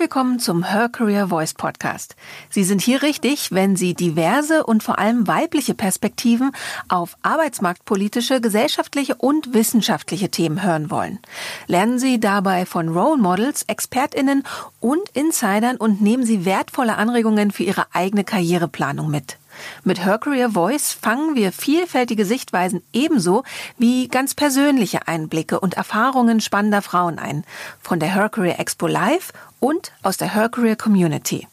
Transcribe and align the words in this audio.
willkommen 0.00 0.38
zum 0.38 0.64
Her 0.64 0.88
Career 0.88 1.28
Voice 1.28 1.52
Podcast. 1.52 2.16
Sie 2.48 2.64
sind 2.64 2.80
hier 2.80 3.02
richtig, 3.02 3.52
wenn 3.52 3.76
Sie 3.76 3.92
diverse 3.92 4.64
und 4.64 4.82
vor 4.82 4.98
allem 4.98 5.28
weibliche 5.28 5.74
Perspektiven 5.74 6.52
auf 6.88 7.18
arbeitsmarktpolitische, 7.20 8.40
gesellschaftliche 8.40 9.14
und 9.16 9.52
wissenschaftliche 9.52 10.30
Themen 10.30 10.62
hören 10.62 10.90
wollen. 10.90 11.18
Lernen 11.66 11.98
Sie 11.98 12.18
dabei 12.18 12.64
von 12.64 12.88
Role 12.88 13.20
Models, 13.20 13.64
ExpertInnen 13.66 14.42
und 14.80 15.06
Insidern 15.12 15.76
und 15.76 16.00
nehmen 16.00 16.24
Sie 16.24 16.46
wertvolle 16.46 16.96
Anregungen 16.96 17.50
für 17.50 17.64
Ihre 17.64 17.84
eigene 17.92 18.24
Karriereplanung 18.24 19.10
mit. 19.10 19.36
Mit 19.84 20.04
Her 20.04 20.18
Career 20.18 20.50
Voice 20.50 20.92
fangen 20.92 21.34
wir 21.34 21.52
vielfältige 21.52 22.24
Sichtweisen 22.24 22.82
ebenso 22.92 23.44
wie 23.78 24.08
ganz 24.08 24.34
persönliche 24.34 25.08
Einblicke 25.08 25.60
und 25.60 25.74
Erfahrungen 25.74 26.40
spannender 26.40 26.82
Frauen 26.82 27.18
ein. 27.18 27.44
Von 27.80 28.00
der 28.00 28.14
Her 28.14 28.28
Career 28.28 28.58
Expo 28.58 28.86
Live 28.86 29.32
und 29.58 29.92
aus 30.02 30.16
der 30.16 30.34
Her 30.34 30.48
Career 30.48 30.76
Community. 30.76 31.46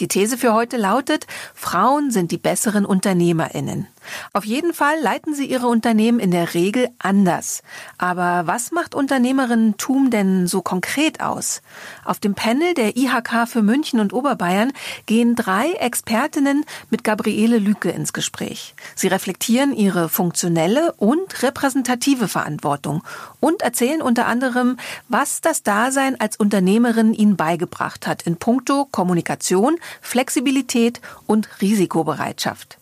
Die 0.00 0.08
These 0.08 0.36
für 0.36 0.54
heute 0.54 0.78
lautet, 0.78 1.26
Frauen 1.54 2.10
sind 2.10 2.32
die 2.32 2.38
besseren 2.38 2.84
Unternehmerinnen. 2.84 3.86
Auf 4.32 4.44
jeden 4.44 4.74
Fall 4.74 5.00
leiten 5.00 5.34
sie 5.34 5.46
ihre 5.46 5.66
Unternehmen 5.66 6.20
in 6.20 6.30
der 6.30 6.54
Regel 6.54 6.88
anders. 6.98 7.62
Aber 7.98 8.46
was 8.46 8.72
macht 8.72 8.94
Unternehmerinnentum 8.94 10.10
denn 10.10 10.46
so 10.46 10.62
konkret 10.62 11.20
aus? 11.20 11.62
Auf 12.04 12.18
dem 12.18 12.34
Panel 12.34 12.74
der 12.74 12.96
IHK 12.96 13.48
für 13.48 13.62
München 13.62 14.00
und 14.00 14.12
Oberbayern 14.12 14.72
gehen 15.06 15.34
drei 15.34 15.72
Expertinnen 15.72 16.64
mit 16.90 17.04
Gabriele 17.04 17.58
Lücke 17.58 17.90
ins 17.90 18.12
Gespräch. 18.12 18.74
Sie 18.94 19.08
reflektieren 19.08 19.74
ihre 19.74 20.08
funktionelle 20.08 20.92
und 20.92 21.42
repräsentative 21.42 22.28
Verantwortung 22.28 23.02
und 23.40 23.62
erzählen 23.62 24.02
unter 24.02 24.26
anderem, 24.26 24.76
was 25.08 25.40
das 25.40 25.62
Dasein 25.62 26.20
als 26.20 26.36
Unternehmerin 26.36 27.14
ihnen 27.14 27.36
beigebracht 27.36 28.06
hat 28.06 28.22
in 28.22 28.36
puncto 28.36 28.86
Kommunikation, 28.90 29.78
Flexibilität 30.00 31.00
und 31.26 31.48
Risikobereitschaft. 31.60 32.78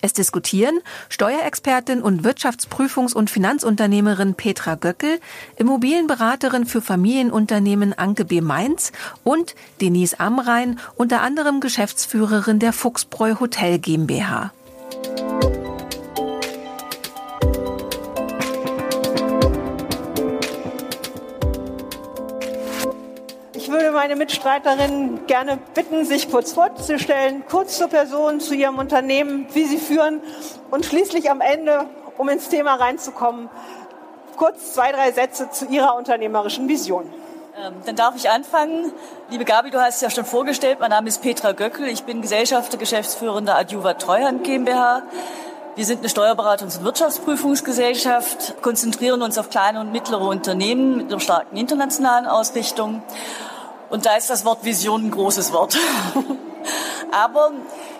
Es 0.00 0.12
diskutieren 0.12 0.80
Steuerexpertin 1.08 2.02
und 2.02 2.24
Wirtschaftsprüfungs- 2.24 3.14
und 3.14 3.30
Finanzunternehmerin 3.30 4.34
Petra 4.34 4.74
Göckel, 4.74 5.20
Immobilienberaterin 5.56 6.66
für 6.66 6.80
Familienunternehmen 6.80 7.92
Anke 7.92 8.24
B. 8.24 8.40
Mainz 8.40 8.92
und 9.24 9.54
Denise 9.80 10.18
Amrein, 10.18 10.78
unter 10.96 11.20
anderem 11.20 11.60
Geschäftsführerin 11.60 12.58
der 12.58 12.72
Fuchsbräu 12.72 13.40
Hotel 13.40 13.78
GmbH. 13.78 14.52
Meine 24.00 24.16
Mitstreiterinnen 24.16 25.26
gerne 25.26 25.58
bitten, 25.74 26.06
sich 26.06 26.30
kurz 26.30 26.54
vorzustellen, 26.54 27.44
kurz 27.46 27.76
zur 27.76 27.88
Person, 27.88 28.40
zu 28.40 28.54
ihrem 28.54 28.78
Unternehmen, 28.78 29.46
wie 29.52 29.66
sie 29.66 29.76
führen 29.76 30.22
und 30.70 30.86
schließlich 30.86 31.30
am 31.30 31.42
Ende, 31.42 31.84
um 32.16 32.26
ins 32.30 32.48
Thema 32.48 32.76
reinzukommen, 32.76 33.50
kurz 34.38 34.72
zwei, 34.72 34.90
drei 34.90 35.12
Sätze 35.12 35.50
zu 35.50 35.66
ihrer 35.66 35.96
unternehmerischen 35.96 36.66
Vision. 36.66 37.12
Ähm, 37.62 37.74
dann 37.84 37.94
darf 37.94 38.16
ich 38.16 38.30
anfangen. 38.30 38.90
Liebe 39.28 39.44
Gabi, 39.44 39.70
du 39.70 39.78
hast 39.78 39.96
es 39.96 40.00
ja 40.00 40.08
schon 40.08 40.24
vorgestellt. 40.24 40.78
Mein 40.80 40.88
Name 40.88 41.08
ist 41.08 41.20
Petra 41.20 41.52
Göckel. 41.52 41.86
Ich 41.86 42.04
bin 42.04 42.22
Gesellschafter, 42.22 42.78
Geschäftsführender 42.78 43.58
Adjuva 43.58 43.92
Treuhand 43.92 44.44
GmbH. 44.44 45.02
Wir 45.76 45.84
sind 45.84 45.98
eine 45.98 46.08
Steuerberatungs- 46.08 46.78
und 46.78 46.84
Wirtschaftsprüfungsgesellschaft, 46.84 48.62
konzentrieren 48.62 49.20
uns 49.20 49.36
auf 49.36 49.50
kleine 49.50 49.80
und 49.80 49.92
mittlere 49.92 50.26
Unternehmen 50.26 50.96
mit 50.96 51.12
einer 51.12 51.20
starken 51.20 51.58
internationalen 51.58 52.26
Ausrichtung 52.26 53.02
und 53.90 54.06
da 54.06 54.16
ist 54.16 54.30
das 54.30 54.44
Wort 54.44 54.64
Vision 54.64 55.06
ein 55.06 55.10
großes 55.10 55.52
Wort. 55.52 55.76
Aber 57.12 57.50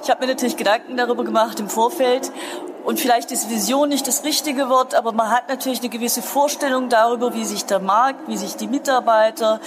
ich 0.02 0.10
habe 0.10 0.24
mir 0.24 0.32
natürlich 0.32 0.56
Gedanken 0.56 0.96
darüber 0.96 1.24
gemacht 1.24 1.58
im 1.60 1.68
Vorfeld. 1.68 2.30
Und 2.84 2.98
vielleicht 2.98 3.30
ist 3.30 3.50
Vision 3.50 3.90
nicht 3.90 4.06
das 4.06 4.24
richtige 4.24 4.70
Wort, 4.70 4.94
aber 4.94 5.12
man 5.12 5.30
hat 5.30 5.48
natürlich 5.50 5.80
eine 5.80 5.90
gewisse 5.90 6.22
Vorstellung 6.22 6.88
darüber, 6.88 7.34
wie 7.34 7.44
sich 7.44 7.66
der 7.66 7.78
Markt, 7.78 8.26
wie 8.26 8.38
sich 8.38 8.56
die 8.56 8.68
Mitarbeiter, 8.68 9.60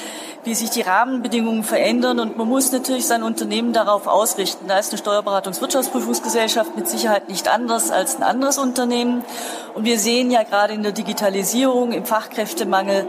wie 0.43 0.55
sich 0.55 0.71
die 0.71 0.81
Rahmenbedingungen 0.81 1.63
verändern. 1.63 2.19
Und 2.19 2.37
man 2.37 2.49
muss 2.49 2.71
natürlich 2.71 3.05
sein 3.05 3.21
Unternehmen 3.21 3.71
darauf 3.71 4.07
ausrichten. 4.07 4.67
Da 4.67 4.79
ist 4.79 4.91
eine 4.91 4.97
Steuerberatungs-Wirtschaftsprüfungsgesellschaft 4.97 6.75
mit 6.75 6.89
Sicherheit 6.89 7.29
nicht 7.29 7.47
anders 7.47 7.91
als 7.91 8.15
ein 8.15 8.23
anderes 8.23 8.57
Unternehmen. 8.57 9.23
Und 9.75 9.85
wir 9.85 9.99
sehen 9.99 10.31
ja 10.31 10.41
gerade 10.41 10.73
in 10.73 10.81
der 10.81 10.91
Digitalisierung, 10.91 11.91
im 11.91 12.05
Fachkräftemangel, 12.05 13.07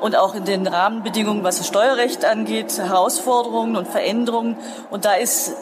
und 0.00 0.16
auch 0.16 0.34
in 0.34 0.44
den 0.44 0.66
Rahmenbedingungen, 0.66 1.44
was 1.44 1.58
das 1.58 1.66
Steuerrecht 1.66 2.24
angeht, 2.24 2.78
Herausforderungen 2.78 3.76
und 3.76 3.88
Veränderungen. 3.88 4.56
Und 4.90 5.04
da 5.04 5.14
ist 5.14 5.54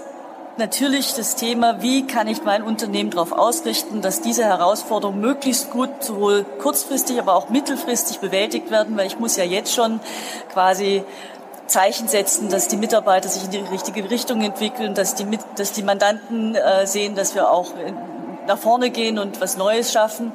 natürlich 0.59 1.15
das 1.15 1.37
Thema, 1.37 1.83
wie 1.83 2.07
kann 2.07 2.29
ich 2.29 2.43
mein 2.45 2.63
Unternehmen 2.63 3.11
darauf 3.11 3.33
ausrichten, 3.33 4.03
dass 4.03 4.21
diese 4.21 4.45
Herausforderungen 4.45 5.21
möglichst 5.21 5.71
gut 5.71 5.91
sowohl 6.01 6.45
kurzfristig, 6.61 7.19
aber 7.19 7.35
auch 7.35 7.49
mittelfristig 7.49 8.21
bewältigt 8.21 8.71
werden, 8.71 8.97
weil 8.97 9.07
ich 9.07 9.19
muss 9.19 9.37
ja 9.37 9.45
jetzt 9.45 9.75
schon 9.75 10.01
quasi 10.53 11.05
Zeichen 11.67 12.09
setzen, 12.09 12.51
dass 12.51 12.69
die 12.69 12.77
Mitarbeiter 12.77 13.29
sich 13.29 13.45
in 13.45 13.51
die 13.51 13.59
richtige 13.59 14.11
Richtung 14.11 14.43
entwickeln, 14.43 14.95
dass 14.95 15.15
die, 15.15 15.27
dass 15.57 15.73
die 15.73 15.83
Mandanten 15.83 16.55
äh, 16.55 16.87
sehen, 16.87 17.15
dass 17.15 17.35
wir 17.35 17.51
auch 17.51 17.73
nach 18.47 18.59
vorne 18.59 18.91
gehen 18.91 19.19
und 19.19 19.41
was 19.41 19.57
Neues 19.57 19.93
schaffen. 19.93 20.33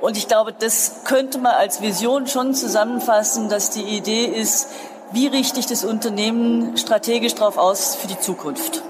Und 0.00 0.16
ich 0.16 0.28
glaube, 0.28 0.52
das 0.52 1.02
könnte 1.04 1.38
man 1.38 1.52
als 1.52 1.82
Vision 1.82 2.26
schon 2.26 2.54
zusammenfassen, 2.54 3.48
dass 3.48 3.70
die 3.70 3.82
Idee 3.82 4.26
ist, 4.26 4.68
wie 5.10 5.26
richte 5.26 5.58
ich 5.58 5.66
das 5.66 5.84
Unternehmen 5.84 6.76
strategisch 6.76 7.34
darauf 7.34 7.58
aus 7.58 7.96
für 7.96 8.06
die 8.06 8.18
Zukunft. 8.18 8.82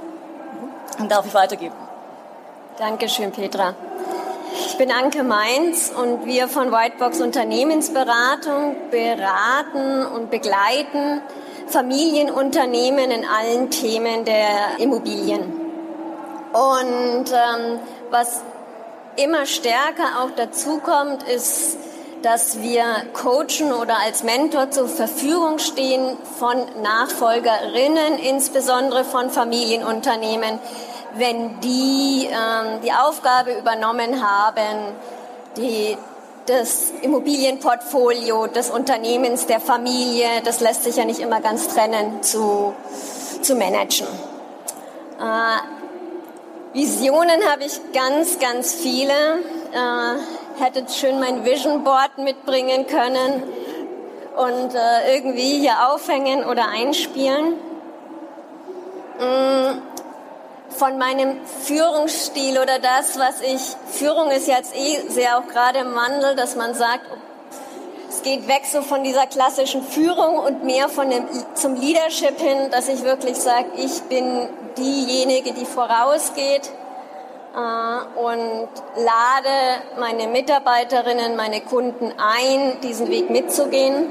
Und 0.99 1.11
darf 1.11 1.27
ich 1.27 1.35
weitergeben. 1.35 1.75
Dankeschön, 2.79 3.33
Petra. 3.33 3.75
Ich 4.67 4.77
bin 4.77 4.91
Anke 4.91 5.23
Mainz 5.23 5.91
und 5.91 6.27
wir 6.27 6.49
von 6.49 6.73
Whitebox 6.73 7.21
Unternehmensberatung 7.21 8.77
beraten 8.91 10.07
und 10.07 10.31
begleiten 10.31 11.23
Familienunternehmen 11.69 13.11
in 13.11 13.25
allen 13.25 13.71
Themen 13.71 14.25
der 14.25 14.79
Immobilien. 14.79 15.43
Und 16.53 17.31
ähm, 17.31 17.79
was 18.11 18.43
immer 19.19 19.47
stärker 19.47 20.23
auch 20.23 20.31
dazu 20.37 20.79
kommt, 20.79 21.23
ist, 21.25 21.77
dass 22.23 22.61
wir 22.63 22.85
coachen 23.13 23.73
oder 23.73 23.97
als 24.05 24.23
Mentor 24.23 24.71
zur 24.71 24.89
Verfügung 24.89 25.59
stehen 25.59 26.17
von 26.39 26.57
Nachfolgerinnen, 26.83 28.19
insbesondere 28.19 29.05
von 29.05 29.31
Familienunternehmen, 29.31 30.59
wenn 31.15 31.61
die 31.61 32.29
ähm, 32.31 32.81
die 32.83 32.93
Aufgabe 32.93 33.53
übernommen 33.59 34.23
haben, 34.25 34.95
die, 35.57 35.97
das 36.47 36.93
Immobilienportfolio 37.03 38.47
des 38.47 38.71
Unternehmens, 38.71 39.47
der 39.47 39.61
Familie, 39.61 40.29
das 40.45 40.61
lässt 40.61 40.85
sich 40.85 40.97
ja 40.97 41.05
nicht 41.05 41.21
immer 41.21 41.41
ganz 41.41 41.69
trennen, 41.69 42.23
zu, 42.23 42.75
zu 43.43 43.55
managen. 43.55 44.07
Äh, 45.21 45.78
Visionen 46.73 47.51
habe 47.51 47.65
ich 47.65 47.81
ganz, 47.93 48.39
ganz 48.39 48.75
viele. 48.75 49.13
Äh, 49.73 50.63
hätte 50.63 50.85
schön 50.93 51.19
mein 51.21 51.45
Vision 51.45 51.85
Board 51.85 52.19
mitbringen 52.19 52.87
können 52.87 53.43
und 54.37 54.75
äh, 54.75 55.17
irgendwie 55.17 55.61
hier 55.61 55.91
aufhängen 55.91 56.45
oder 56.45 56.69
einspielen. 56.69 57.55
Mm, 59.19 59.79
von 60.69 60.99
meinem 60.99 61.39
Führungsstil 61.63 62.59
oder 62.59 62.79
das, 62.79 63.19
was 63.19 63.41
ich, 63.41 63.77
Führung 63.91 64.31
ist 64.31 64.47
jetzt 64.47 64.75
eh 64.77 65.09
sehr 65.09 65.39
auch 65.39 65.47
gerade 65.49 65.81
im 65.81 65.95
Wandel, 65.95 66.37
dass 66.37 66.55
man 66.55 66.75
sagt, 66.75 67.05
es 68.09 68.23
geht 68.23 68.47
weg 68.47 68.63
so 68.71 68.83
von 68.83 69.03
dieser 69.05 69.27
klassischen 69.27 69.83
Führung 69.83 70.39
und 70.39 70.65
mehr 70.65 70.89
von 70.89 71.11
dem, 71.11 71.25
zum 71.55 71.75
Leadership 71.75 72.39
hin, 72.39 72.71
dass 72.71 72.89
ich 72.89 73.03
wirklich 73.03 73.37
sage, 73.37 73.67
ich 73.77 74.03
bin 74.03 74.49
diejenige, 74.79 75.53
die 75.53 75.65
vorausgeht 75.65 76.71
äh, 77.55 78.21
und 78.21 78.69
lade 78.97 79.83
meine 79.99 80.29
Mitarbeiterinnen, 80.29 81.37
meine 81.37 81.61
Kunden 81.61 82.13
ein, 82.19 82.81
diesen 82.83 83.09
Weg 83.09 83.31
mitzugehen. 83.31 84.07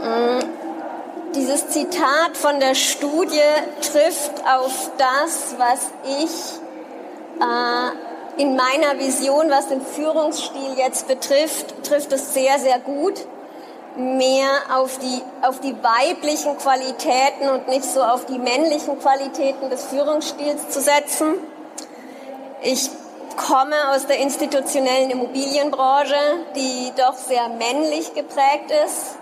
Mm, 0.00 1.32
dieses 1.34 1.68
Zitat 1.68 2.36
von 2.36 2.60
der 2.60 2.74
Studie 2.74 3.40
trifft 3.80 4.32
auf 4.46 4.90
das, 4.98 5.54
was 5.58 5.90
ich 6.20 6.60
äh, 7.40 8.42
in 8.42 8.56
meiner 8.56 8.98
Vision, 8.98 9.50
was 9.50 9.68
den 9.68 9.80
Führungsstil 9.80 10.74
jetzt 10.76 11.08
betrifft, 11.08 11.84
trifft 11.84 12.12
es 12.12 12.34
sehr, 12.34 12.58
sehr 12.58 12.78
gut 12.80 13.26
mehr 13.96 14.48
auf 14.74 14.98
die, 14.98 15.22
auf 15.42 15.60
die 15.60 15.74
weiblichen 15.82 16.56
Qualitäten 16.58 17.48
und 17.48 17.68
nicht 17.68 17.84
so 17.84 18.02
auf 18.02 18.26
die 18.26 18.38
männlichen 18.38 18.98
Qualitäten 18.98 19.70
des 19.70 19.84
Führungsstils 19.84 20.68
zu 20.70 20.80
setzen. 20.80 21.34
Ich 22.62 22.90
komme 23.36 23.74
aus 23.94 24.06
der 24.06 24.18
institutionellen 24.18 25.10
Immobilienbranche, 25.10 26.14
die 26.54 26.92
doch 26.96 27.14
sehr 27.14 27.48
männlich 27.48 28.14
geprägt 28.14 28.70
ist. 28.84 29.16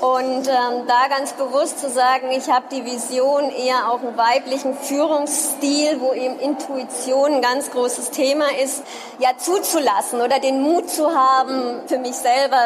Und 0.00 0.46
ähm, 0.46 0.86
da 0.86 1.08
ganz 1.08 1.32
bewusst 1.32 1.78
zu 1.78 1.88
sagen, 1.88 2.30
ich 2.30 2.50
habe 2.50 2.66
die 2.70 2.84
Vision 2.84 3.50
eher 3.50 3.90
auch 3.90 4.00
einen 4.00 4.16
weiblichen 4.16 4.76
Führungsstil, 4.76 6.00
wo 6.00 6.12
eben 6.12 6.38
Intuition 6.38 7.36
ein 7.36 7.40
ganz 7.40 7.70
großes 7.70 8.10
Thema 8.10 8.44
ist, 8.62 8.82
ja 9.20 9.30
zuzulassen 9.38 10.20
oder 10.20 10.38
den 10.38 10.60
Mut 10.60 10.90
zu 10.90 11.16
haben, 11.16 11.80
für 11.86 11.96
mich 11.98 12.14
selber 12.14 12.58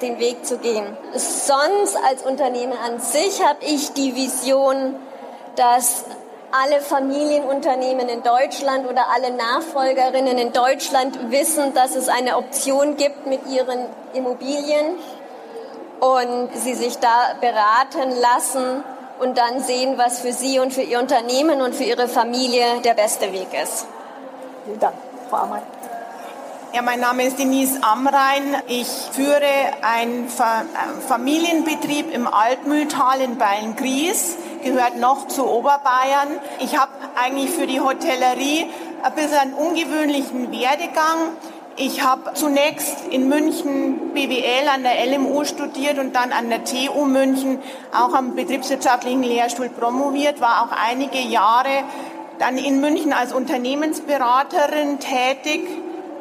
den 0.00 0.18
Weg 0.18 0.44
zu 0.44 0.58
gehen. 0.58 0.96
Sonst 1.14 1.96
als 1.96 2.22
Unternehmen 2.22 2.76
an 2.84 3.00
sich 3.00 3.42
habe 3.44 3.64
ich 3.64 3.92
die 3.92 4.14
Vision, 4.14 4.96
dass 5.56 6.04
alle 6.52 6.80
Familienunternehmen 6.80 8.08
in 8.08 8.22
Deutschland 8.22 8.88
oder 8.88 9.06
alle 9.12 9.32
Nachfolgerinnen 9.32 10.38
in 10.38 10.52
Deutschland 10.52 11.30
wissen, 11.30 11.74
dass 11.74 11.96
es 11.96 12.08
eine 12.08 12.36
Option 12.36 12.96
gibt 12.96 13.26
mit 13.26 13.46
ihren 13.48 13.86
Immobilien 14.12 14.96
und 16.00 16.50
sie 16.54 16.74
sich 16.74 16.98
da 16.98 17.34
beraten 17.40 18.12
lassen 18.20 18.84
und 19.18 19.38
dann 19.38 19.60
sehen, 19.60 19.98
was 19.98 20.20
für 20.20 20.32
sie 20.32 20.60
und 20.60 20.72
für 20.72 20.82
ihr 20.82 21.00
Unternehmen 21.00 21.60
und 21.60 21.74
für 21.74 21.84
ihre 21.84 22.08
Familie 22.08 22.80
der 22.84 22.94
beste 22.94 23.32
Weg 23.32 23.48
ist. 23.60 23.86
Vielen 24.64 24.78
Dank, 24.78 24.94
Frau 25.28 25.36
Amrein. 25.38 25.62
Ja, 26.74 26.82
mein 26.82 26.98
Name 26.98 27.24
ist 27.24 27.38
Denise 27.38 27.78
Amrein. 27.84 28.56
Ich 28.66 28.88
führe 29.12 29.46
einen 29.82 30.26
Familienbetrieb 31.06 32.12
im 32.12 32.26
Altmühltal 32.26 33.20
in 33.20 33.38
Beilngries, 33.38 34.36
gehört 34.64 34.96
noch 34.98 35.28
zu 35.28 35.46
Oberbayern. 35.46 36.40
Ich 36.58 36.76
habe 36.76 36.90
eigentlich 37.14 37.50
für 37.50 37.68
die 37.68 37.78
Hotellerie 37.80 38.66
ein 39.04 39.14
bisschen 39.14 39.38
einen 39.38 39.54
ungewöhnlichen 39.54 40.50
Werdegang. 40.50 41.36
Ich 41.76 42.02
habe 42.02 42.34
zunächst 42.34 43.06
in 43.08 43.28
München 43.28 44.12
BWL 44.12 44.68
an 44.74 44.82
der 44.82 45.06
LMU 45.06 45.44
studiert 45.44 46.00
und 46.00 46.16
dann 46.16 46.32
an 46.32 46.50
der 46.50 46.64
TU 46.64 47.04
München 47.04 47.60
auch 47.92 48.14
am 48.14 48.34
betriebswirtschaftlichen 48.34 49.22
Lehrstuhl 49.22 49.68
promoviert, 49.68 50.40
war 50.40 50.64
auch 50.64 50.76
einige 50.76 51.20
Jahre 51.20 51.84
dann 52.40 52.58
in 52.58 52.80
München 52.80 53.12
als 53.12 53.32
Unternehmensberaterin 53.32 54.98
tätig. 54.98 55.68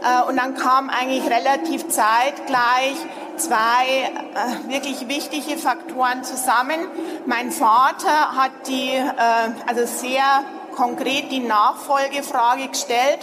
Äh, 0.03 0.29
und 0.29 0.37
dann 0.37 0.55
kam 0.55 0.89
eigentlich 0.89 1.25
relativ 1.29 1.87
zeitgleich 1.87 2.95
zwei 3.37 4.11
äh, 4.33 4.69
wirklich 4.69 5.07
wichtige 5.07 5.57
Faktoren 5.57 6.23
zusammen. 6.23 6.79
Mein 7.25 7.51
Vater 7.51 8.35
hat 8.35 8.51
die, 8.67 8.91
äh, 8.91 9.49
also 9.65 9.85
sehr 9.85 10.43
konkret 10.75 11.31
die 11.31 11.39
Nachfolgefrage 11.39 12.67
gestellt 12.67 13.19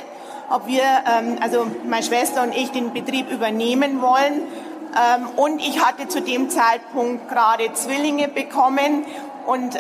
ob 0.52 0.66
wir, 0.66 0.82
ähm, 0.82 1.38
also 1.40 1.64
meine 1.84 2.02
Schwester 2.02 2.42
und 2.42 2.52
ich, 2.52 2.72
den 2.72 2.92
Betrieb 2.92 3.30
übernehmen 3.30 4.02
wollen. 4.02 4.42
Ähm, 4.98 5.28
und 5.36 5.60
ich 5.60 5.80
hatte 5.80 6.08
zu 6.08 6.20
dem 6.20 6.50
Zeitpunkt 6.50 7.28
gerade 7.28 7.72
Zwillinge 7.72 8.26
bekommen 8.26 9.04
und 9.46 9.78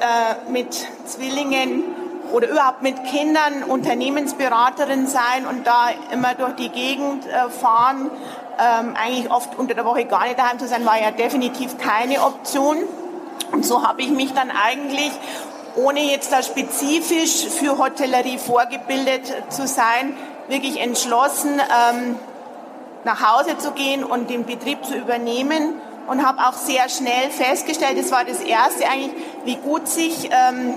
mit 0.48 0.86
Zwillingen 1.06 1.84
oder 2.32 2.48
überhaupt 2.48 2.82
mit 2.82 3.04
Kindern 3.04 3.64
Unternehmensberaterin 3.64 5.06
sein 5.06 5.46
und 5.48 5.66
da 5.66 5.88
immer 6.12 6.34
durch 6.34 6.54
die 6.54 6.68
Gegend 6.68 7.26
äh, 7.26 7.50
fahren, 7.50 8.10
ähm, 8.58 8.94
eigentlich 8.94 9.30
oft 9.30 9.58
unter 9.58 9.74
der 9.74 9.84
Woche 9.84 10.04
gar 10.04 10.24
nicht 10.24 10.38
daheim 10.38 10.58
zu 10.58 10.68
sein, 10.68 10.84
war 10.84 11.00
ja 11.00 11.10
definitiv 11.10 11.78
keine 11.78 12.22
Option. 12.22 12.76
Und 13.52 13.64
so 13.64 13.86
habe 13.86 14.02
ich 14.02 14.10
mich 14.10 14.32
dann 14.32 14.50
eigentlich, 14.50 15.10
ohne 15.76 16.00
jetzt 16.00 16.32
da 16.32 16.42
spezifisch 16.42 17.46
für 17.46 17.78
Hotellerie 17.78 18.38
vorgebildet 18.38 19.32
zu 19.48 19.66
sein, 19.66 20.14
wirklich 20.48 20.80
entschlossen, 20.80 21.60
ähm, 21.60 22.18
nach 23.04 23.34
Hause 23.34 23.56
zu 23.58 23.70
gehen 23.72 24.04
und 24.04 24.28
den 24.28 24.44
Betrieb 24.44 24.84
zu 24.84 24.94
übernehmen 24.94 25.80
und 26.10 26.26
habe 26.26 26.40
auch 26.40 26.54
sehr 26.54 26.88
schnell 26.88 27.30
festgestellt, 27.30 27.96
das 27.96 28.10
war 28.10 28.24
das 28.24 28.40
Erste 28.40 28.84
eigentlich, 28.88 29.12
wie 29.44 29.54
gut 29.54 29.86
sich 29.86 30.28
ähm, 30.32 30.74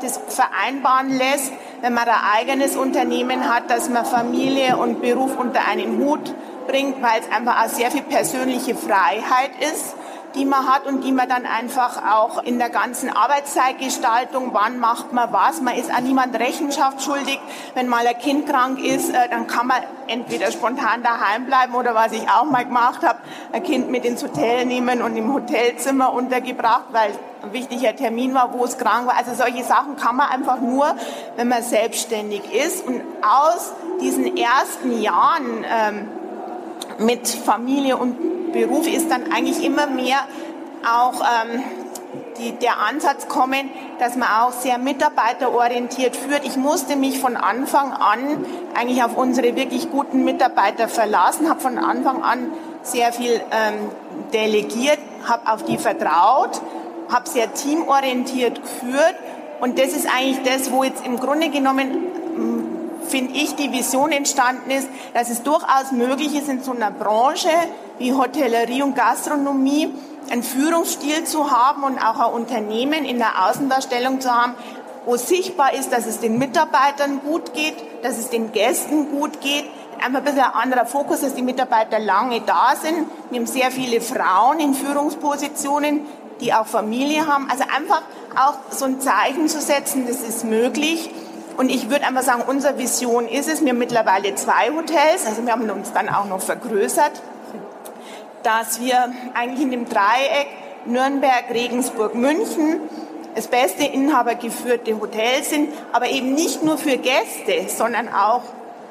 das 0.00 0.20
vereinbaren 0.28 1.10
lässt, 1.10 1.52
wenn 1.80 1.92
man 1.92 2.08
ein 2.08 2.14
eigenes 2.38 2.76
Unternehmen 2.76 3.52
hat, 3.52 3.68
dass 3.68 3.90
man 3.90 4.06
Familie 4.06 4.76
und 4.76 5.02
Beruf 5.02 5.36
unter 5.36 5.66
einen 5.66 5.98
Hut 5.98 6.32
bringt, 6.68 7.02
weil 7.02 7.20
es 7.20 7.36
einfach 7.36 7.64
auch 7.64 7.68
sehr 7.68 7.90
viel 7.90 8.02
persönliche 8.02 8.76
Freiheit 8.76 9.50
ist 9.60 9.96
die 10.36 10.44
man 10.44 10.66
hat 10.66 10.86
und 10.86 11.02
die 11.02 11.12
man 11.12 11.28
dann 11.28 11.46
einfach 11.46 12.02
auch 12.12 12.42
in 12.42 12.58
der 12.58 12.70
ganzen 12.70 13.08
Arbeitszeitgestaltung, 13.10 14.50
wann 14.52 14.78
macht 14.78 15.12
man 15.12 15.32
was, 15.32 15.60
man 15.60 15.74
ist 15.74 15.90
an 15.90 16.04
niemand 16.04 16.38
Rechenschaft 16.38 17.02
schuldig. 17.02 17.40
Wenn 17.74 17.88
mal 17.88 18.06
ein 18.06 18.18
Kind 18.18 18.48
krank 18.48 18.78
ist, 18.78 19.10
äh, 19.10 19.28
dann 19.28 19.46
kann 19.46 19.66
man 19.66 19.78
entweder 20.06 20.52
spontan 20.52 21.02
daheim 21.02 21.46
bleiben 21.46 21.74
oder 21.74 21.94
was 21.94 22.12
ich 22.12 22.28
auch 22.28 22.44
mal 22.44 22.64
gemacht 22.64 23.02
habe, 23.02 23.18
ein 23.52 23.62
Kind 23.62 23.90
mit 23.90 24.04
ins 24.04 24.22
Hotel 24.22 24.66
nehmen 24.66 25.02
und 25.02 25.16
im 25.16 25.32
Hotelzimmer 25.32 26.12
untergebracht, 26.12 26.84
weil 26.92 27.10
ein 27.42 27.52
wichtiger 27.52 27.94
Termin 27.96 28.34
war, 28.34 28.52
wo 28.52 28.64
es 28.64 28.78
krank 28.78 29.06
war. 29.06 29.16
Also 29.16 29.34
solche 29.34 29.64
Sachen 29.64 29.96
kann 29.96 30.16
man 30.16 30.28
einfach 30.28 30.60
nur, 30.60 30.94
wenn 31.36 31.48
man 31.48 31.62
selbstständig 31.62 32.42
ist. 32.52 32.86
Und 32.86 33.02
aus 33.22 33.72
diesen 34.00 34.36
ersten 34.36 35.00
Jahren 35.00 35.64
ähm, 35.68 36.08
mit 36.98 37.28
Familie 37.28 37.96
und 37.96 38.35
Beruf 38.56 38.86
ist 38.86 39.10
dann 39.10 39.32
eigentlich 39.32 39.64
immer 39.64 39.86
mehr 39.86 40.18
auch 40.84 41.20
ähm, 41.20 41.62
die, 42.38 42.52
der 42.52 42.80
Ansatz 42.80 43.28
kommen, 43.28 43.70
dass 43.98 44.16
man 44.16 44.28
auch 44.28 44.52
sehr 44.52 44.78
mitarbeiterorientiert 44.78 46.16
führt. 46.16 46.44
Ich 46.44 46.56
musste 46.56 46.96
mich 46.96 47.18
von 47.18 47.36
Anfang 47.36 47.92
an 47.92 48.44
eigentlich 48.74 49.02
auf 49.02 49.16
unsere 49.16 49.56
wirklich 49.56 49.90
guten 49.90 50.24
Mitarbeiter 50.24 50.88
verlassen, 50.88 51.48
habe 51.48 51.60
von 51.60 51.78
Anfang 51.78 52.22
an 52.22 52.52
sehr 52.82 53.12
viel 53.12 53.40
ähm, 53.50 53.90
delegiert, 54.32 54.98
habe 55.26 55.52
auf 55.52 55.64
die 55.64 55.78
vertraut, 55.78 56.60
habe 57.08 57.28
sehr 57.28 57.52
teamorientiert 57.52 58.60
geführt 58.62 59.16
und 59.60 59.78
das 59.78 59.88
ist 59.88 60.06
eigentlich 60.06 60.42
das, 60.42 60.70
wo 60.70 60.84
jetzt 60.84 61.04
im 61.04 61.18
Grunde 61.18 61.48
genommen 61.48 62.06
finde 63.06 63.34
ich, 63.34 63.54
die 63.56 63.72
Vision 63.72 64.12
entstanden 64.12 64.70
ist, 64.70 64.88
dass 65.14 65.30
es 65.30 65.42
durchaus 65.42 65.92
möglich 65.92 66.34
ist, 66.34 66.48
in 66.48 66.62
so 66.62 66.72
einer 66.72 66.90
Branche 66.90 67.48
wie 67.98 68.12
Hotellerie 68.12 68.82
und 68.82 68.94
Gastronomie 68.94 69.92
einen 70.30 70.42
Führungsstil 70.42 71.24
zu 71.24 71.50
haben 71.50 71.84
und 71.84 71.98
auch 71.98 72.18
ein 72.18 72.34
Unternehmen 72.34 73.04
in 73.04 73.18
der 73.18 73.46
Außendarstellung 73.48 74.20
zu 74.20 74.30
haben, 74.30 74.54
wo 75.04 75.16
sichtbar 75.16 75.72
ist, 75.74 75.92
dass 75.92 76.06
es 76.06 76.20
den 76.20 76.38
Mitarbeitern 76.38 77.20
gut 77.22 77.54
geht, 77.54 77.76
dass 78.02 78.18
es 78.18 78.28
den 78.28 78.52
Gästen 78.52 79.10
gut 79.10 79.40
geht. 79.40 79.64
Einfach 80.04 80.18
ein 80.18 80.24
bisschen 80.24 80.40
ein 80.40 80.52
anderer 80.52 80.84
Fokus, 80.84 81.20
dass 81.20 81.34
die 81.34 81.42
Mitarbeiter 81.42 81.98
lange 81.98 82.40
da 82.40 82.74
sind. 82.80 83.08
Wir 83.30 83.38
haben 83.38 83.46
sehr 83.46 83.70
viele 83.70 84.00
Frauen 84.00 84.58
in 84.58 84.74
Führungspositionen, 84.74 86.00
die 86.40 86.52
auch 86.52 86.66
Familie 86.66 87.26
haben. 87.26 87.48
Also 87.50 87.64
einfach 87.74 88.02
auch 88.36 88.54
so 88.70 88.84
ein 88.84 89.00
Zeichen 89.00 89.48
zu 89.48 89.60
setzen, 89.60 90.06
das 90.06 90.20
ist 90.20 90.44
möglich. 90.44 91.08
Und 91.56 91.70
ich 91.70 91.88
würde 91.88 92.06
einfach 92.06 92.22
sagen, 92.22 92.42
unsere 92.46 92.78
Vision 92.78 93.26
ist 93.28 93.48
es, 93.48 93.62
wir 93.62 93.70
haben 93.70 93.78
mittlerweile 93.78 94.34
zwei 94.34 94.70
Hotels, 94.70 95.26
also 95.26 95.44
wir 95.44 95.52
haben 95.52 95.68
uns 95.70 95.92
dann 95.92 96.08
auch 96.08 96.26
noch 96.26 96.40
vergrößert, 96.40 97.12
dass 98.42 98.80
wir 98.80 99.10
eigentlich 99.34 99.62
in 99.62 99.70
dem 99.70 99.88
Dreieck 99.88 100.48
Nürnberg, 100.84 101.44
Regensburg, 101.50 102.14
München 102.14 102.80
das 103.34 103.48
beste 103.48 103.84
inhabergeführte 103.84 104.98
Hotel 105.00 105.42
sind, 105.42 105.70
aber 105.92 106.08
eben 106.08 106.34
nicht 106.34 106.62
nur 106.62 106.78
für 106.78 106.96
Gäste, 106.96 107.68
sondern 107.68 108.08
auch 108.08 108.42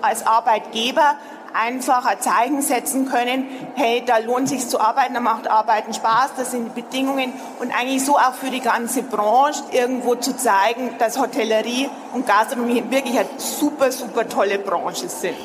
als 0.01 0.25
Arbeitgeber 0.25 1.15
einfach 1.55 2.05
ein 2.05 2.19
Zeichen 2.19 2.61
setzen 2.61 3.07
können, 3.09 3.47
hey, 3.75 4.03
da 4.05 4.17
lohnt 4.17 4.49
sich 4.49 4.67
zu 4.67 4.79
arbeiten, 4.79 5.13
da 5.13 5.19
macht 5.19 5.47
Arbeiten 5.47 5.93
Spaß, 5.93 6.31
das 6.37 6.51
sind 6.51 6.75
die 6.75 6.81
Bedingungen 6.81 7.33
und 7.59 7.71
eigentlich 7.71 8.03
so 8.03 8.17
auch 8.17 8.33
für 8.33 8.49
die 8.49 8.59
ganze 8.59 9.03
Branche 9.03 9.63
irgendwo 9.71 10.15
zu 10.15 10.35
zeigen, 10.35 10.91
dass 10.99 11.17
Hotellerie 11.17 11.89
und 12.13 12.27
Gastronomie 12.27 12.83
wirklich 12.89 13.17
eine 13.17 13.29
super, 13.37 13.91
super 13.91 14.27
tolle 14.27 14.59
Branche 14.59 15.07
sind. 15.07 15.35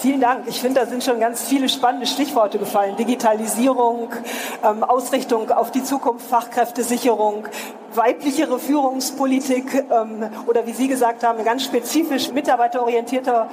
Vielen 0.00 0.22
Dank. 0.22 0.44
Ich 0.46 0.62
finde, 0.62 0.80
da 0.80 0.86
sind 0.86 1.04
schon 1.04 1.20
ganz 1.20 1.42
viele 1.42 1.68
spannende 1.68 2.06
Stichworte 2.06 2.58
gefallen. 2.58 2.96
Digitalisierung, 2.96 4.08
ähm, 4.64 4.82
Ausrichtung 4.82 5.50
auf 5.50 5.72
die 5.72 5.84
Zukunft, 5.84 6.26
Fachkräftesicherung, 6.26 7.46
weiblichere 7.94 8.58
Führungspolitik 8.58 9.84
ähm, 9.90 10.30
oder 10.46 10.66
wie 10.66 10.72
Sie 10.72 10.88
gesagt 10.88 11.22
haben, 11.22 11.44
ganz 11.44 11.64
spezifisch 11.64 12.32
mitarbeiterorientierter 12.32 13.50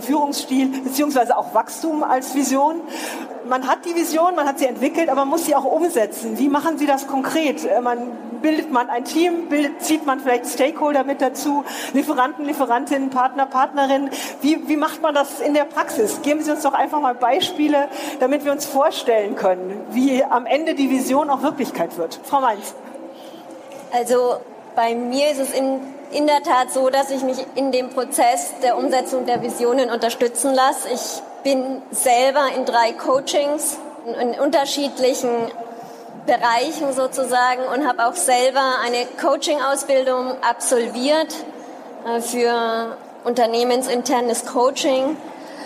Führungsstil 0.00 0.82
beziehungsweise 0.82 1.34
auch 1.38 1.54
Wachstum 1.54 2.04
als 2.04 2.34
Vision. 2.34 2.82
Man 3.48 3.66
hat 3.66 3.86
die 3.86 3.94
Vision, 3.94 4.34
man 4.34 4.46
hat 4.46 4.58
sie 4.58 4.66
entwickelt, 4.66 5.08
aber 5.08 5.20
man 5.20 5.28
muss 5.28 5.46
sie 5.46 5.54
auch 5.54 5.64
umsetzen. 5.64 6.36
Wie 6.36 6.50
machen 6.50 6.76
Sie 6.76 6.86
das 6.86 7.06
konkret? 7.06 7.64
Äh, 7.64 7.80
man 7.80 8.12
bildet 8.40 8.70
man 8.70 8.90
ein 8.90 9.04
Team, 9.04 9.48
bildet, 9.48 9.82
zieht 9.82 10.06
man 10.06 10.20
vielleicht 10.20 10.46
Stakeholder 10.46 11.04
mit 11.04 11.20
dazu, 11.20 11.64
Lieferanten, 11.92 12.44
Lieferantinnen, 12.44 13.10
Partner, 13.10 13.46
Partnerinnen. 13.46 14.10
Wie, 14.40 14.68
wie 14.68 14.76
macht 14.76 15.02
man 15.02 15.14
das 15.14 15.40
in 15.40 15.54
der 15.54 15.64
Praxis? 15.64 16.22
Geben 16.22 16.42
Sie 16.42 16.50
uns 16.50 16.62
doch 16.62 16.74
einfach 16.74 17.00
mal 17.00 17.14
Beispiele, 17.14 17.88
damit 18.20 18.44
wir 18.44 18.52
uns 18.52 18.66
vorstellen 18.66 19.36
können, 19.36 19.84
wie 19.90 20.24
am 20.24 20.46
Ende 20.46 20.74
die 20.74 20.90
Vision 20.90 21.30
auch 21.30 21.42
Wirklichkeit 21.42 21.96
wird. 21.98 22.20
Frau 22.24 22.40
Mainz. 22.40 22.74
Also 23.92 24.36
bei 24.74 24.94
mir 24.94 25.30
ist 25.30 25.40
es 25.40 25.52
in, 25.52 25.80
in 26.12 26.26
der 26.26 26.42
Tat 26.42 26.70
so, 26.70 26.90
dass 26.90 27.10
ich 27.10 27.22
mich 27.22 27.38
in 27.54 27.72
dem 27.72 27.90
Prozess 27.90 28.52
der 28.62 28.76
Umsetzung 28.76 29.26
der 29.26 29.42
Visionen 29.42 29.90
unterstützen 29.90 30.54
lasse. 30.54 30.88
Ich 30.92 31.22
bin 31.42 31.82
selber 31.90 32.46
in 32.56 32.64
drei 32.64 32.92
Coachings 32.92 33.78
in 34.20 34.38
unterschiedlichen 34.38 35.30
Bereichen 36.26 36.92
sozusagen 36.92 37.62
und 37.72 37.86
habe 37.86 38.06
auch 38.06 38.14
selber 38.14 38.62
eine 38.84 39.06
Coaching-Ausbildung 39.20 40.42
absolviert 40.42 41.34
äh, 42.06 42.20
für 42.20 42.96
unternehmensinternes 43.24 44.46
Coaching, 44.46 45.16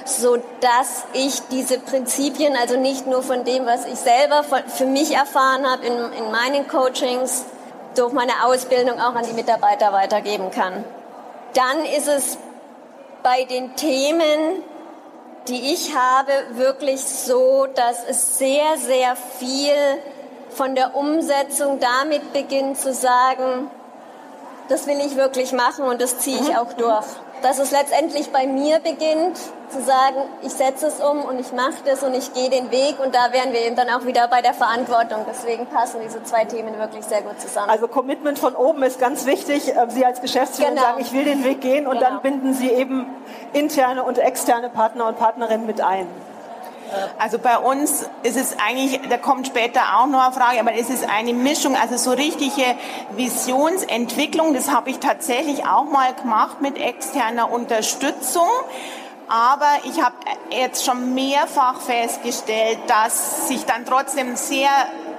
so 0.04 0.36
dass 0.60 1.04
ich 1.12 1.40
diese 1.50 1.78
Prinzipien, 1.78 2.56
also 2.56 2.76
nicht 2.78 3.06
nur 3.06 3.22
von 3.22 3.44
dem, 3.44 3.66
was 3.66 3.86
ich 3.86 3.96
selber 3.96 4.44
für 4.44 4.86
mich 4.86 5.14
erfahren 5.14 5.70
habe 5.70 5.86
in, 5.86 5.94
in 5.94 6.30
meinen 6.30 6.68
Coachings, 6.68 7.44
durch 7.96 8.12
meine 8.12 8.44
Ausbildung 8.44 9.00
auch 9.00 9.14
an 9.14 9.26
die 9.26 9.32
Mitarbeiter 9.32 9.92
weitergeben 9.92 10.50
kann. 10.50 10.84
Dann 11.54 11.84
ist 11.84 12.08
es 12.08 12.38
bei 13.22 13.44
den 13.44 13.74
Themen, 13.76 14.62
die 15.48 15.72
ich 15.72 15.94
habe, 15.96 16.32
wirklich 16.52 17.02
so, 17.02 17.66
dass 17.74 18.04
es 18.08 18.38
sehr, 18.38 18.76
sehr 18.78 19.16
viel 19.16 19.74
von 20.52 20.74
der 20.74 20.96
Umsetzung 20.96 21.78
damit 21.80 22.32
beginnt 22.32 22.78
zu 22.78 22.92
sagen, 22.92 23.70
das 24.68 24.86
will 24.86 24.98
ich 25.04 25.16
wirklich 25.16 25.52
machen 25.52 25.84
und 25.84 26.00
das 26.00 26.18
ziehe 26.18 26.36
ich 26.36 26.50
mhm. 26.50 26.56
auch 26.56 26.72
durch 26.74 27.06
dass 27.42 27.58
es 27.58 27.70
letztendlich 27.70 28.30
bei 28.30 28.46
mir 28.46 28.78
beginnt, 28.80 29.38
zu 29.70 29.80
sagen, 29.82 30.16
ich 30.42 30.50
setze 30.50 30.88
es 30.88 31.00
um 31.00 31.22
und 31.24 31.38
ich 31.38 31.52
mache 31.52 31.76
das 31.84 32.02
und 32.02 32.12
ich 32.14 32.32
gehe 32.32 32.50
den 32.50 32.72
Weg 32.72 32.98
und 32.98 33.14
da 33.14 33.32
wären 33.32 33.52
wir 33.52 33.60
eben 33.60 33.76
dann 33.76 33.88
auch 33.88 34.04
wieder 34.04 34.26
bei 34.26 34.42
der 34.42 34.52
Verantwortung. 34.52 35.24
Deswegen 35.28 35.66
passen 35.66 36.00
diese 36.02 36.22
zwei 36.24 36.44
Themen 36.44 36.76
wirklich 36.76 37.04
sehr 37.04 37.22
gut 37.22 37.40
zusammen. 37.40 37.70
Also 37.70 37.86
Commitment 37.86 38.38
von 38.38 38.56
oben 38.56 38.82
ist 38.82 38.98
ganz 38.98 39.26
wichtig. 39.26 39.68
Ähm, 39.68 39.90
Sie 39.90 40.04
als 40.04 40.20
Geschäftsführer 40.20 40.70
genau. 40.70 40.82
sagen, 40.82 41.00
ich 41.00 41.12
will 41.12 41.24
den 41.24 41.44
Weg 41.44 41.60
gehen 41.60 41.86
und 41.86 41.98
genau. 41.98 42.10
dann 42.10 42.22
binden 42.22 42.54
Sie 42.54 42.70
eben 42.70 43.06
interne 43.52 44.02
und 44.02 44.18
externe 44.18 44.70
Partner 44.70 45.06
und 45.06 45.18
Partnerinnen 45.18 45.66
mit 45.66 45.80
ein. 45.80 46.08
Also 47.18 47.38
bei 47.38 47.58
uns 47.58 48.06
ist 48.22 48.36
es 48.36 48.56
eigentlich, 48.58 49.00
da 49.08 49.16
kommt 49.16 49.46
später 49.46 49.98
auch 49.98 50.06
noch 50.06 50.22
eine 50.22 50.32
Frage, 50.32 50.60
aber 50.60 50.74
es 50.74 50.90
ist 50.90 51.08
eine 51.08 51.32
Mischung, 51.32 51.76
also 51.76 51.96
so 51.96 52.10
richtige 52.10 52.74
Visionsentwicklung, 53.12 54.54
das 54.54 54.70
habe 54.70 54.90
ich 54.90 54.98
tatsächlich 54.98 55.66
auch 55.66 55.84
mal 55.84 56.14
gemacht 56.14 56.60
mit 56.60 56.78
externer 56.78 57.50
Unterstützung. 57.50 58.48
Aber 59.28 59.70
ich 59.84 60.02
habe 60.02 60.16
jetzt 60.50 60.84
schon 60.84 61.14
mehrfach 61.14 61.80
festgestellt, 61.80 62.78
dass 62.88 63.46
sich 63.46 63.64
dann 63.64 63.86
trotzdem 63.86 64.34
sehr 64.34 64.70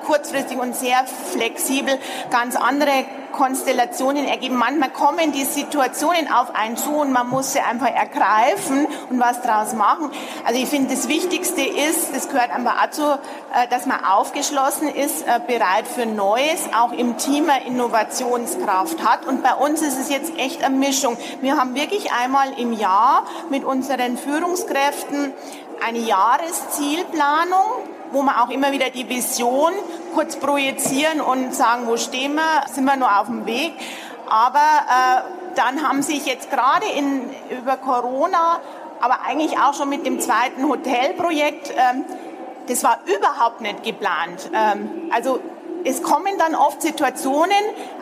kurzfristig 0.05 0.57
und 0.57 0.75
sehr 0.75 1.05
flexibel 1.31 1.97
ganz 2.29 2.55
andere 2.55 3.05
Konstellationen 3.31 4.25
ergeben. 4.25 4.55
Manchmal 4.55 4.91
kommen 4.91 5.31
die 5.31 5.43
Situationen 5.43 6.31
auf 6.31 6.53
einen 6.53 6.77
zu 6.77 6.91
und 6.91 7.11
man 7.11 7.29
muss 7.29 7.53
sie 7.53 7.59
einfach 7.59 7.89
ergreifen 7.89 8.87
und 9.09 9.19
was 9.19 9.41
draus 9.41 9.73
machen. 9.73 10.11
Also 10.45 10.61
ich 10.61 10.67
finde, 10.67 10.93
das 10.93 11.07
Wichtigste 11.07 11.61
ist, 11.61 12.15
das 12.15 12.29
gehört 12.29 12.51
einfach 12.51 12.75
dazu, 12.83 13.03
äh, 13.03 13.67
dass 13.69 13.85
man 13.85 14.03
aufgeschlossen 14.03 14.89
ist, 14.89 15.25
äh, 15.25 15.39
bereit 15.45 15.87
für 15.87 16.05
Neues, 16.05 16.69
auch 16.77 16.91
im 16.91 17.17
Team 17.17 17.49
eine 17.49 17.65
Innovationskraft 17.65 19.03
hat. 19.03 19.25
Und 19.25 19.43
bei 19.43 19.53
uns 19.53 19.81
ist 19.81 19.99
es 19.99 20.09
jetzt 20.09 20.37
echt 20.37 20.63
eine 20.63 20.75
Mischung. 20.75 21.17
Wir 21.41 21.57
haben 21.57 21.75
wirklich 21.75 22.11
einmal 22.11 22.47
im 22.59 22.73
Jahr 22.73 23.23
mit 23.49 23.63
unseren 23.63 24.17
Führungskräften 24.17 25.33
eine 25.85 25.99
Jahreszielplanung 25.99 27.65
wo 28.11 28.23
wir 28.23 28.43
auch 28.43 28.49
immer 28.49 28.71
wieder 28.71 28.89
die 28.89 29.07
Vision 29.09 29.71
kurz 30.13 30.35
projizieren 30.35 31.21
und 31.21 31.55
sagen, 31.55 31.87
wo 31.87 31.97
stehen 31.97 32.35
wir, 32.35 32.63
sind 32.71 32.85
wir 32.85 32.95
nur 32.95 33.19
auf 33.19 33.27
dem 33.27 33.45
Weg. 33.45 33.73
Aber 34.29 34.57
äh, 34.59 35.21
dann 35.55 35.87
haben 35.87 36.01
sich 36.01 36.25
jetzt 36.25 36.49
gerade 36.49 36.85
in, 36.85 37.29
über 37.49 37.77
Corona, 37.77 38.59
aber 39.01 39.21
eigentlich 39.27 39.57
auch 39.57 39.73
schon 39.73 39.89
mit 39.89 40.05
dem 40.05 40.19
zweiten 40.19 40.67
Hotelprojekt, 40.67 41.71
ähm, 41.71 42.05
das 42.67 42.83
war 42.83 42.99
überhaupt 43.05 43.61
nicht 43.61 43.83
geplant. 43.83 44.49
Ähm, 44.53 45.09
also 45.11 45.39
es 45.83 46.03
kommen 46.03 46.37
dann 46.37 46.55
oft 46.55 46.81
Situationen 46.81 47.51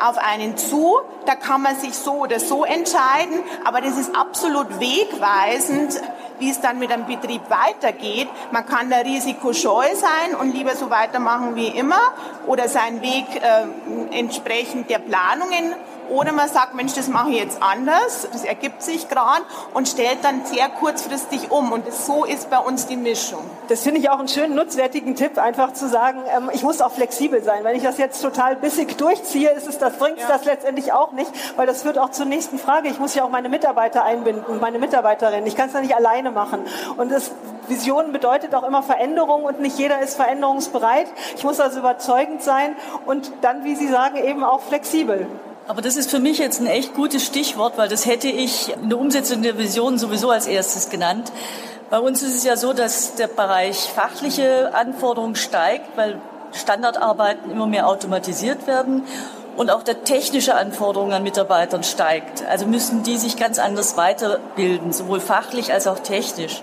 auf 0.05 0.17
einen 0.17 0.57
zu, 0.57 0.99
da 1.25 1.35
kann 1.35 1.61
man 1.61 1.77
sich 1.77 1.93
so 1.93 2.13
oder 2.13 2.39
so 2.39 2.65
entscheiden, 2.65 3.41
aber 3.63 3.81
das 3.81 3.97
ist 3.97 4.15
absolut 4.15 4.79
wegweisend, 4.79 6.01
wie 6.39 6.49
es 6.49 6.61
dann 6.61 6.79
mit 6.79 6.91
einem 6.91 7.05
Betrieb 7.05 7.41
weitergeht. 7.49 8.27
Man 8.51 8.65
kann 8.65 8.89
da 8.89 8.97
risikoscheu 8.97 9.85
sein 9.95 10.35
und 10.39 10.53
lieber 10.53 10.75
so 10.75 10.89
weitermachen 10.89 11.55
wie 11.55 11.67
immer 11.67 11.99
oder 12.47 12.67
seinen 12.67 13.01
Weg 13.01 13.25
äh, 13.35 14.17
entsprechend 14.17 14.89
der 14.89 14.99
Planungen 14.99 15.75
oder 16.09 16.31
man 16.31 16.49
sagt, 16.49 16.73
Mensch, 16.73 16.93
das 16.93 17.07
mache 17.07 17.29
ich 17.29 17.37
jetzt 17.37 17.61
anders, 17.61 18.27
das 18.31 18.43
ergibt 18.43 18.81
sich 18.81 19.07
gerade 19.07 19.43
und 19.73 19.87
stellt 19.87 20.19
dann 20.23 20.45
sehr 20.45 20.69
kurzfristig 20.69 21.51
um. 21.51 21.71
Und 21.71 21.87
das, 21.87 22.05
so 22.05 22.25
ist 22.25 22.49
bei 22.49 22.57
uns 22.57 22.87
die 22.87 22.97
Mischung. 22.97 23.41
Das 23.67 23.83
finde 23.83 23.99
ich 23.99 24.09
auch 24.09 24.19
einen 24.19 24.27
schönen, 24.27 24.55
nutzwertigen 24.55 25.15
Tipp, 25.15 25.37
einfach 25.37 25.73
zu 25.73 25.87
sagen, 25.87 26.21
ähm, 26.35 26.49
ich 26.53 26.63
muss 26.63 26.81
auch 26.81 26.91
flexibel 26.91 27.43
sein. 27.43 27.63
Wenn 27.63 27.75
ich 27.75 27.83
das 27.83 27.97
jetzt 27.97 28.21
total 28.21 28.55
bissig 28.55 28.97
durchziehe, 28.97 29.51
ist 29.51 29.67
es, 29.67 29.77
das 29.77 29.97
bringt 29.97 30.19
ja. 30.19 30.27
das 30.27 30.45
letztendlich 30.45 30.91
auch 30.93 31.11
nicht, 31.11 31.31
weil 31.55 31.67
das 31.67 31.83
führt 31.83 31.97
auch 31.97 32.09
zur 32.09 32.25
nächsten 32.25 32.57
Frage. 32.57 32.89
Ich 32.89 32.99
muss 32.99 33.15
ja 33.15 33.23
auch 33.23 33.29
meine 33.29 33.49
Mitarbeiter 33.49 34.03
einbinden, 34.03 34.59
meine 34.59 34.79
Mitarbeiterinnen. 34.79 35.45
Ich 35.45 35.55
kann 35.55 35.67
es 35.67 35.73
ja 35.73 35.81
nicht 35.81 35.95
alleine 35.95 36.28
machen. 36.31 36.61
Und 36.97 37.11
das 37.11 37.31
Vision 37.67 38.11
bedeutet 38.11 38.53
auch 38.55 38.63
immer 38.63 38.83
Veränderung 38.83 39.43
und 39.43 39.59
nicht 39.59 39.77
jeder 39.77 40.01
ist 40.01 40.15
veränderungsbereit. 40.15 41.07
Ich 41.35 41.43
muss 41.43 41.59
also 41.59 41.79
überzeugend 41.79 42.41
sein 42.41 42.75
und 43.05 43.31
dann, 43.41 43.63
wie 43.63 43.75
Sie 43.75 43.87
sagen, 43.87 44.17
eben 44.17 44.43
auch 44.43 44.61
flexibel. 44.61 45.27
Aber 45.67 45.81
das 45.81 45.97
ist 45.97 46.09
für 46.09 46.19
mich 46.19 46.39
jetzt 46.39 46.59
ein 46.61 46.67
echt 46.67 46.95
gutes 46.95 47.23
Stichwort, 47.23 47.77
weil 47.77 47.89
das 47.89 48.07
hätte 48.07 48.27
ich 48.27 48.73
in 48.73 48.89
der 48.89 48.99
Umsetzung 48.99 49.43
der 49.43 49.57
Vision 49.57 49.99
sowieso 49.99 50.31
als 50.31 50.47
erstes 50.47 50.89
genannt. 50.89 51.31
Bei 51.91 51.99
uns 51.99 52.23
ist 52.23 52.35
es 52.35 52.43
ja 52.43 52.55
so, 52.55 52.73
dass 52.73 53.15
der 53.15 53.27
Bereich 53.27 53.77
fachliche 53.77 54.73
Anforderungen 54.73 55.35
steigt, 55.35 55.95
weil 55.95 56.19
Standardarbeiten 56.53 57.51
immer 57.51 57.67
mehr 57.67 57.87
automatisiert 57.87 58.65
werden 58.65 59.03
und 59.59 59.69
auch 59.71 59.83
der 59.83 60.05
technische 60.05 60.55
Anforderungen 60.55 61.11
an 61.11 61.21
Mitarbeitern 61.21 61.83
steigt. 61.83 62.45
Also 62.45 62.65
müssen 62.65 63.03
die 63.03 63.17
sich 63.17 63.35
ganz 63.35 63.59
anders 63.59 63.97
weiterbilden, 63.97 64.93
sowohl 64.93 65.19
fachlich 65.19 65.73
als 65.73 65.85
auch 65.85 65.99
technisch. 65.99 66.61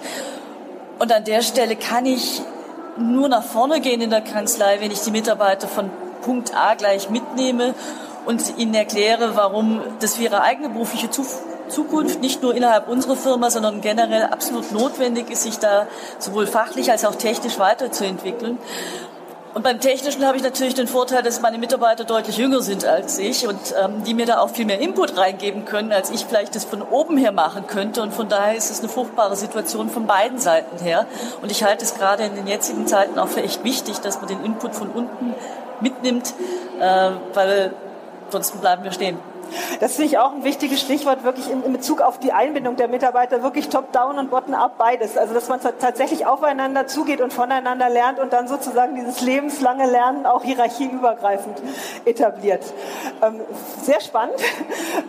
Und 0.99 1.13
an 1.13 1.23
der 1.25 1.43
Stelle 1.43 1.77
kann 1.77 2.07
ich 2.07 2.41
nur 2.97 3.29
nach 3.29 3.43
vorne 3.43 3.83
gehen 3.83 4.01
in 4.01 4.09
der 4.09 4.23
Kanzlei, 4.23 4.81
wenn 4.81 4.91
ich 4.91 5.01
die 5.01 5.11
Mitarbeiter 5.11 5.69
von 5.69 5.91
Punkt 6.23 6.57
A 6.57 6.73
gleich 6.73 7.11
mitnehme 7.11 7.75
und 8.25 8.57
ihnen 8.57 8.73
erkläre, 8.73 9.37
warum 9.37 9.83
das 10.01 10.15
für 10.15 10.23
ihre 10.23 10.41
eigene 10.41 10.71
berufliche 10.71 11.11
Zukunft 11.11 12.23
nicht 12.23 12.41
nur 12.41 12.55
innerhalb 12.55 12.89
unserer 12.89 13.17
Firma, 13.17 13.51
sondern 13.51 13.83
generell 13.83 14.23
absolut 14.23 14.73
notwendig 14.73 15.29
ist, 15.29 15.43
sich 15.43 15.59
da 15.59 15.87
sowohl 16.19 16.47
fachlich 16.47 16.91
als 16.91 17.05
auch 17.05 17.17
technisch 17.17 17.59
weiterzuentwickeln. 17.59 18.57
Und 19.57 19.63
beim 19.63 19.81
Technischen 19.81 20.23
habe 20.27 20.37
ich 20.37 20.43
natürlich 20.43 20.75
den 20.75 20.87
Vorteil, 20.87 21.23
dass 21.23 21.41
meine 21.41 21.57
Mitarbeiter 21.57 22.05
deutlich 22.05 22.37
jünger 22.37 22.61
sind 22.61 22.85
als 22.85 23.19
ich 23.19 23.49
und 23.49 23.59
ähm, 23.83 24.05
die 24.05 24.13
mir 24.13 24.27
da 24.27 24.41
auch 24.41 24.51
viel 24.51 24.67
mehr 24.67 24.81
Input 24.81 25.17
reingeben 25.17 25.65
können, 25.65 25.93
als 25.93 26.11
ich 26.11 26.27
vielleicht 26.27 26.55
das 26.55 26.67
von 26.67 26.83
oben 26.83 27.17
her 27.17 27.33
machen 27.33 27.67
könnte. 27.67 28.03
Und 28.03 28.13
von 28.13 28.29
daher 28.29 28.55
ist 28.55 28.71
es 28.71 28.81
eine 28.81 28.91
fruchtbare 28.91 29.35
Situation 29.35 29.89
von 29.89 30.07
beiden 30.07 30.39
Seiten 30.39 30.79
her. 30.85 31.07
Und 31.41 31.51
ich 31.51 31.65
halte 31.65 31.87
es 31.87 31.95
gerade 31.95 32.25
in 32.25 32.35
den 32.35 32.47
jetzigen 32.47 32.87
Zeiten 32.87 33.19
auch 33.19 33.29
für 33.29 33.43
echt 33.43 33.65
wichtig, 33.65 33.99
dass 34.01 34.19
man 34.19 34.29
den 34.29 34.45
Input 34.45 34.75
von 34.75 34.91
unten 34.91 35.35
mitnimmt, 35.81 36.35
äh, 36.79 37.13
weil 37.33 37.73
Ansonsten 38.27 38.59
bleiben 38.59 38.83
wir 38.83 38.91
stehen. 38.91 39.19
Das 39.81 39.97
finde 39.97 40.09
ich 40.09 40.19
auch 40.19 40.33
ein 40.33 40.45
wichtiges 40.45 40.81
Stichwort, 40.81 41.25
wirklich 41.25 41.51
in, 41.51 41.63
in 41.63 41.73
Bezug 41.73 42.01
auf 42.01 42.19
die 42.19 42.33
Einbindung 42.33 42.77
der 42.77 42.89
Mitarbeiter, 42.89 43.43
wirklich 43.43 43.69
top-down 43.69 44.19
und 44.19 44.31
bottom-up 44.31 44.79
beides. 44.79 45.17
Also, 45.17 45.35
dass 45.35 45.49
man 45.49 45.61
tatsächlich 45.61 46.27
aufeinander 46.27 46.87
zugeht 46.87 47.21
und 47.21 47.33
voneinander 47.33 47.89
lernt 47.89 48.19
und 48.19 48.33
dann 48.33 48.49
sozusagen 48.49 48.95
dieses 48.95 49.21
lebenslange 49.21 49.87
Lernen 49.87 50.27
auch 50.27 50.43
hierarchieübergreifend 50.43 51.57
etabliert. 52.05 52.63
Ähm, 53.23 53.41
sehr 53.83 54.01
spannend. 54.01 54.37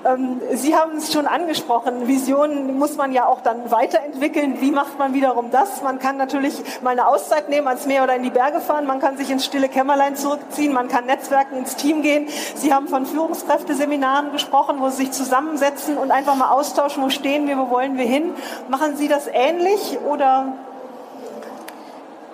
Ähm, 0.06 0.42
Sie 0.54 0.76
haben 0.76 0.98
es 0.98 1.12
schon 1.12 1.28
angesprochen, 1.28 2.08
Visionen 2.08 2.78
muss 2.78 2.98
man 2.98 3.14
ja 3.14 3.26
auch 3.26 3.42
dann 3.42 3.72
weiterentwickeln. 3.72 4.62
Wie 4.62 4.72
macht 4.72 5.00
man 5.00 5.14
wiederum 5.14 5.50
das? 5.50 5.82
Man 5.82 6.00
kann 6.00 6.18
natürlich 6.18 6.54
mal 6.82 6.92
eine 6.92 7.08
Auszeit 7.08 7.50
nehmen, 7.50 7.68
ans 7.68 7.86
Meer 7.86 8.04
oder 8.04 8.16
in 8.16 8.24
die 8.24 8.30
Berge 8.30 8.60
fahren, 8.60 8.86
man 8.86 9.00
kann 9.00 9.18
sich 9.18 9.30
ins 9.30 9.46
stille 9.46 9.70
Kämmerlein 9.70 10.16
zurückziehen, 10.16 10.74
man 10.74 10.88
kann 10.88 11.06
Netzwerken 11.06 11.58
ins 11.58 11.76
Team 11.76 12.02
gehen. 12.02 12.28
Sie 12.56 12.74
haben 12.74 12.88
von 12.88 13.06
Führungskräfteseminaren 13.06 14.27
Gesprochen, 14.32 14.80
wo 14.80 14.90
Sie 14.90 15.06
sich 15.06 15.12
zusammensetzen 15.12 15.98
und 15.98 16.12
einfach 16.12 16.36
mal 16.36 16.52
austauschen, 16.52 17.04
wo 17.04 17.10
stehen 17.10 17.48
wir, 17.48 17.58
wo 17.58 17.70
wollen 17.70 17.98
wir 17.98 18.06
hin. 18.06 18.34
Machen 18.68 18.98
Sie 18.98 19.08
das 19.08 19.28
ähnlich 19.28 20.00
oder? 20.08 20.54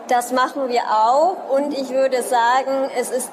Das 0.08 0.32
machen 0.32 0.68
wir 0.68 0.82
auch 0.90 1.38
und 1.56 1.74
ich 1.74 1.90
würde 1.90 2.22
sagen, 2.22 2.90
es 3.00 3.10
ist 3.10 3.32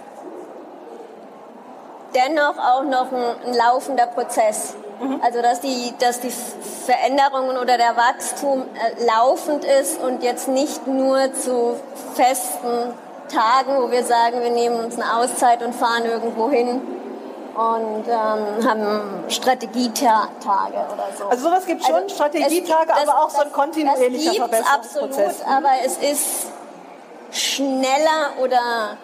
dennoch 2.15 2.59
auch 2.59 2.85
noch 2.85 3.13
ein, 3.13 3.47
ein 3.47 3.55
laufender 3.55 4.07
Prozess. 4.07 4.75
Mhm. 5.01 5.21
Also 5.23 5.43
dass 5.43 5.61
die, 5.61 5.95
dass 5.99 6.21
die 6.21 6.31
Veränderungen 6.31 7.57
oder 7.57 7.77
der 7.77 7.97
Wachstum 7.97 8.63
äh, 8.63 9.05
laufend 9.05 9.65
ist 9.65 10.01
und 10.01 10.23
jetzt 10.23 10.49
nicht 10.49 10.87
nur 10.87 11.33
zu 11.35 11.77
festen 12.15 12.93
Tagen, 13.29 13.83
wo 13.83 13.91
wir 13.91 14.05
sagen, 14.05 14.43
wir 14.43 14.51
nehmen 14.51 14.85
uns 14.85 14.99
eine 14.99 15.17
Auszeit 15.17 15.63
und 15.63 15.75
fahren 15.75 16.05
irgendwo 16.05 16.51
hin, 16.51 16.81
und 17.55 18.05
ähm, 18.07 18.69
haben 18.69 19.25
Strategietage 19.29 20.75
oder 20.93 21.09
so. 21.17 21.25
Also 21.27 21.49
sowas 21.49 21.67
gibt 21.67 21.85
schon, 21.85 21.95
also 21.95 22.15
Strategietage, 22.15 22.87
das, 22.89 23.09
aber 23.09 23.25
auch 23.25 23.31
so 23.31 23.43
ein 23.43 23.53
kontinuierlicher 23.53 24.31
das 24.31 24.37
Verbesserungsprozess. 24.37 25.41
Absolut, 25.43 25.57
aber 25.57 25.71
es 25.85 25.97
ist 25.99 26.47
schneller 27.33 28.33
oder 28.43 28.97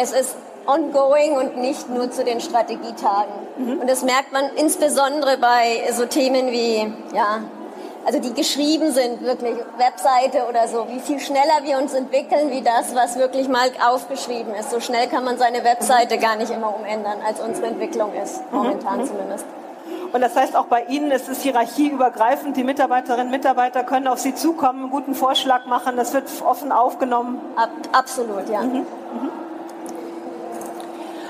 Es 0.00 0.12
ist 0.12 0.36
ongoing 0.66 1.32
und 1.32 1.56
nicht 1.56 1.90
nur 1.90 2.08
zu 2.10 2.22
den 2.22 2.40
Strategietagen. 2.40 3.34
Mhm. 3.56 3.80
Und 3.80 3.90
das 3.90 4.02
merkt 4.04 4.32
man 4.32 4.44
insbesondere 4.54 5.36
bei 5.38 5.90
so 5.92 6.06
Themen 6.06 6.52
wie, 6.52 6.94
ja, 7.12 7.40
also 8.08 8.20
die 8.20 8.32
geschrieben 8.32 8.90
sind, 8.90 9.20
wirklich 9.20 9.54
Webseite 9.76 10.48
oder 10.48 10.66
so, 10.66 10.86
wie 10.88 10.98
viel 10.98 11.20
schneller 11.20 11.60
wir 11.62 11.76
uns 11.76 11.92
entwickeln, 11.92 12.50
wie 12.50 12.62
das, 12.62 12.94
was 12.94 13.18
wirklich 13.18 13.48
mal 13.48 13.70
aufgeschrieben 13.86 14.54
ist. 14.54 14.70
So 14.70 14.80
schnell 14.80 15.08
kann 15.08 15.24
man 15.24 15.36
seine 15.36 15.62
Webseite 15.62 16.16
gar 16.16 16.36
nicht 16.36 16.50
immer 16.50 16.74
umändern, 16.74 17.18
als 17.26 17.38
unsere 17.38 17.66
Entwicklung 17.66 18.14
ist, 18.14 18.40
mhm. 18.50 18.56
momentan 18.56 19.00
mhm. 19.00 19.06
zumindest. 19.08 19.44
Und 20.10 20.22
das 20.22 20.34
heißt 20.34 20.56
auch 20.56 20.64
bei 20.64 20.84
Ihnen 20.84 21.10
ist 21.10 21.28
es 21.28 21.42
hierarchieübergreifend. 21.42 22.56
Die 22.56 22.64
Mitarbeiterinnen 22.64 23.26
und 23.26 23.30
Mitarbeiter 23.30 23.84
können 23.84 24.06
auf 24.08 24.20
Sie 24.20 24.34
zukommen, 24.34 24.84
einen 24.84 24.90
guten 24.90 25.14
Vorschlag 25.14 25.66
machen. 25.66 25.98
Das 25.98 26.14
wird 26.14 26.24
offen 26.42 26.72
aufgenommen. 26.72 27.38
Ab, 27.56 27.68
absolut, 27.92 28.48
ja. 28.48 28.62
Mhm. 28.62 28.78
Mhm. 28.78 28.86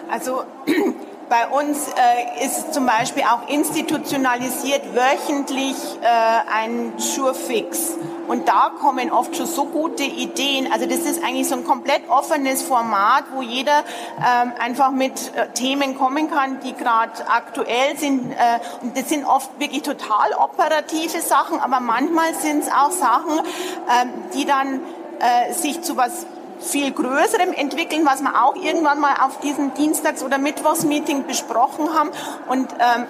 Also 0.08 0.44
bei 1.28 1.49
uns 1.49 1.88
äh, 1.88 2.44
ist 2.44 2.73
zum 2.73 2.87
Beispiel 2.87 3.23
auch 3.25 3.49
institutionalisiert 3.49 4.82
wöchentlich 4.94 5.76
äh, 6.00 6.06
ein 6.52 6.94
Surefix. 6.97 7.97
Und 8.26 8.47
da 8.47 8.70
kommen 8.80 9.11
oft 9.11 9.37
schon 9.37 9.47
so 9.47 9.64
gute 9.64 10.04
Ideen. 10.04 10.70
Also 10.70 10.87
das 10.87 10.99
ist 10.99 11.25
eigentlich 11.25 11.49
so 11.49 11.56
ein 11.56 11.64
komplett 11.64 12.08
offenes 12.08 12.62
Format, 12.62 13.25
wo 13.35 13.40
jeder 13.40 13.85
ähm, 14.18 14.52
einfach 14.58 14.90
mit 14.90 15.35
äh, 15.35 15.49
Themen 15.54 15.97
kommen 15.97 16.30
kann, 16.30 16.61
die 16.61 16.75
gerade 16.75 17.26
aktuell 17.26 17.97
sind. 17.97 18.32
Äh, 18.32 18.61
und 18.82 18.97
das 18.97 19.08
sind 19.08 19.25
oft 19.25 19.58
wirklich 19.58 19.82
total 19.82 20.32
operative 20.38 21.20
Sachen, 21.20 21.61
aber 21.61 21.80
manchmal 21.80 22.35
sind 22.35 22.64
es 22.64 22.68
auch 22.68 22.90
Sachen, 22.90 23.38
ähm, 23.38 24.11
die 24.35 24.44
dann 24.44 24.80
äh, 25.20 25.52
sich 25.52 25.80
zu 25.82 25.97
was 25.97 26.26
viel 26.60 26.92
Größerem 26.92 27.52
entwickeln, 27.52 28.04
was 28.04 28.22
wir 28.22 28.44
auch 28.44 28.56
irgendwann 28.56 29.00
mal 29.00 29.14
auf 29.20 29.40
diesem 29.40 29.74
Dienstags- 29.74 30.22
oder 30.22 30.38
Mittwochsmeeting 30.38 31.26
besprochen 31.26 31.94
haben. 31.94 32.10
Und 32.48 32.68
ähm, 32.78 33.06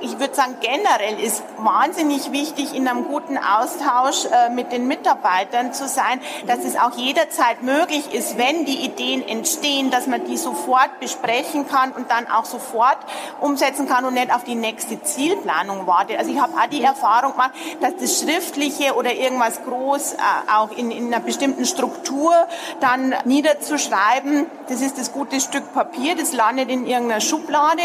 ich 0.00 0.18
würde 0.18 0.34
sagen, 0.34 0.56
generell 0.60 1.20
ist 1.20 1.42
wahnsinnig 1.58 2.32
wichtig, 2.32 2.74
in 2.74 2.88
einem 2.88 3.04
guten 3.04 3.38
Austausch 3.38 4.26
äh, 4.26 4.50
mit 4.50 4.72
den 4.72 4.86
Mitarbeitern 4.86 5.72
zu 5.72 5.88
sein, 5.88 6.20
dass 6.46 6.64
es 6.64 6.76
auch 6.76 6.96
jederzeit 6.96 7.62
möglich 7.62 8.12
ist, 8.12 8.38
wenn 8.38 8.64
die 8.64 8.84
Ideen 8.84 9.26
entstehen, 9.26 9.90
dass 9.90 10.06
man 10.06 10.24
die 10.24 10.36
sofort 10.36 11.00
besprechen 11.00 11.66
kann 11.68 11.92
und 11.92 12.10
dann 12.10 12.28
auch 12.28 12.44
sofort 12.44 12.98
umsetzen 13.40 13.86
kann 13.86 14.04
und 14.04 14.14
nicht 14.14 14.34
auf 14.34 14.44
die 14.44 14.54
nächste 14.54 15.02
Zielplanung 15.02 15.86
wartet. 15.86 16.18
Also 16.18 16.30
ich 16.30 16.40
habe 16.40 16.52
auch 16.54 16.66
die 16.66 16.82
Erfahrung 16.82 17.32
gemacht, 17.32 17.52
dass 17.80 17.96
das 17.96 18.20
Schriftliche 18.20 18.94
oder 18.94 19.12
irgendwas 19.12 19.62
groß 19.64 20.14
äh, 20.14 20.16
auch 20.54 20.70
in, 20.72 20.90
in 20.90 21.12
einer 21.12 21.22
bestimmten 21.22 21.64
Struktur 21.66 22.32
dann 22.80 23.14
niederzuschreiben, 23.24 24.46
das 24.68 24.80
ist 24.80 24.98
das 24.98 25.12
gute 25.12 25.40
Stück 25.40 25.72
Papier, 25.74 26.16
das 26.16 26.32
landet 26.32 26.70
in 26.70 26.86
irgendeiner 26.86 27.20
Schublade 27.20 27.82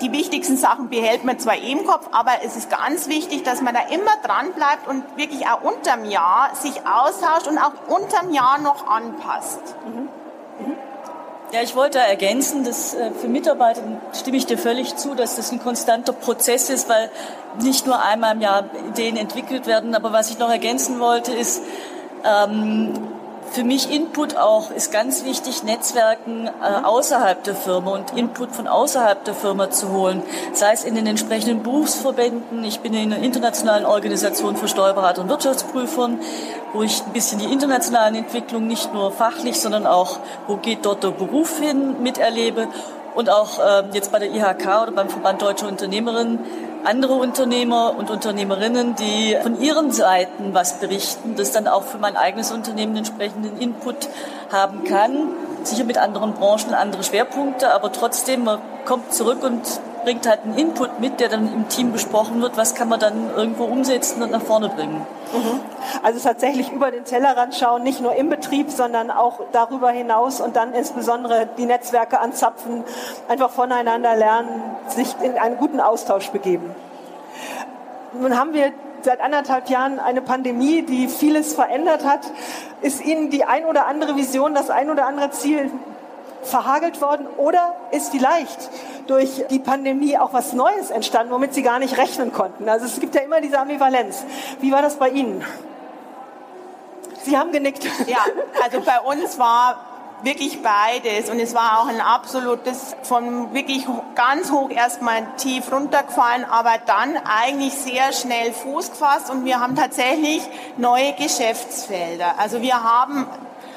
die 0.00 0.12
wichtigsten 0.12 0.56
Sachen 0.56 0.88
behält 0.88 1.24
man 1.24 1.38
zwar 1.38 1.56
im 1.56 1.84
Kopf, 1.84 2.08
aber 2.12 2.32
es 2.44 2.56
ist 2.56 2.70
ganz 2.70 3.08
wichtig, 3.08 3.42
dass 3.42 3.60
man 3.60 3.74
da 3.74 3.80
immer 3.92 4.12
dran 4.22 4.52
bleibt 4.52 4.86
und 4.88 5.04
wirklich 5.16 5.46
auch 5.46 5.62
unterm 5.62 6.04
Jahr 6.04 6.50
sich 6.54 6.86
austauscht 6.86 7.48
und 7.48 7.58
auch 7.58 7.72
unterm 7.88 8.32
Jahr 8.32 8.58
noch 8.58 8.86
anpasst. 8.86 9.60
Mhm. 9.86 10.08
Mhm. 10.64 10.76
Ja, 11.52 11.62
ich 11.62 11.74
wollte 11.74 11.98
ergänzen, 11.98 12.64
dass 12.64 12.94
äh, 12.94 13.10
für 13.12 13.28
Mitarbeiter 13.28 13.82
stimme 14.12 14.36
ich 14.36 14.46
dir 14.46 14.58
völlig 14.58 14.96
zu, 14.96 15.14
dass 15.14 15.36
das 15.36 15.50
ein 15.50 15.60
konstanter 15.60 16.12
Prozess 16.12 16.68
ist, 16.68 16.88
weil 16.88 17.10
nicht 17.60 17.86
nur 17.86 18.00
einmal 18.02 18.34
im 18.34 18.42
Jahr 18.42 18.64
Ideen 18.88 19.16
entwickelt 19.16 19.66
werden. 19.66 19.94
Aber 19.94 20.12
was 20.12 20.30
ich 20.30 20.38
noch 20.38 20.50
ergänzen 20.50 21.00
wollte, 21.00 21.32
ist, 21.32 21.62
ähm, 22.24 22.92
für 23.50 23.64
mich 23.64 23.90
Input 23.90 24.36
auch 24.36 24.70
ist 24.70 24.92
ganz 24.92 25.24
wichtig, 25.24 25.62
Netzwerken 25.62 26.46
äh, 26.46 26.84
außerhalb 26.84 27.42
der 27.44 27.54
Firma 27.54 27.92
und 27.92 28.16
Input 28.16 28.52
von 28.52 28.66
außerhalb 28.66 29.24
der 29.24 29.34
Firma 29.34 29.70
zu 29.70 29.90
holen. 29.92 30.22
Sei 30.52 30.72
es 30.72 30.84
in 30.84 30.94
den 30.94 31.06
entsprechenden 31.06 31.62
Berufsverbänden. 31.62 32.64
Ich 32.64 32.80
bin 32.80 32.94
in 32.94 33.12
einer 33.12 33.22
internationalen 33.22 33.84
Organisation 33.84 34.56
für 34.56 34.68
Steuerberater 34.68 35.22
und 35.22 35.28
Wirtschaftsprüfern, 35.28 36.20
wo 36.72 36.82
ich 36.82 37.02
ein 37.04 37.12
bisschen 37.12 37.38
die 37.38 37.52
internationalen 37.52 38.14
Entwicklungen 38.14 38.66
nicht 38.66 38.92
nur 38.92 39.10
fachlich, 39.12 39.60
sondern 39.60 39.86
auch, 39.86 40.18
wo 40.46 40.56
geht 40.56 40.84
dort 40.84 41.02
der 41.02 41.10
Beruf 41.10 41.58
hin, 41.58 42.02
miterlebe. 42.02 42.68
Und 43.14 43.30
auch 43.30 43.58
äh, 43.58 43.84
jetzt 43.92 44.12
bei 44.12 44.18
der 44.18 44.30
IHK 44.30 44.82
oder 44.82 44.92
beim 44.92 45.08
Verband 45.08 45.42
Deutsche 45.42 45.66
Unternehmerinnen 45.66 46.38
andere 46.88 47.12
Unternehmer 47.14 47.94
und 47.98 48.10
Unternehmerinnen, 48.10 48.94
die 48.94 49.36
von 49.42 49.60
ihren 49.60 49.92
Seiten 49.92 50.54
was 50.54 50.80
berichten, 50.80 51.36
das 51.36 51.52
dann 51.52 51.68
auch 51.68 51.82
für 51.82 51.98
mein 51.98 52.16
eigenes 52.16 52.50
Unternehmen 52.50 52.96
entsprechenden 52.96 53.60
Input 53.60 54.08
haben 54.50 54.84
kann. 54.84 55.28
Sicher 55.64 55.84
mit 55.84 55.98
anderen 55.98 56.32
Branchen 56.32 56.72
andere 56.72 57.04
Schwerpunkte, 57.04 57.74
aber 57.74 57.92
trotzdem, 57.92 58.44
man 58.44 58.60
kommt 58.86 59.12
zurück 59.12 59.42
und 59.42 59.60
bringt 60.04 60.26
halt 60.26 60.44
einen 60.44 60.56
Input 60.56 61.00
mit, 61.00 61.20
der 61.20 61.28
dann 61.28 61.52
im 61.52 61.68
Team 61.68 61.92
besprochen 61.92 62.40
wird, 62.40 62.56
was 62.56 62.74
kann 62.74 62.88
man 62.88 63.00
dann 63.00 63.30
irgendwo 63.36 63.64
umsetzen 63.64 64.22
und 64.22 64.30
nach 64.30 64.42
vorne 64.42 64.68
bringen. 64.68 65.06
Mhm. 65.32 65.60
Also 66.02 66.20
tatsächlich 66.20 66.72
über 66.72 66.90
den 66.90 67.04
Tellerrand 67.04 67.54
schauen, 67.54 67.82
nicht 67.82 68.00
nur 68.00 68.14
im 68.14 68.30
Betrieb, 68.30 68.70
sondern 68.70 69.10
auch 69.10 69.40
darüber 69.52 69.90
hinaus 69.90 70.40
und 70.40 70.56
dann 70.56 70.72
insbesondere 70.74 71.48
die 71.58 71.66
Netzwerke 71.66 72.20
anzapfen, 72.20 72.84
einfach 73.28 73.50
voneinander 73.50 74.16
lernen, 74.16 74.62
sich 74.88 75.14
in 75.22 75.38
einen 75.38 75.56
guten 75.56 75.80
Austausch 75.80 76.30
begeben. 76.30 76.74
Nun 78.12 78.38
haben 78.38 78.54
wir 78.54 78.72
seit 79.02 79.20
anderthalb 79.20 79.68
Jahren 79.68 79.98
eine 79.98 80.22
Pandemie, 80.22 80.82
die 80.82 81.08
vieles 81.08 81.54
verändert 81.54 82.04
hat. 82.04 82.20
Ist 82.80 83.04
Ihnen 83.04 83.30
die 83.30 83.44
ein 83.44 83.64
oder 83.66 83.86
andere 83.86 84.16
Vision, 84.16 84.54
das 84.54 84.70
ein 84.70 84.90
oder 84.90 85.06
andere 85.06 85.30
Ziel 85.30 85.70
verhagelt 86.42 87.00
worden 87.00 87.26
oder 87.36 87.74
ist 87.90 88.10
vielleicht 88.10 88.70
durch 89.06 89.44
die 89.50 89.58
Pandemie 89.58 90.18
auch 90.18 90.32
was 90.32 90.52
Neues 90.52 90.90
entstanden, 90.90 91.32
womit 91.32 91.54
Sie 91.54 91.62
gar 91.62 91.78
nicht 91.78 91.96
rechnen 91.96 92.32
konnten? 92.32 92.68
Also 92.68 92.86
es 92.86 93.00
gibt 93.00 93.14
ja 93.14 93.22
immer 93.22 93.40
diese 93.40 93.58
Ambivalenz. 93.58 94.24
Wie 94.60 94.72
war 94.72 94.82
das 94.82 94.96
bei 94.96 95.10
Ihnen? 95.10 95.44
Sie 97.22 97.36
haben 97.36 97.52
genickt. 97.52 97.84
Ja, 98.06 98.18
also 98.62 98.80
bei 98.80 99.00
uns 99.00 99.38
war 99.38 99.84
wirklich 100.22 100.62
beides 100.62 101.30
und 101.30 101.38
es 101.38 101.54
war 101.54 101.80
auch 101.80 101.86
ein 101.86 102.00
absolutes 102.00 102.96
von 103.02 103.54
wirklich 103.54 103.86
ganz 104.14 104.50
hoch 104.50 104.70
erstmal 104.70 105.26
tief 105.36 105.70
runtergefallen, 105.70 106.44
aber 106.44 106.72
dann 106.86 107.16
eigentlich 107.18 107.74
sehr 107.74 108.12
schnell 108.12 108.52
Fuß 108.52 108.90
gefasst 108.90 109.30
und 109.30 109.44
wir 109.44 109.60
haben 109.60 109.76
tatsächlich 109.76 110.42
neue 110.76 111.12
Geschäftsfelder. 111.12 112.34
Also 112.38 112.62
wir 112.62 112.82
haben 112.82 113.26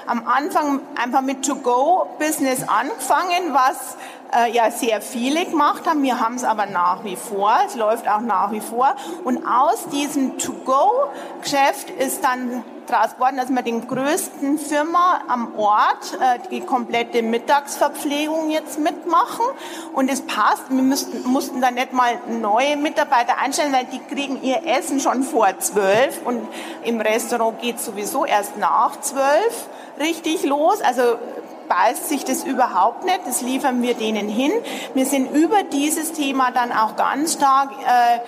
am 0.05 0.27
Anfang 0.27 0.81
einfach 1.01 1.21
mit 1.21 1.45
To-Go-Business 1.45 2.67
angefangen, 2.67 3.53
was 3.53 3.97
äh, 4.35 4.51
ja 4.51 4.71
sehr 4.71 5.01
viele 5.01 5.45
gemacht 5.45 5.87
haben. 5.87 6.03
Wir 6.03 6.19
haben 6.19 6.35
es 6.35 6.43
aber 6.43 6.65
nach 6.65 7.03
wie 7.03 7.15
vor. 7.15 7.53
Es 7.65 7.75
läuft 7.75 8.07
auch 8.07 8.21
nach 8.21 8.51
wie 8.51 8.61
vor. 8.61 8.95
Und 9.23 9.45
aus 9.45 9.87
diesem 9.89 10.37
To-Go-Geschäft 10.37 11.89
ist 11.89 12.23
dann 12.23 12.63
daraus 12.87 13.13
geworden, 13.13 13.37
dass 13.37 13.49
wir 13.49 13.61
den 13.61 13.87
größten 13.87 14.57
Firma 14.57 15.21
am 15.27 15.55
Ort 15.57 16.17
äh, 16.19 16.39
die 16.49 16.61
komplette 16.61 17.21
Mittagsverpflegung 17.21 18.49
jetzt 18.49 18.79
mitmachen. 18.79 19.45
Und 19.93 20.09
es 20.09 20.21
passt. 20.21 20.69
Wir 20.69 20.83
müssten, 20.83 21.27
mussten 21.29 21.61
da 21.61 21.71
nicht 21.71 21.93
mal 21.93 22.19
neue 22.27 22.77
Mitarbeiter 22.77 23.37
einstellen, 23.37 23.73
weil 23.73 23.85
die 23.85 23.99
kriegen 23.99 24.41
ihr 24.41 24.65
Essen 24.65 24.99
schon 24.99 25.23
vor 25.23 25.47
zwölf. 25.59 26.21
Und 26.25 26.47
im 26.83 26.99
Restaurant 27.01 27.61
geht 27.61 27.79
sowieso 27.79 28.25
erst 28.25 28.57
nach 28.57 28.99
zwölf 29.01 29.67
richtig 29.99 30.43
los. 30.43 30.81
Also 30.81 31.17
beißt 31.67 32.09
sich 32.09 32.23
das 32.23 32.43
überhaupt 32.43 33.05
nicht. 33.05 33.21
Das 33.25 33.41
liefern 33.41 33.81
wir 33.81 33.93
denen 33.93 34.27
hin. 34.27 34.51
Wir 34.93 35.05
sind 35.05 35.31
über 35.31 35.63
dieses 35.63 36.13
Thema 36.13 36.51
dann 36.51 36.71
auch 36.71 36.95
ganz 36.95 37.33
stark 37.33 37.71
äh, 37.71 38.19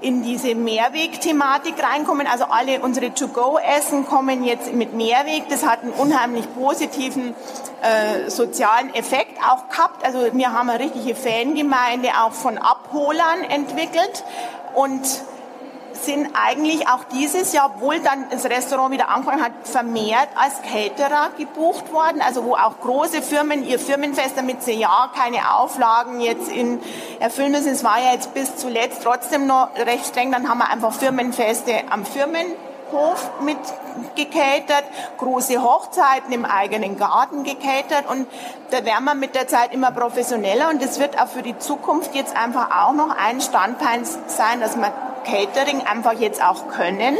in 0.00 0.22
diese 0.22 0.54
Mehrweg-Thematik 0.54 1.74
reinkommen. 1.82 2.26
Also 2.26 2.44
alle 2.44 2.80
unsere 2.80 3.14
To-Go-Essen 3.14 4.06
kommen 4.06 4.44
jetzt 4.44 4.72
mit 4.72 4.94
Mehrweg. 4.94 5.48
Das 5.48 5.66
hat 5.66 5.82
einen 5.82 5.92
unheimlich 5.92 6.46
positiven 6.54 7.34
äh, 7.82 8.28
sozialen 8.30 8.94
Effekt 8.94 9.38
auch 9.42 9.68
gehabt. 9.68 10.04
Also 10.04 10.18
wir 10.32 10.52
haben 10.52 10.68
eine 10.68 10.80
richtige 10.80 11.14
Fangemeinde 11.14 12.10
auch 12.22 12.32
von 12.32 12.58
Abholern 12.58 13.42
entwickelt 13.48 14.24
und 14.74 15.02
sind 16.04 16.28
eigentlich 16.34 16.88
auch 16.88 17.04
dieses 17.04 17.52
Jahr, 17.52 17.72
obwohl 17.74 18.00
dann 18.00 18.26
das 18.30 18.44
Restaurant 18.44 18.92
wieder 18.92 19.08
angefangen 19.08 19.42
hat, 19.42 19.52
vermehrt 19.64 20.28
als 20.34 20.60
Caterer 20.62 21.30
gebucht 21.36 21.92
worden. 21.92 22.20
Also 22.20 22.44
wo 22.44 22.54
auch 22.54 22.80
große 22.80 23.22
Firmen 23.22 23.66
ihr 23.66 23.78
Firmenfest, 23.78 24.36
damit 24.36 24.62
sie 24.62 24.72
ja 24.72 25.10
keine 25.14 25.54
Auflagen 25.54 26.20
jetzt 26.20 26.50
in 26.50 26.80
erfüllen 27.20 27.52
müssen. 27.52 27.72
Es 27.72 27.84
war 27.84 27.98
ja 27.98 28.12
jetzt 28.12 28.34
bis 28.34 28.56
zuletzt 28.56 29.02
trotzdem 29.02 29.46
noch 29.46 29.70
recht 29.76 30.06
streng. 30.06 30.32
Dann 30.32 30.48
haben 30.48 30.58
wir 30.58 30.70
einfach 30.70 30.92
Firmenfeste 30.92 31.72
am 31.90 32.04
Firmenhof 32.90 33.30
mit 33.40 33.58
gecatert, 34.14 34.84
große 35.18 35.62
Hochzeiten 35.62 36.32
im 36.32 36.44
eigenen 36.44 36.98
Garten 36.98 37.44
gecatert 37.44 38.08
und 38.08 38.26
da 38.70 38.84
werden 38.84 39.04
wir 39.04 39.14
mit 39.14 39.34
der 39.34 39.46
Zeit 39.46 39.72
immer 39.72 39.90
professioneller 39.90 40.68
und 40.70 40.82
das 40.82 40.98
wird 40.98 41.20
auch 41.20 41.28
für 41.28 41.42
die 41.42 41.58
Zukunft 41.58 42.14
jetzt 42.14 42.36
einfach 42.36 42.70
auch 42.70 42.92
noch 42.92 43.10
ein 43.16 43.40
Standbein 43.40 44.04
sein, 44.26 44.60
dass 44.60 44.76
man 44.76 44.92
Catering 45.24 45.82
einfach 45.86 46.12
jetzt 46.12 46.42
auch 46.42 46.68
können. 46.68 47.16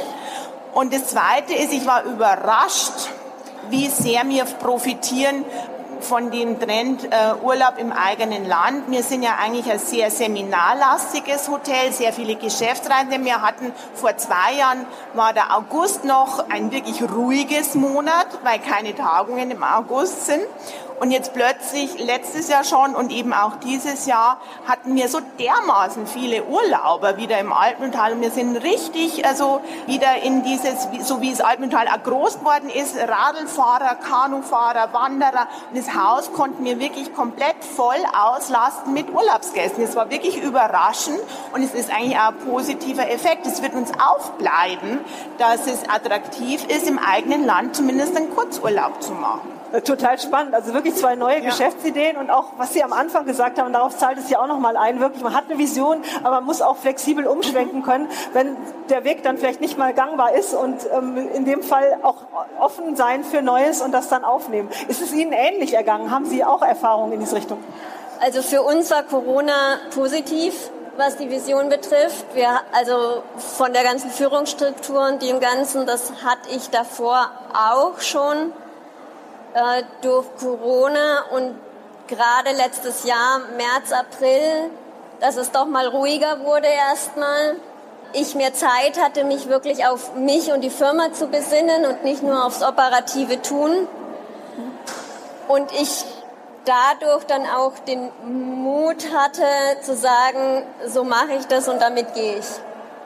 Und 0.72 0.92
das 0.92 1.06
Zweite 1.06 1.54
ist, 1.54 1.72
ich 1.72 1.86
war 1.86 2.04
überrascht, 2.04 3.10
wie 3.70 3.88
sehr 3.88 4.22
wir 4.28 4.44
profitieren 4.44 5.44
von 6.00 6.30
dem 6.30 6.58
Trend 6.58 7.04
äh, 7.04 7.34
Urlaub 7.42 7.74
im 7.78 7.92
eigenen 7.92 8.46
Land. 8.46 8.90
Wir 8.90 9.02
sind 9.02 9.22
ja 9.22 9.36
eigentlich 9.40 9.70
ein 9.70 9.78
sehr 9.78 10.10
seminarlastiges 10.10 11.48
Hotel, 11.48 11.92
sehr 11.92 12.12
viele 12.12 12.36
Geschäftsreisende. 12.36 13.24
Wir 13.24 13.42
hatten 13.42 13.72
vor 13.94 14.16
zwei 14.16 14.54
Jahren, 14.58 14.86
war 15.14 15.32
der 15.32 15.56
August 15.56 16.04
noch 16.04 16.48
ein 16.48 16.70
wirklich 16.72 17.02
ruhiges 17.02 17.74
Monat, 17.74 18.26
weil 18.42 18.58
keine 18.58 18.94
Tagungen 18.94 19.50
im 19.50 19.62
August 19.62 20.26
sind. 20.26 20.42
Und 20.98 21.10
jetzt 21.10 21.34
plötzlich, 21.34 21.98
letztes 21.98 22.48
Jahr 22.48 22.64
schon 22.64 22.94
und 22.94 23.12
eben 23.12 23.34
auch 23.34 23.56
dieses 23.56 24.06
Jahr, 24.06 24.38
hatten 24.66 24.94
wir 24.94 25.08
so 25.08 25.20
dermaßen 25.38 26.06
viele 26.06 26.44
Urlauber 26.44 27.18
wieder 27.18 27.38
im 27.38 27.52
Alpental. 27.52 28.12
Und 28.12 28.22
wir 28.22 28.30
sind 28.30 28.56
richtig, 28.56 29.26
also 29.26 29.60
wieder 29.86 30.22
in 30.22 30.42
dieses, 30.42 30.88
so 31.06 31.20
wie 31.20 31.30
es 31.30 31.42
Alpental 31.42 31.86
auch 31.88 32.02
groß 32.02 32.38
geworden 32.38 32.70
ist, 32.70 32.96
Radlfahrer, 32.96 33.96
Kanufahrer, 33.96 34.92
Wanderer. 34.94 35.48
Und 35.70 35.78
das 35.78 35.94
Haus 35.94 36.32
konnten 36.32 36.64
wir 36.64 36.80
wirklich 36.80 37.14
komplett 37.14 37.62
voll 37.62 38.02
auslasten 38.18 38.94
mit 38.94 39.12
Urlaubsgästen. 39.12 39.84
Es 39.84 39.96
war 39.96 40.08
wirklich 40.10 40.42
überraschend 40.42 41.20
und 41.52 41.62
es 41.62 41.74
ist 41.74 41.90
eigentlich 41.90 42.16
auch 42.16 42.28
ein 42.28 42.38
positiver 42.38 43.10
Effekt. 43.10 43.46
Es 43.46 43.60
wird 43.60 43.74
uns 43.74 43.90
auch 43.92 44.30
bleiben, 44.32 45.00
dass 45.36 45.66
es 45.66 45.86
attraktiv 45.88 46.64
ist, 46.68 46.88
im 46.88 46.98
eigenen 46.98 47.44
Land 47.44 47.76
zumindest 47.76 48.16
einen 48.16 48.34
Kurzurlaub 48.34 49.02
zu 49.02 49.12
machen. 49.12 49.55
Äh, 49.72 49.80
total 49.82 50.18
spannend. 50.18 50.54
Also 50.54 50.72
wirklich 50.74 50.94
zwei 50.94 51.16
neue 51.16 51.38
ja. 51.38 51.50
Geschäftsideen 51.50 52.16
und 52.16 52.30
auch, 52.30 52.52
was 52.56 52.72
Sie 52.72 52.82
am 52.82 52.92
Anfang 52.92 53.26
gesagt 53.26 53.58
haben, 53.58 53.72
darauf 53.72 53.96
zahlt 53.96 54.18
es 54.18 54.30
ja 54.30 54.40
auch 54.40 54.46
nochmal 54.46 54.76
ein. 54.76 55.00
Wirklich, 55.00 55.22
man 55.22 55.34
hat 55.34 55.44
eine 55.48 55.58
Vision, 55.58 56.02
aber 56.22 56.36
man 56.36 56.44
muss 56.44 56.62
auch 56.62 56.76
flexibel 56.76 57.26
umschwenken 57.26 57.82
können, 57.82 58.08
wenn 58.32 58.56
der 58.88 59.04
Weg 59.04 59.22
dann 59.22 59.38
vielleicht 59.38 59.60
nicht 59.60 59.78
mal 59.78 59.92
gangbar 59.92 60.34
ist 60.34 60.54
und 60.54 60.86
ähm, 60.96 61.16
in 61.34 61.44
dem 61.44 61.62
Fall 61.62 61.98
auch 62.02 62.16
offen 62.60 62.96
sein 62.96 63.24
für 63.24 63.42
Neues 63.42 63.80
und 63.80 63.92
das 63.92 64.08
dann 64.08 64.24
aufnehmen. 64.24 64.68
Ist 64.88 65.02
es 65.02 65.12
Ihnen 65.12 65.32
ähnlich 65.32 65.74
ergangen? 65.74 66.10
Haben 66.10 66.26
Sie 66.26 66.44
auch 66.44 66.62
Erfahrungen 66.62 67.12
in 67.12 67.20
diese 67.20 67.36
Richtung? 67.36 67.58
Also 68.20 68.42
für 68.42 68.62
uns 68.62 68.90
war 68.90 69.02
Corona 69.02 69.78
positiv 69.94 70.70
was 70.98 71.18
die 71.18 71.30
Vision 71.30 71.68
betrifft. 71.68 72.24
Wir, 72.34 72.48
also 72.72 73.22
von 73.36 73.74
der 73.74 73.82
ganzen 73.82 74.10
Führungsstruktur 74.10 75.06
und 75.06 75.22
dem 75.22 75.40
Ganzen, 75.40 75.86
das 75.86 76.10
hatte 76.24 76.48
ich 76.50 76.70
davor 76.70 77.30
auch 77.52 78.00
schon 78.00 78.52
äh, 79.56 79.84
durch 80.02 80.26
Corona 80.38 81.24
und 81.30 81.56
gerade 82.06 82.52
letztes 82.52 83.04
Jahr, 83.04 83.40
März, 83.56 83.90
April, 83.90 84.70
dass 85.20 85.36
es 85.36 85.50
doch 85.50 85.64
mal 85.64 85.88
ruhiger 85.88 86.44
wurde 86.44 86.66
erstmal. 86.66 87.56
Ich 88.12 88.34
mehr 88.34 88.52
Zeit 88.52 89.00
hatte, 89.02 89.24
mich 89.24 89.48
wirklich 89.48 89.86
auf 89.86 90.14
mich 90.14 90.52
und 90.52 90.60
die 90.60 90.70
Firma 90.70 91.12
zu 91.12 91.28
besinnen 91.28 91.86
und 91.86 92.04
nicht 92.04 92.22
nur 92.22 92.44
aufs 92.44 92.62
operative 92.62 93.40
Tun. 93.40 93.88
Und 95.48 95.72
ich 95.72 96.04
dadurch 96.66 97.24
dann 97.24 97.46
auch 97.46 97.78
den 97.78 98.10
Mut 98.62 99.06
hatte 99.14 99.80
zu 99.82 99.96
sagen, 99.96 100.66
so 100.86 101.02
mache 101.02 101.32
ich 101.38 101.46
das 101.46 101.66
und 101.66 101.80
damit 101.80 102.12
gehe 102.12 102.38
ich. 102.40 102.46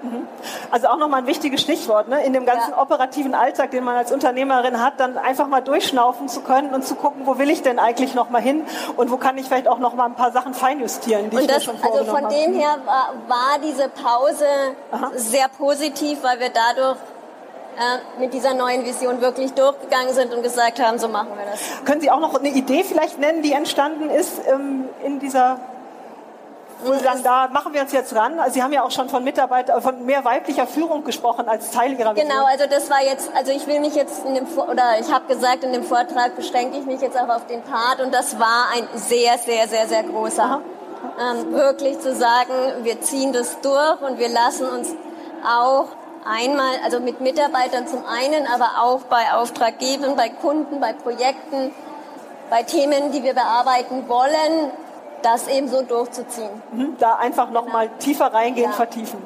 Mhm. 0.03 0.27
Also 0.71 0.89
auch 0.89 0.99
nochmal 0.99 1.21
ein 1.21 1.27
wichtiges 1.27 1.61
Stichwort, 1.61 2.09
ne? 2.09 2.25
in 2.25 2.33
dem 2.33 2.47
ganzen 2.47 2.71
ja. 2.71 2.81
operativen 2.81 3.35
Alltag, 3.35 3.71
den 3.71 3.85
man 3.85 3.97
als 3.97 4.13
Unternehmerin 4.13 4.83
hat, 4.83 4.99
dann 4.99 5.19
einfach 5.19 5.47
mal 5.47 5.61
durchschnaufen 5.61 6.29
zu 6.29 6.41
können 6.41 6.75
und 6.75 6.85
zu 6.85 6.95
gucken, 6.95 7.27
wo 7.27 7.39
will 7.39 7.51
ich 7.51 7.63
denn 7.63 7.79
eigentlich 7.79 8.15
nochmal 8.15 8.43
hin 8.43 8.65
und 8.97 9.11
wo 9.11 9.17
kann 9.17 9.37
ich 9.39 9.47
vielleicht 9.47 9.69
auch 9.69 9.79
nochmal 9.79 10.07
ein 10.07 10.15
paar 10.15 10.33
Sachen 10.33 10.55
feinjustieren, 10.55 11.31
die 11.31 11.37
und 11.37 11.43
ich 11.43 11.49
das, 11.49 11.65
schon 11.65 11.77
Also 11.83 12.05
von 12.05 12.29
dem 12.29 12.55
her 12.55 12.77
war, 12.85 13.15
war 13.29 13.59
diese 13.63 13.89
Pause 13.89 14.47
Aha. 14.91 15.11
sehr 15.17 15.49
positiv, 15.49 16.23
weil 16.23 16.41
wir 16.41 16.51
dadurch 16.51 16.99
äh, 17.77 18.21
mit 18.21 18.35
dieser 18.35 18.55
neuen 18.55 18.85
Vision 18.85 19.21
wirklich 19.21 19.53
durchgegangen 19.53 20.13
sind 20.13 20.35
und 20.35 20.43
gesagt 20.43 20.81
haben, 20.81 20.99
so 20.99 21.09
machen 21.09 21.31
wir 21.37 21.45
das. 21.51 21.85
Können 21.85 22.01
Sie 22.01 22.11
auch 22.11 22.21
noch 22.21 22.35
eine 22.35 22.51
Idee 22.51 22.85
vielleicht 22.85 23.19
nennen, 23.19 23.43
die 23.43 23.53
entstanden 23.53 24.11
ist 24.11 24.41
ähm, 24.47 24.89
in 25.05 25.19
dieser 25.21 25.61
wo 26.85 26.93
Sie 26.93 27.05
sagen, 27.05 27.23
da 27.23 27.49
machen 27.49 27.73
wir 27.73 27.83
uns 27.83 27.93
jetzt 27.93 28.15
ran. 28.15 28.39
Also 28.39 28.55
Sie 28.55 28.63
haben 28.63 28.73
ja 28.73 28.83
auch 28.83 28.91
schon 28.91 29.09
von 29.09 29.25
Mitarbeiter, 29.25 29.81
von 29.81 30.05
mehr 30.05 30.25
weiblicher 30.25 30.67
Führung 30.67 31.05
gesprochen 31.05 31.49
als 31.49 31.71
Teil 31.71 31.93
Ihrer 31.93 32.15
Vision. 32.15 32.29
Genau, 32.29 32.45
also 32.47 32.65
das 32.69 32.91
war 32.91 33.03
jetzt, 33.03 33.31
also 33.35 33.53
ich 33.53 33.67
will 33.67 33.81
mich 33.81 33.95
jetzt 33.95 34.25
in 34.25 34.35
dem, 34.35 34.47
oder 34.59 34.99
ich 35.01 35.13
habe 35.13 35.27
gesagt, 35.33 35.65
in 35.65 35.73
dem 35.73 35.85
Vortrag 35.85 36.37
beschränke 36.37 36.79
ich 36.79 36.87
mich 36.87 37.01
jetzt 37.01 37.19
auch 37.19 37.29
auf 37.29 37.47
den 37.47 37.63
Part 37.63 38.01
und 38.01 38.13
das 38.15 38.39
war 38.39 38.67
ein 38.75 38.89
sehr, 38.95 39.39
sehr, 39.39 39.69
sehr, 39.69 39.87
sehr 39.89 40.03
großer. 40.05 40.61
Ähm, 41.19 41.53
wirklich 41.53 41.99
zu 42.01 42.15
sagen, 42.15 42.83
wir 42.83 43.01
ziehen 43.01 43.33
das 43.33 43.61
durch 43.61 44.01
und 44.03 44.19
wir 44.19 44.29
lassen 44.29 44.67
uns 44.69 44.95
auch 45.47 45.87
einmal, 46.25 46.75
also 46.85 47.01
mit 47.01 47.21
Mitarbeitern 47.21 47.87
zum 47.87 48.05
einen, 48.07 48.47
aber 48.47 48.83
auch 48.83 49.01
bei 49.03 49.33
Auftraggebern, 49.35 50.17
bei 50.17 50.29
Kunden, 50.29 50.81
bei 50.81 50.93
Projekten, 50.93 51.73
bei 52.51 52.63
Themen, 52.63 53.13
die 53.13 53.23
wir 53.23 53.35
bearbeiten 53.35 54.09
wollen, 54.09 54.71
das 55.23 55.49
eben 55.49 55.69
so 55.69 55.83
durchzuziehen. 55.83 56.51
Mhm, 56.73 56.97
da 56.99 57.17
einfach 57.17 57.51
nochmal 57.51 57.87
ja. 57.87 57.93
tiefer 57.99 58.33
reingehen, 58.33 58.71
ja. 58.71 58.77
vertiefen. 58.77 59.19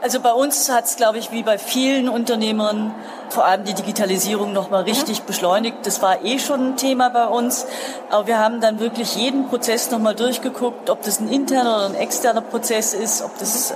Also 0.00 0.20
bei 0.20 0.32
uns 0.32 0.70
hat 0.70 0.84
es, 0.84 0.96
glaube 0.96 1.18
ich, 1.18 1.30
wie 1.30 1.42
bei 1.42 1.58
vielen 1.58 2.08
Unternehmern 2.08 2.94
vor 3.28 3.44
allem 3.44 3.64
die 3.64 3.74
Digitalisierung 3.74 4.52
nochmal 4.52 4.84
richtig 4.84 5.20
mhm. 5.22 5.26
beschleunigt. 5.26 5.78
Das 5.84 6.00
war 6.00 6.24
eh 6.24 6.38
schon 6.38 6.70
ein 6.70 6.76
Thema 6.76 7.10
bei 7.10 7.26
uns, 7.26 7.66
aber 8.08 8.26
wir 8.26 8.38
haben 8.38 8.60
dann 8.60 8.80
wirklich 8.80 9.16
jeden 9.16 9.48
Prozess 9.48 9.90
nochmal 9.90 10.14
durchgeguckt, 10.14 10.88
ob 10.88 11.02
das 11.02 11.20
ein 11.20 11.28
interner 11.28 11.76
oder 11.76 11.86
ein 11.86 11.94
externer 11.96 12.40
Prozess 12.40 12.94
ist, 12.94 13.22
ob 13.22 13.36
das 13.38 13.74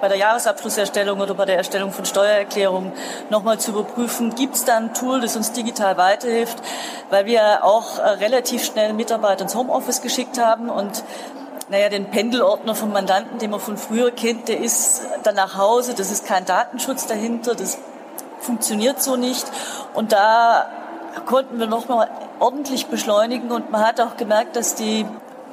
bei 0.00 0.08
der 0.08 0.16
Jahresabschlusserstellung 0.16 1.20
oder 1.20 1.34
bei 1.34 1.44
der 1.44 1.56
Erstellung 1.56 1.92
von 1.92 2.04
Steuererklärungen 2.04 2.92
nochmal 3.28 3.58
zu 3.58 3.72
überprüfen, 3.72 4.34
gibt 4.34 4.56
es 4.56 4.64
da 4.64 4.76
ein 4.76 4.94
Tool, 4.94 5.20
das 5.20 5.36
uns 5.36 5.52
digital 5.52 5.96
weiterhilft, 5.96 6.58
weil 7.10 7.26
wir 7.26 7.64
auch 7.64 7.98
äh, 7.98 8.02
relativ 8.02 8.64
schnell 8.64 8.92
Mitarbeiter 8.92 9.42
ins 9.42 9.54
Homeoffice 9.54 10.02
geschickt 10.02 10.38
haben 10.38 10.70
und 10.70 11.04
naja, 11.68 11.88
den 11.88 12.10
Pendelordner 12.10 12.74
vom 12.74 12.92
Mandanten, 12.92 13.38
den 13.38 13.50
man 13.50 13.60
von 13.60 13.76
früher 13.76 14.10
kennt, 14.10 14.48
der 14.48 14.58
ist 14.58 15.02
dann 15.22 15.36
nach 15.36 15.56
Hause, 15.56 15.94
das 15.94 16.10
ist 16.10 16.26
kein 16.26 16.44
Datenschutz 16.44 17.06
dahinter, 17.06 17.54
das 17.54 17.78
funktioniert 18.40 19.00
so 19.00 19.16
nicht. 19.16 19.46
Und 19.94 20.10
da 20.12 20.66
konnten 21.26 21.60
wir 21.60 21.66
nochmal 21.66 22.10
ordentlich 22.40 22.86
beschleunigen 22.86 23.52
und 23.52 23.70
man 23.70 23.86
hat 23.86 24.00
auch 24.00 24.16
gemerkt, 24.16 24.56
dass 24.56 24.74
die 24.74 25.06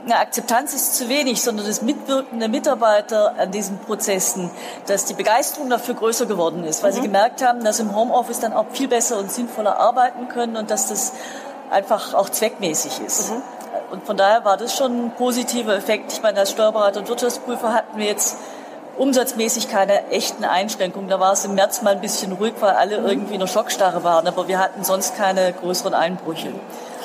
eine 0.07 0.19
Akzeptanz 0.19 0.73
ist 0.73 0.95
zu 0.95 1.09
wenig, 1.09 1.41
sondern 1.41 1.67
das 1.67 1.81
Mitwirken 1.81 2.39
der 2.39 2.47
Mitarbeiter 2.47 3.35
an 3.37 3.51
diesen 3.51 3.77
Prozessen, 3.79 4.49
dass 4.85 5.05
die 5.05 5.13
Begeisterung 5.13 5.69
dafür 5.69 5.95
größer 5.95 6.25
geworden 6.25 6.63
ist, 6.63 6.81
weil 6.81 6.91
mhm. 6.91 6.95
sie 6.95 7.01
gemerkt 7.01 7.45
haben, 7.45 7.63
dass 7.63 7.79
im 7.79 7.93
Homeoffice 7.93 8.39
dann 8.39 8.53
auch 8.53 8.67
viel 8.71 8.87
besser 8.87 9.19
und 9.19 9.31
sinnvoller 9.31 9.77
arbeiten 9.79 10.29
können 10.29 10.55
und 10.55 10.71
dass 10.71 10.87
das 10.87 11.11
einfach 11.69 12.13
auch 12.13 12.29
zweckmäßig 12.29 13.01
ist. 13.05 13.31
Mhm. 13.31 13.41
Und 13.91 14.05
von 14.05 14.15
daher 14.17 14.45
war 14.45 14.55
das 14.55 14.75
schon 14.75 15.07
ein 15.07 15.11
positiver 15.11 15.75
Effekt. 15.75 16.11
Ich 16.13 16.21
meine, 16.21 16.39
als 16.39 16.51
Steuerberater 16.51 17.01
und 17.01 17.09
Wirtschaftsprüfer 17.09 17.73
hatten 17.73 17.97
wir 17.97 18.05
jetzt 18.05 18.37
umsatzmäßig 18.97 19.69
keine 19.69 20.09
echten 20.09 20.43
Einschränkungen. 20.43 21.09
Da 21.09 21.19
war 21.19 21.33
es 21.33 21.45
im 21.45 21.53
März 21.53 21.81
mal 21.81 21.93
ein 21.93 22.01
bisschen 22.01 22.31
ruhig, 22.31 22.53
weil 22.61 22.71
alle 22.71 23.01
mhm. 23.01 23.07
irgendwie 23.07 23.33
in 23.33 23.39
der 23.41 23.47
Schockstarre 23.47 24.03
waren, 24.03 24.25
aber 24.27 24.47
wir 24.47 24.59
hatten 24.59 24.83
sonst 24.83 25.17
keine 25.17 25.51
größeren 25.51 25.93
Einbrüche. 25.93 26.53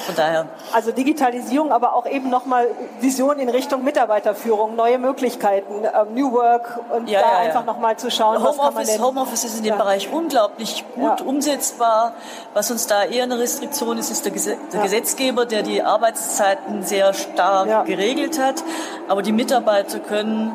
Von 0.07 0.17
daher. 0.17 0.47
Also 0.73 0.91
Digitalisierung, 0.91 1.71
aber 1.71 1.95
auch 1.95 2.07
eben 2.07 2.29
nochmal 2.29 2.67
Vision 3.01 3.38
in 3.38 3.49
Richtung 3.49 3.85
Mitarbeiterführung, 3.85 4.75
neue 4.75 4.99
Möglichkeiten, 4.99 5.85
ähm, 5.85 6.15
New 6.15 6.33
Work 6.33 6.81
und 6.91 7.09
ja, 7.09 7.21
da 7.21 7.27
ja, 7.27 7.38
einfach 7.38 7.61
ja. 7.61 7.67
nochmal 7.67 7.97
zu 7.97 8.11
schauen, 8.11 8.38
Homeoffice, 8.38 8.59
was 8.59 8.65
kann 8.65 8.75
man 8.75 8.87
denn, 8.87 9.03
Homeoffice 9.03 9.45
ist 9.45 9.59
in 9.59 9.65
dem 9.65 9.79
Bereich 9.79 10.12
unglaublich 10.12 10.85
gut 10.95 11.21
umsetzbar. 11.21 12.15
Was 12.53 12.71
uns 12.71 12.87
da 12.87 13.05
eher 13.05 13.25
eine 13.25 13.38
Restriktion 13.38 13.97
ist, 13.99 14.11
ist 14.11 14.25
der, 14.25 14.33
Ges 14.33 14.47
der 14.73 14.83
Gesetzgeber, 14.83 15.47
der 15.47 15.62
die 15.62 15.83
Arbeitszeiten 15.83 16.83
sehr 16.83 17.15
stark 17.15 17.87
geregelt 17.87 18.38
hat. 18.38 18.62
Aber 19.09 19.23
die 19.23 19.33
Mitarbeiter 19.33 20.01
können 20.01 20.53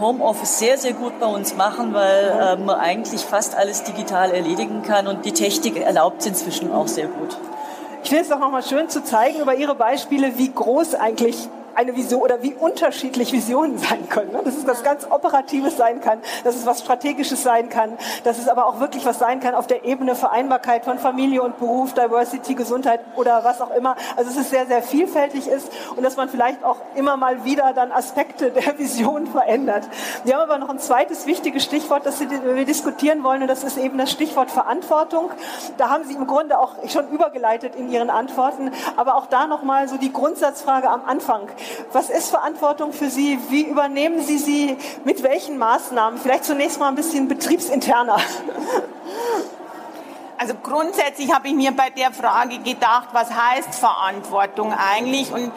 Homeoffice 0.00 0.58
sehr, 0.58 0.78
sehr 0.78 0.94
gut 0.94 1.20
bei 1.20 1.26
uns 1.26 1.54
machen, 1.54 1.92
weil 1.92 2.32
ähm, 2.40 2.64
man 2.64 2.80
eigentlich 2.80 3.22
fast 3.22 3.54
alles 3.54 3.84
digital 3.84 4.30
erledigen 4.32 4.82
kann 4.82 5.06
und 5.06 5.24
die 5.24 5.32
Technik 5.32 5.76
erlaubt 5.76 6.20
es 6.20 6.26
inzwischen 6.26 6.72
auch 6.72 6.88
sehr 6.88 7.06
gut. 7.06 7.36
Ich 8.02 8.08
finde 8.08 8.22
es 8.24 8.28
doch 8.28 8.38
nochmal 8.38 8.62
schön 8.62 8.88
zu 8.88 9.04
zeigen 9.04 9.40
über 9.40 9.54
Ihre 9.54 9.74
Beispiele, 9.74 10.38
wie 10.38 10.50
groß 10.52 10.94
eigentlich 10.94 11.48
eine 11.80 11.96
Vision 11.96 12.20
oder 12.20 12.42
wie 12.42 12.52
unterschiedlich 12.52 13.32
Visionen 13.32 13.78
sein 13.78 14.06
können. 14.10 14.32
Ne? 14.32 14.42
Dass 14.44 14.54
es 14.54 14.66
was 14.66 14.82
ganz 14.82 15.06
Operatives 15.10 15.78
sein 15.78 16.02
kann, 16.02 16.18
dass 16.44 16.54
es 16.54 16.66
was 16.66 16.80
Strategisches 16.80 17.42
sein 17.42 17.70
kann, 17.70 17.96
dass 18.24 18.38
es 18.38 18.48
aber 18.48 18.66
auch 18.66 18.80
wirklich 18.80 19.06
was 19.06 19.18
sein 19.18 19.40
kann 19.40 19.54
auf 19.54 19.66
der 19.66 19.84
Ebene 19.86 20.14
Vereinbarkeit 20.14 20.84
von 20.84 20.98
Familie 20.98 21.42
und 21.42 21.58
Beruf, 21.58 21.94
Diversity, 21.94 22.54
Gesundheit 22.54 23.00
oder 23.16 23.44
was 23.44 23.62
auch 23.62 23.74
immer. 23.74 23.96
Also 24.16 24.30
dass 24.30 24.38
es 24.38 24.50
sehr, 24.50 24.66
sehr 24.66 24.82
vielfältig 24.82 25.46
ist 25.48 25.72
und 25.96 26.02
dass 26.02 26.16
man 26.16 26.28
vielleicht 26.28 26.62
auch 26.64 26.76
immer 26.96 27.16
mal 27.16 27.44
wieder 27.46 27.72
dann 27.72 27.92
Aspekte 27.92 28.50
der 28.50 28.78
Vision 28.78 29.26
verändert. 29.26 29.88
Wir 30.24 30.34
haben 30.34 30.42
aber 30.42 30.58
noch 30.58 30.68
ein 30.68 30.80
zweites 30.80 31.26
wichtiges 31.26 31.64
Stichwort, 31.64 32.04
das 32.04 32.20
wir 32.20 32.64
diskutieren 32.66 33.24
wollen 33.24 33.40
und 33.40 33.48
das 33.48 33.64
ist 33.64 33.78
eben 33.78 33.96
das 33.96 34.10
Stichwort 34.10 34.50
Verantwortung. 34.50 35.30
Da 35.78 35.88
haben 35.88 36.04
Sie 36.04 36.14
im 36.14 36.26
Grunde 36.26 36.58
auch 36.58 36.74
schon 36.88 37.08
übergeleitet 37.08 37.74
in 37.74 37.90
Ihren 37.90 38.10
Antworten, 38.10 38.70
aber 38.96 39.14
auch 39.14 39.26
da 39.26 39.46
nochmal 39.46 39.88
so 39.88 39.96
die 39.96 40.12
Grundsatzfrage 40.12 40.90
am 40.90 41.06
Anfang. 41.06 41.48
Was 41.92 42.10
ist 42.10 42.30
Verantwortung 42.30 42.92
für 42.92 43.10
Sie? 43.10 43.38
Wie 43.48 43.62
übernehmen 43.62 44.22
Sie 44.22 44.38
sie? 44.38 44.76
Mit 45.04 45.22
welchen 45.22 45.58
Maßnahmen? 45.58 46.20
Vielleicht 46.20 46.44
zunächst 46.44 46.78
mal 46.78 46.88
ein 46.88 46.94
bisschen 46.94 47.28
betriebsinterner. 47.28 48.18
Also 50.38 50.54
grundsätzlich 50.62 51.34
habe 51.34 51.48
ich 51.48 51.54
mir 51.54 51.72
bei 51.72 51.90
der 51.90 52.12
Frage 52.12 52.60
gedacht, 52.60 53.08
was 53.12 53.28
heißt 53.30 53.74
Verantwortung 53.74 54.72
eigentlich? 54.72 55.30
Und 55.32 55.52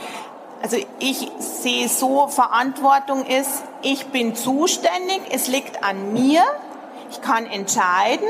also 0.61 0.77
ich 0.99 1.31
sehe 1.39 1.87
so, 1.87 2.27
Verantwortung 2.27 3.25
ist, 3.25 3.63
ich 3.81 4.07
bin 4.07 4.35
zuständig, 4.35 5.21
es 5.29 5.47
liegt 5.47 5.83
an 5.83 6.11
mir, 6.13 6.43
ich 7.09 7.21
kann 7.21 7.45
entscheiden 7.45 8.27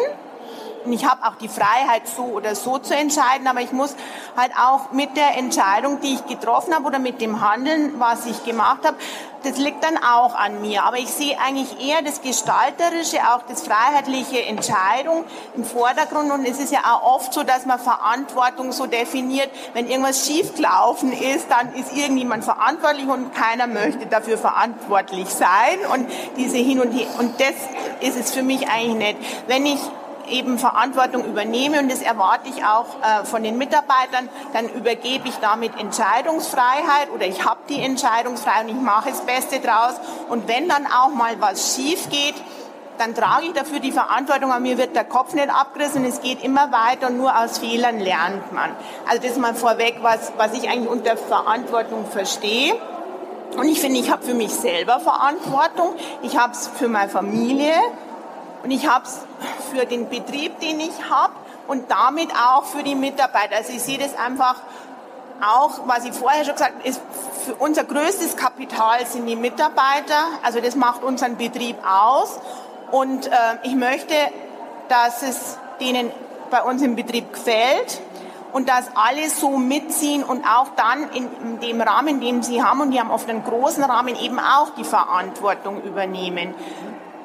ich 0.91 1.05
habe 1.05 1.25
auch 1.25 1.35
die 1.35 1.47
Freiheit, 1.47 2.07
so 2.07 2.23
oder 2.23 2.55
so 2.55 2.77
zu 2.77 2.95
entscheiden, 2.95 3.47
aber 3.47 3.61
ich 3.61 3.71
muss 3.71 3.95
halt 4.35 4.51
auch 4.57 4.91
mit 4.91 5.15
der 5.15 5.37
Entscheidung, 5.37 6.01
die 6.01 6.15
ich 6.15 6.25
getroffen 6.25 6.73
habe 6.73 6.85
oder 6.85 6.99
mit 6.99 7.21
dem 7.21 7.41
Handeln, 7.41 7.99
was 7.99 8.25
ich 8.25 8.43
gemacht 8.43 8.85
habe, 8.85 8.97
das 9.43 9.57
liegt 9.57 9.83
dann 9.83 9.97
auch 9.97 10.35
an 10.35 10.61
mir. 10.61 10.83
Aber 10.83 10.97
ich 10.97 11.09
sehe 11.09 11.37
eigentlich 11.39 11.85
eher 11.85 12.01
das 12.01 12.21
Gestalterische, 12.21 13.17
auch 13.17 13.41
das 13.47 13.61
freiheitliche 13.61 14.45
Entscheidung 14.45 15.25
im 15.55 15.65
Vordergrund. 15.65 16.31
Und 16.31 16.45
es 16.45 16.59
ist 16.59 16.71
ja 16.71 16.79
auch 16.85 17.15
oft 17.15 17.33
so, 17.33 17.43
dass 17.43 17.65
man 17.65 17.79
Verantwortung 17.79 18.71
so 18.71 18.87
definiert, 18.87 19.49
wenn 19.73 19.89
irgendwas 19.89 20.25
schiefgelaufen 20.25 21.11
ist, 21.11 21.47
dann 21.49 21.73
ist 21.73 21.95
irgendjemand 21.95 22.45
verantwortlich 22.45 23.07
und 23.07 23.33
keiner 23.35 23.67
möchte 23.67 24.05
dafür 24.05 24.37
verantwortlich 24.37 25.27
sein. 25.29 25.79
Und 25.93 26.09
diese 26.37 26.57
Hin 26.57 26.79
und 26.79 26.91
Her. 26.91 27.07
Und 27.19 27.39
das 27.39 27.53
ist 27.99 28.17
es 28.17 28.31
für 28.31 28.43
mich 28.43 28.69
eigentlich 28.69 29.15
nicht. 29.15 29.17
Wenn 29.47 29.65
ich 29.65 29.79
eben 30.33 30.57
Verantwortung 30.57 31.25
übernehme 31.25 31.79
und 31.79 31.91
das 31.91 32.01
erwarte 32.01 32.49
ich 32.49 32.65
auch 32.65 32.85
äh, 33.01 33.25
von 33.25 33.43
den 33.43 33.57
Mitarbeitern, 33.57 34.27
dann 34.53 34.67
übergebe 34.69 35.27
ich 35.29 35.37
damit 35.37 35.79
Entscheidungsfreiheit 35.79 37.11
oder 37.13 37.25
ich 37.25 37.45
habe 37.45 37.59
die 37.69 37.81
Entscheidungsfreiheit 37.81 38.65
und 38.65 38.75
ich 38.75 38.81
mache 38.81 39.09
das 39.09 39.21
Beste 39.21 39.59
draus. 39.59 39.93
Und 40.29 40.47
wenn 40.47 40.67
dann 40.67 40.85
auch 40.87 41.09
mal 41.09 41.39
was 41.39 41.75
schief 41.75 42.09
geht, 42.09 42.35
dann 42.97 43.15
trage 43.15 43.47
ich 43.47 43.53
dafür 43.53 43.79
die 43.79 43.91
Verantwortung, 43.91 44.51
aber 44.51 44.59
mir 44.59 44.77
wird 44.77 44.95
der 44.95 45.03
Kopf 45.03 45.33
nicht 45.33 45.49
abgerissen 45.49 46.05
es 46.05 46.21
geht 46.21 46.43
immer 46.43 46.71
weiter 46.71 47.07
und 47.07 47.17
nur 47.17 47.35
aus 47.35 47.57
Fehlern 47.57 47.99
lernt 47.99 48.51
man. 48.51 48.71
Also 49.09 49.21
das 49.27 49.37
mal 49.37 49.55
vorweg, 49.55 49.97
was, 50.01 50.31
was 50.37 50.53
ich 50.53 50.69
eigentlich 50.69 50.89
unter 50.89 51.17
Verantwortung 51.17 52.05
verstehe. 52.05 52.75
Und 53.57 53.67
ich 53.67 53.79
finde, 53.79 53.99
ich 53.99 54.11
habe 54.11 54.23
für 54.23 54.33
mich 54.33 54.51
selber 54.51 54.99
Verantwortung. 54.99 55.95
Ich 56.23 56.37
habe 56.37 56.53
es 56.53 56.67
für 56.67 56.87
meine 56.87 57.09
Familie, 57.09 57.73
und 58.63 58.71
ich 58.71 58.87
habe 58.87 59.05
es 59.05 59.19
für 59.71 59.85
den 59.85 60.09
Betrieb, 60.09 60.59
den 60.59 60.79
ich 60.79 61.09
habe 61.09 61.33
und 61.67 61.91
damit 61.91 62.29
auch 62.33 62.63
für 62.63 62.83
die 62.83 62.95
Mitarbeiter. 62.95 63.57
Also 63.57 63.73
ich 63.73 63.81
sehe 63.81 63.97
das 63.97 64.17
einfach 64.17 64.55
auch, 65.41 65.81
was 65.85 66.05
ich 66.05 66.13
vorher 66.13 66.45
schon 66.45 66.53
gesagt 66.53 66.75
habe, 66.75 66.87
ist 66.87 67.01
für 67.45 67.55
unser 67.55 67.83
größtes 67.83 68.37
Kapital 68.37 69.05
sind 69.05 69.25
die 69.25 69.35
Mitarbeiter. 69.35 70.23
Also 70.43 70.61
das 70.61 70.75
macht 70.75 71.03
unseren 71.03 71.37
Betrieb 71.37 71.75
aus. 71.85 72.39
Und 72.91 73.27
äh, 73.27 73.31
ich 73.63 73.75
möchte, 73.75 74.13
dass 74.87 75.23
es 75.23 75.57
denen 75.81 76.11
bei 76.49 76.61
uns 76.61 76.81
im 76.81 76.95
Betrieb 76.95 77.33
gefällt 77.33 77.99
und 78.53 78.69
dass 78.69 78.85
alle 78.95 79.29
so 79.29 79.57
mitziehen 79.57 80.23
und 80.23 80.45
auch 80.45 80.67
dann 80.75 81.09
in 81.11 81.59
dem 81.59 81.81
Rahmen, 81.81 82.21
den 82.21 82.43
sie 82.43 82.63
haben, 82.63 82.81
und 82.81 82.91
die 82.91 82.99
haben 82.99 83.09
oft 83.09 83.27
einen 83.27 83.43
großen 83.43 83.83
Rahmen, 83.83 84.15
eben 84.15 84.39
auch 84.39 84.69
die 84.77 84.83
Verantwortung 84.83 85.81
übernehmen. 85.81 86.53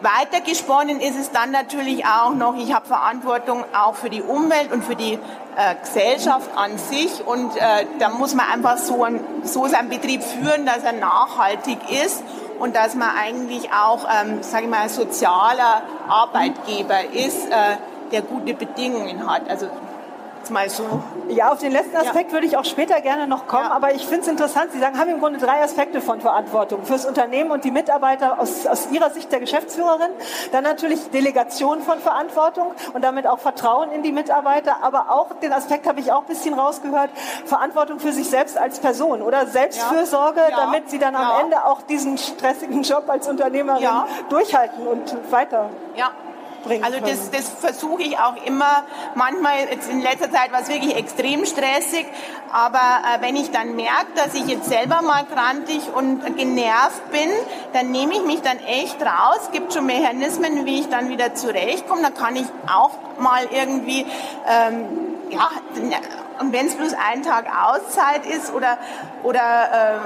Weitergesponnen 0.01 1.01
ist 1.01 1.19
es 1.19 1.33
dann 1.33 1.51
natürlich 1.51 2.05
auch 2.07 2.33
noch, 2.33 2.57
ich 2.57 2.73
habe 2.73 2.87
Verantwortung 2.87 3.65
auch 3.75 3.95
für 3.95 4.11
die 4.11 4.23
Umwelt 4.23 4.73
und 4.73 4.85
für 4.85 4.95
die 4.95 5.15
äh, 5.15 5.75
Gesellschaft 5.83 6.51
an 6.57 6.79
sich 6.79 7.27
und 7.27 7.57
äh, 7.57 7.85
da 7.99 8.09
muss 8.09 8.35
man 8.35 8.47
einfach 8.47 8.79
so, 8.79 9.03
ein, 9.03 9.21
so 9.43 9.67
seinen 9.67 9.89
Betrieb 9.89 10.23
führen, 10.23 10.67
dass 10.67 10.85
er 10.85 10.93
nachhaltig 10.93 11.79
ist 12.05 12.23
und 12.61 12.77
dass 12.77 12.95
man 12.95 13.11
eigentlich 13.17 13.73
auch, 13.73 14.07
ähm, 14.09 14.43
sage 14.43 14.65
ich 14.65 14.71
mal, 14.71 14.89
sozialer 14.89 15.83
Arbeitgeber 16.09 17.13
ist, 17.13 17.49
äh, 17.49 17.77
der 18.13 18.23
gute 18.23 18.55
Bedingungen 18.55 19.29
hat. 19.29 19.49
Also 19.51 19.69
jetzt 20.49 20.51
mal 20.51 20.71
so. 20.71 21.03
Ja, 21.29 21.53
auf 21.53 21.59
den 21.59 21.73
letzten 21.73 21.97
Aspekt 21.97 22.31
ja. 22.31 22.33
würde 22.33 22.47
ich 22.47 22.57
auch 22.57 22.65
später 22.65 23.01
gerne 23.01 23.27
noch 23.27 23.47
kommen, 23.47 23.65
ja. 23.65 23.71
aber 23.71 23.95
ich 23.95 24.05
finde 24.07 24.23
es 24.23 24.29
interessant. 24.29 24.73
Sie 24.73 24.79
sagen, 24.79 24.99
haben 24.99 25.11
im 25.11 25.21
Grunde 25.21 25.39
drei 25.39 25.63
Aspekte 25.63 26.01
von 26.01 26.21
Verantwortung. 26.21 26.85
Fürs 26.85 27.05
Unternehmen 27.05 27.51
und 27.51 27.65
die 27.65 27.71
Mitarbeiter 27.71 28.41
aus, 28.41 28.67
aus 28.67 28.91
Ihrer 28.91 29.11
Sicht 29.11 29.31
der 29.31 29.41
Geschäftsführerin. 29.41 30.11
Dann 30.53 30.65
natürlich 30.65 31.11
Delegation 31.11 31.83
von 31.83 31.99
Verantwortung 31.99 32.73
und 32.95 33.03
damit 33.03 33.27
auch 33.27 33.39
Vertrauen 33.39 33.93
in 33.93 34.03
die 34.03 34.13
Mitarbeiter. 34.13 34.83
Aber 34.83 35.11
auch 35.11 35.35
den 35.41 35.53
Aspekt 35.53 35.87
habe 35.87 36.01
ich 36.01 36.13
auch 36.13 36.23
ein 36.23 36.29
bisschen 36.29 36.55
rausgehört, 36.55 37.11
Verantwortung 37.45 38.01
für 38.01 38.13
sich 38.13 38.29
selbst 38.29 38.57
als 38.57 38.81
Person 38.81 39.23
oder 39.23 39.47
Selbstfürsorge, 39.47 40.41
ja. 40.41 40.57
damit 40.57 40.91
Sie 40.91 40.99
dann 40.99 41.15
am 41.15 41.45
Ende 41.45 41.65
auch 41.65 41.83
diesen 41.83 42.17
stressigen 42.17 42.83
Job 42.83 43.05
als 43.09 43.29
Unternehmerin 43.29 43.87
durchhalten 44.29 44.87
und 44.87 45.17
weiter. 45.31 45.71
Ja 45.95 46.11
bringen 46.63 46.85
Also 46.85 47.01
das, 47.01 47.31
das 47.31 47.49
versuche 47.49 48.03
ich 48.03 48.19
auch 48.19 48.37
immer. 48.45 48.85
Manchmal, 49.15 49.69
jetzt 49.71 49.89
in 49.91 50.01
letzter 50.01 50.31
Zeit 50.31 50.53
war 50.53 50.61
es 50.61 50.69
wirklich 50.69 50.97
extrem 50.97 51.45
stressig, 51.47 52.07
aber 52.53 52.79
äh, 52.79 53.21
wenn 53.21 53.37
ich 53.37 53.51
dann 53.51 53.77
merke, 53.77 54.07
dass 54.15 54.35
ich 54.35 54.47
jetzt 54.47 54.69
selber 54.69 55.03
mal 55.03 55.25
krantig 55.25 55.81
und 55.95 56.37
genervt 56.37 57.11
bin, 57.11 57.31
dann 57.73 57.91
nehme 57.91 58.15
ich 58.15 58.23
mich 58.23 58.41
dann 58.43 58.59
echt 58.59 59.01
raus. 59.03 59.39
Es 59.43 59.51
gibt 59.51 59.73
schon 59.73 59.87
Mechanismen, 59.87 60.65
wie 60.65 60.81
ich 60.81 60.89
dann 60.89 61.09
wieder 61.09 61.35
zurechtkomme. 61.35 62.03
Dann 62.03 62.15
kann 62.15 62.37
ich 62.37 62.47
auch 62.73 62.93
mal 63.19 63.47
irgendwie, 63.51 64.07
ähm, 64.47 64.87
ja, 65.31 65.51
und 66.41 66.53
wenn 66.53 66.67
es 66.67 66.77
bloß 66.77 66.95
ein 66.95 67.23
Tag 67.23 67.47
Auszeit 67.47 68.25
ist 68.27 68.53
oder, 68.53 68.79
oder 69.23 69.41
äh, 69.41 69.99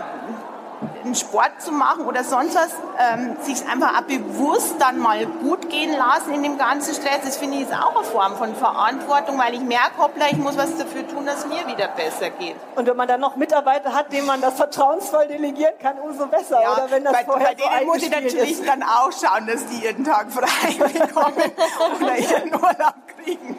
einen 1.04 1.14
Sport 1.14 1.60
zu 1.60 1.72
machen 1.72 2.06
oder 2.06 2.24
sonst 2.24 2.54
was, 2.54 2.70
ähm, 2.98 3.36
sich 3.42 3.66
einfach 3.66 3.98
auch 3.98 4.02
bewusst 4.02 4.74
dann 4.78 4.98
mal 4.98 5.26
gut 5.26 5.68
gehen 5.68 5.96
lassen 5.96 6.34
in 6.34 6.42
dem 6.42 6.58
ganzen 6.58 6.94
Stress, 6.94 7.20
das 7.24 7.36
finde 7.36 7.58
ich 7.58 7.62
ist 7.62 7.72
auch 7.72 7.94
eine 7.96 8.04
Form 8.04 8.36
von 8.36 8.54
Verantwortung, 8.56 9.38
weil 9.38 9.54
ich 9.54 9.60
merke, 9.60 9.98
hoppla, 9.98 10.26
ich 10.30 10.36
muss 10.36 10.56
was 10.56 10.76
dafür 10.76 11.06
tun, 11.06 11.24
dass 11.26 11.46
mir 11.46 11.66
wieder 11.66 11.88
besser 11.88 12.30
geht. 12.30 12.56
Und 12.74 12.86
wenn 12.86 12.96
man 12.96 13.06
dann 13.06 13.20
noch 13.20 13.36
Mitarbeiter 13.36 13.94
hat, 13.94 14.12
denen 14.12 14.26
man 14.26 14.40
das 14.40 14.54
vertrauensvoll 14.54 15.28
delegieren 15.28 15.74
kann, 15.80 15.98
umso 15.98 16.26
besser. 16.26 16.60
Ja, 16.60 16.72
oder 16.72 16.90
wenn 16.90 17.04
das 17.04 17.12
bei, 17.12 17.24
vorher 17.24 17.48
bei 17.48 17.54
denen 17.54 17.78
so 17.80 17.86
muss 17.86 18.02
ich 18.02 18.10
natürlich 18.10 18.52
ist. 18.52 18.68
dann 18.68 18.82
auch 18.82 19.10
schauen, 19.12 19.46
dass 19.46 19.66
die 19.66 19.80
jeden 19.80 20.04
Tag 20.04 20.32
frei 20.32 20.74
bekommen 20.78 21.52
oder 22.00 22.16
ihren 22.18 22.52
Urlaub 22.52 22.94
kriegen. 23.22 23.56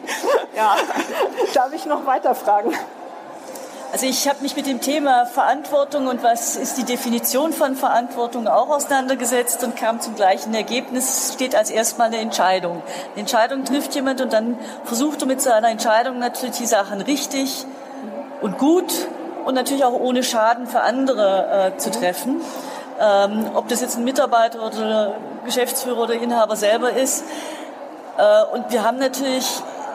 Ja. 0.54 0.76
Darf 1.54 1.72
ich 1.72 1.86
noch 1.86 2.04
weiter 2.06 2.34
fragen? 2.34 2.74
Also 3.92 4.06
ich 4.06 4.28
habe 4.28 4.40
mich 4.42 4.56
mit 4.56 4.66
dem 4.66 4.80
Thema 4.80 5.24
Verantwortung 5.24 6.08
und 6.08 6.22
was 6.22 6.56
ist 6.56 6.78
die 6.78 6.84
Definition 6.84 7.52
von 7.52 7.76
Verantwortung 7.76 8.48
auch 8.48 8.68
auseinandergesetzt 8.68 9.62
und 9.62 9.76
kam 9.76 10.00
zum 10.00 10.16
gleichen 10.16 10.52
Ergebnis. 10.52 11.28
Es 11.28 11.34
steht 11.34 11.54
als 11.54 11.70
erstmal 11.70 12.08
eine 12.08 12.18
Entscheidung. 12.18 12.82
Eine 13.12 13.20
Entscheidung 13.20 13.64
trifft 13.64 13.94
jemand 13.94 14.20
und 14.20 14.32
dann 14.32 14.58
versucht 14.84 15.22
er 15.22 15.28
mit 15.28 15.40
seiner 15.40 15.68
Entscheidung 15.68 16.18
natürlich 16.18 16.56
die 16.56 16.66
Sachen 16.66 17.00
richtig 17.02 17.66
und 18.40 18.58
gut 18.58 18.92
und 19.44 19.54
natürlich 19.54 19.84
auch 19.84 19.92
ohne 19.92 20.22
Schaden 20.22 20.66
für 20.66 20.80
andere 20.80 21.72
äh, 21.74 21.78
zu 21.78 21.90
treffen. 21.90 22.40
Ähm, 23.00 23.46
ob 23.54 23.68
das 23.68 23.80
jetzt 23.80 23.96
ein 23.96 24.04
Mitarbeiter 24.04 24.64
oder 24.66 25.14
Geschäftsführer 25.44 26.02
oder 26.02 26.14
Inhaber 26.14 26.56
selber 26.56 26.92
ist. 26.92 27.24
Äh, 28.16 28.56
und 28.56 28.70
wir 28.70 28.84
haben 28.84 28.98
natürlich 28.98 29.46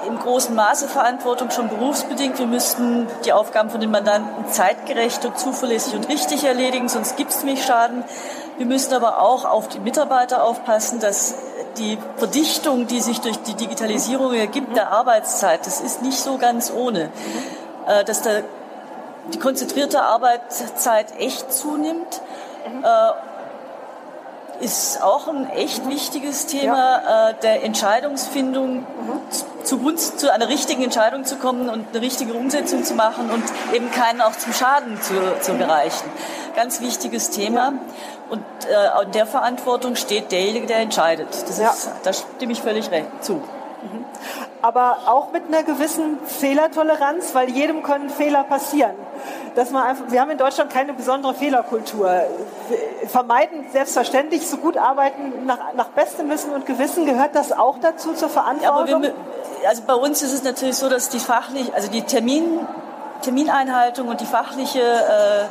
in 0.08 0.18
großem 0.18 0.56
Maße 0.56 0.88
Verantwortung 0.88 1.52
schon 1.52 1.70
berufsbedingt. 1.70 2.40
Wir 2.40 2.48
müssten 2.48 3.08
die 3.26 3.34
Aufgaben 3.34 3.70
von 3.70 3.82
den 3.82 3.92
Mandanten 3.92 4.52
zeitgerecht 4.52 5.26
und 5.26 5.38
zuverlässig 5.38 5.96
und 5.96 6.10
richtig 6.10 6.44
erledigen, 6.44 6.90
sonst 6.90 7.18
gibt 7.18 7.32
es 7.32 7.44
nämlich 7.44 7.66
Schaden. 7.66 8.04
Wir 8.58 8.66
müssen 8.66 8.94
aber 8.94 9.22
auch 9.22 9.46
auf 9.46 9.68
die 9.70 9.80
Mitarbeiter 9.80 10.44
aufpassen, 10.44 11.00
dass 11.00 11.36
die 11.78 11.98
Verdichtung, 12.18 12.88
die 12.88 13.02
sich 13.02 13.22
durch 13.22 13.38
die 13.44 13.54
Digitalisierung 13.54 14.34
ergibt, 14.34 14.76
der 14.76 14.92
Arbeitszeit, 14.92 15.66
das 15.66 15.80
ist 15.80 16.02
nicht 16.02 16.20
so 16.20 16.38
ganz 16.38 16.72
ohne. 16.72 17.10
Äh, 17.88 18.04
dass 18.04 18.22
da 18.22 18.42
die 19.34 19.40
konzentrierte 19.40 20.02
Arbeitszeit 20.02 21.20
echt 21.20 21.54
zunimmt 21.54 22.22
äh, 22.84 23.29
ist 24.60 25.02
auch 25.02 25.28
ein 25.28 25.50
echt 25.50 25.88
wichtiges 25.88 26.46
Thema 26.46 27.02
ja. 27.02 27.30
äh, 27.30 27.34
der 27.42 27.64
Entscheidungsfindung, 27.64 28.80
mhm. 28.80 28.86
zugunsten 29.64 30.18
zu 30.18 30.34
einer 30.34 30.50
richtigen 30.50 30.84
Entscheidung 30.84 31.26
zu 31.26 31.38
kommen 31.38 31.70
und 31.70 31.88
eine 31.90 32.02
richtige 32.02 32.34
Umsetzung 32.34 32.84
zu 32.84 32.96
machen 32.96 33.30
und 33.30 33.44
eben 33.74 33.92
keinen 33.92 34.22
auch 34.22 34.36
zum 34.36 34.54
Schaden 34.54 35.02
zu, 35.02 35.14
zu 35.42 35.58
gereichen. 35.58 36.10
Ganz 36.56 36.82
wichtiges 36.82 37.30
Thema. 37.30 37.72
Ja. 37.72 37.74
Und 38.30 38.44
äh, 38.66 39.04
in 39.04 39.12
der 39.12 39.26
Verantwortung 39.26 39.96
steht 39.96 40.32
derjenige, 40.32 40.68
der 40.68 40.78
entscheidet. 40.78 41.30
Das 41.48 41.58
ja. 41.58 41.70
ist, 41.70 41.90
da 42.04 42.14
stimme 42.14 42.52
ich 42.52 42.62
völlig 42.62 42.92
recht 42.92 43.08
zu. 43.22 43.42
Mhm. 43.82 44.06
Aber 44.62 45.00
auch 45.06 45.32
mit 45.32 45.44
einer 45.48 45.64
gewissen 45.64 46.20
Fehlertoleranz, 46.26 47.34
weil 47.34 47.50
jedem 47.50 47.84
können 47.84 48.10
Fehler 48.10 48.44
passieren 48.44 48.96
dass 49.56 49.72
man 49.72 49.84
einfach, 49.84 50.06
wir 50.10 50.22
haben 50.22 50.32
in 50.32 50.38
Deutschland 50.38 50.72
keine 50.72 50.94
besondere 50.94 51.34
Fehlerkultur. 51.34 52.24
Wir 52.70 53.10
vermeiden 53.10 53.66
selbstverständlich 53.72 54.48
so 54.48 54.58
gut 54.58 54.78
arbeiten 54.78 55.46
nach, 55.46 55.74
nach 55.76 55.90
bestem 55.90 56.30
Wissen 56.30 56.54
und 56.54 56.66
Gewissen. 56.66 57.06
Gehört 57.06 57.36
das 57.36 57.52
auch 57.52 57.78
dazu 57.80 58.14
zur 58.14 58.30
Verantwortung? 58.30 59.04
Ja, 59.04 59.10
wir, 59.10 59.70
also 59.70 59.84
bei 59.86 59.96
uns 59.96 60.22
ist 60.22 60.34
es 60.34 60.44
natürlich 60.44 60.78
so, 60.78 60.90
dass 60.90 61.10
die 61.10 61.20
fachlich, 61.20 61.74
also 61.74 61.90
die 61.90 62.04
Termin, 62.04 62.60
Termineinhaltung 63.22 64.08
und 64.08 64.22
die 64.22 64.26
fachliche 64.26 64.80
äh, 64.80 65.46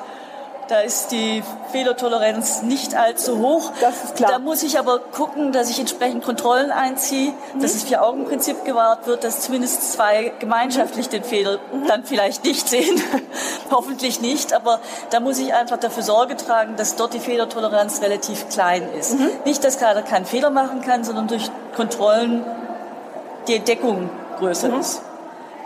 Da 0.68 0.80
ist 0.80 1.12
die 1.12 1.42
Fehlertoleranz 1.72 2.60
nicht 2.60 2.94
allzu 2.94 3.38
hoch. 3.38 3.72
Das 3.80 4.04
ist 4.04 4.16
klar. 4.16 4.32
Da 4.32 4.38
muss 4.38 4.62
ich 4.62 4.78
aber 4.78 4.98
gucken, 4.98 5.50
dass 5.50 5.70
ich 5.70 5.80
entsprechend 5.80 6.22
Kontrollen 6.22 6.70
einziehe, 6.70 7.32
mhm. 7.54 7.62
dass 7.62 7.72
das 7.72 7.84
Vier-Augen-Prinzip 7.84 8.66
gewahrt 8.66 9.06
wird, 9.06 9.24
dass 9.24 9.40
zumindest 9.40 9.92
zwei 9.92 10.30
gemeinschaftlich 10.38 11.08
den 11.08 11.24
Fehler 11.24 11.58
mhm. 11.72 11.86
dann 11.86 12.04
vielleicht 12.04 12.44
nicht 12.44 12.68
sehen. 12.68 13.02
Hoffentlich 13.70 14.20
nicht. 14.20 14.52
Aber 14.52 14.80
da 15.08 15.20
muss 15.20 15.38
ich 15.38 15.54
einfach 15.54 15.78
dafür 15.78 16.02
Sorge 16.02 16.36
tragen, 16.36 16.76
dass 16.76 16.96
dort 16.96 17.14
die 17.14 17.20
Fehlertoleranz 17.20 18.02
relativ 18.02 18.50
klein 18.50 18.86
ist. 18.98 19.18
Mhm. 19.18 19.30
Nicht, 19.46 19.64
dass 19.64 19.78
keiner 19.78 20.02
keinen 20.02 20.26
Fehler 20.26 20.50
machen 20.50 20.82
kann, 20.82 21.02
sondern 21.02 21.28
durch 21.28 21.50
Kontrollen 21.76 22.44
die 23.46 23.56
Entdeckung 23.56 24.10
größer 24.38 24.68
mhm. 24.68 24.80
ist. 24.80 25.00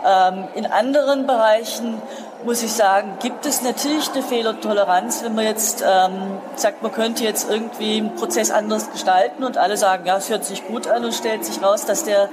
Ähm, 0.05 0.47
in 0.55 0.65
anderen 0.65 1.27
Bereichen 1.27 2.01
muss 2.45 2.63
ich 2.63 2.71
sagen, 2.71 3.17
gibt 3.21 3.45
es 3.45 3.61
natürlich 3.61 4.11
eine 4.13 4.23
Fehlertoleranz, 4.23 5.23
wenn 5.23 5.35
man 5.35 5.45
jetzt 5.45 5.83
ähm, 5.87 6.37
sagt, 6.55 6.81
man 6.81 6.91
könnte 6.91 7.23
jetzt 7.23 7.49
irgendwie 7.49 7.97
einen 7.97 8.15
Prozess 8.15 8.51
anders 8.51 8.91
gestalten 8.91 9.43
und 9.43 9.57
alle 9.57 9.77
sagen, 9.77 10.05
ja, 10.05 10.17
es 10.17 10.29
hört 10.29 10.45
sich 10.45 10.65
gut 10.67 10.87
an 10.87 11.05
und 11.05 11.13
stellt 11.13 11.45
sich 11.45 11.61
raus, 11.61 11.85
dass 11.85 12.03
der 12.03 12.29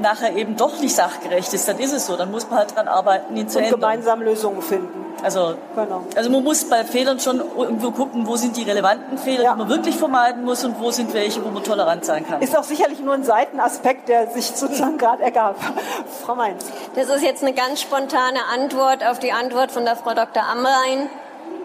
nachher 0.00 0.36
eben 0.36 0.56
doch 0.56 0.78
nicht 0.80 0.94
sachgerecht 0.94 1.52
ist, 1.52 1.68
dann 1.68 1.78
ist 1.78 1.92
es 1.92 2.06
so. 2.06 2.16
Dann 2.16 2.30
muss 2.30 2.48
man 2.48 2.60
halt 2.60 2.74
dran 2.74 2.88
arbeiten, 2.88 3.36
ihn 3.36 3.48
zu 3.48 3.58
und 3.58 3.64
ändern. 3.64 3.80
gemeinsam 3.80 4.22
Lösungen 4.22 4.62
finden. 4.62 5.07
Also, 5.22 5.56
genau. 5.74 6.04
also 6.14 6.30
man 6.30 6.44
muss 6.44 6.64
bei 6.68 6.84
Fehlern 6.84 7.18
schon 7.18 7.40
irgendwo 7.56 7.90
gucken, 7.90 8.26
wo 8.26 8.36
sind 8.36 8.56
die 8.56 8.62
relevanten 8.62 9.18
Fehler, 9.18 9.44
ja. 9.44 9.52
die 9.52 9.58
man 9.58 9.68
wirklich 9.68 9.96
vermeiden 9.96 10.44
muss 10.44 10.64
und 10.64 10.78
wo 10.80 10.90
sind 10.90 11.12
welche, 11.12 11.44
wo 11.44 11.48
man 11.48 11.64
tolerant 11.64 12.04
sein 12.04 12.26
kann. 12.26 12.40
Ist 12.40 12.56
auch 12.56 12.62
sicherlich 12.62 13.00
nur 13.00 13.14
ein 13.14 13.24
Seitenaspekt, 13.24 14.08
der 14.08 14.30
sich 14.30 14.46
sozusagen 14.46 14.96
gerade 14.96 15.22
ergab. 15.24 15.56
Frau 16.24 16.34
Mainz. 16.36 16.66
Das 16.94 17.08
ist 17.08 17.22
jetzt 17.22 17.42
eine 17.42 17.52
ganz 17.52 17.80
spontane 17.80 18.38
Antwort 18.52 19.04
auf 19.04 19.18
die 19.18 19.32
Antwort 19.32 19.72
von 19.72 19.84
der 19.84 19.96
Frau 19.96 20.14
Dr. 20.14 20.44
Amrein. 20.44 21.10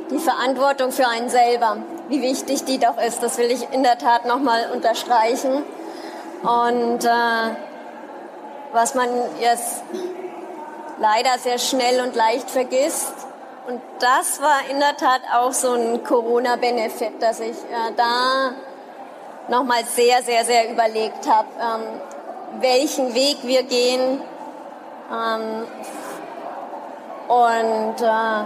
Die 0.10 0.20
Verantwortung 0.20 0.92
für 0.92 1.08
einen 1.08 1.30
selber, 1.30 1.78
wie 2.10 2.22
wichtig 2.22 2.66
die 2.66 2.78
doch 2.78 2.98
ist, 2.98 3.24
das 3.24 3.38
will 3.38 3.50
ich 3.50 3.72
in 3.72 3.84
der 3.84 3.98
Tat 3.98 4.26
nochmal 4.26 4.70
unterstreichen. 4.74 5.64
Und 6.42 7.06
äh, 7.06 7.56
was 8.74 8.96
man 8.96 9.08
jetzt 9.40 9.84
leider 11.00 11.40
sehr 11.40 11.58
schnell 11.58 12.02
und 12.02 12.16
leicht 12.16 12.50
vergisst, 12.50 13.14
und 13.68 13.82
das 14.00 14.42
war 14.42 14.70
in 14.70 14.80
der 14.80 14.98
Tat 14.98 15.22
auch 15.34 15.54
so 15.54 15.72
ein 15.72 16.04
Corona-Benefit, 16.04 17.22
dass 17.22 17.40
ich 17.40 17.58
äh, 17.58 17.94
da 17.96 18.52
nochmal 19.48 19.86
sehr, 19.86 20.22
sehr, 20.24 20.44
sehr 20.46 20.70
überlegt 20.70 21.28
habe, 21.30 21.48
ähm, 21.60 22.62
welchen 22.62 23.14
Weg 23.14 23.38
wir 23.44 23.64
gehen. 23.64 24.22
Ähm, 25.12 25.68
und 27.28 28.02
äh, 28.02 28.44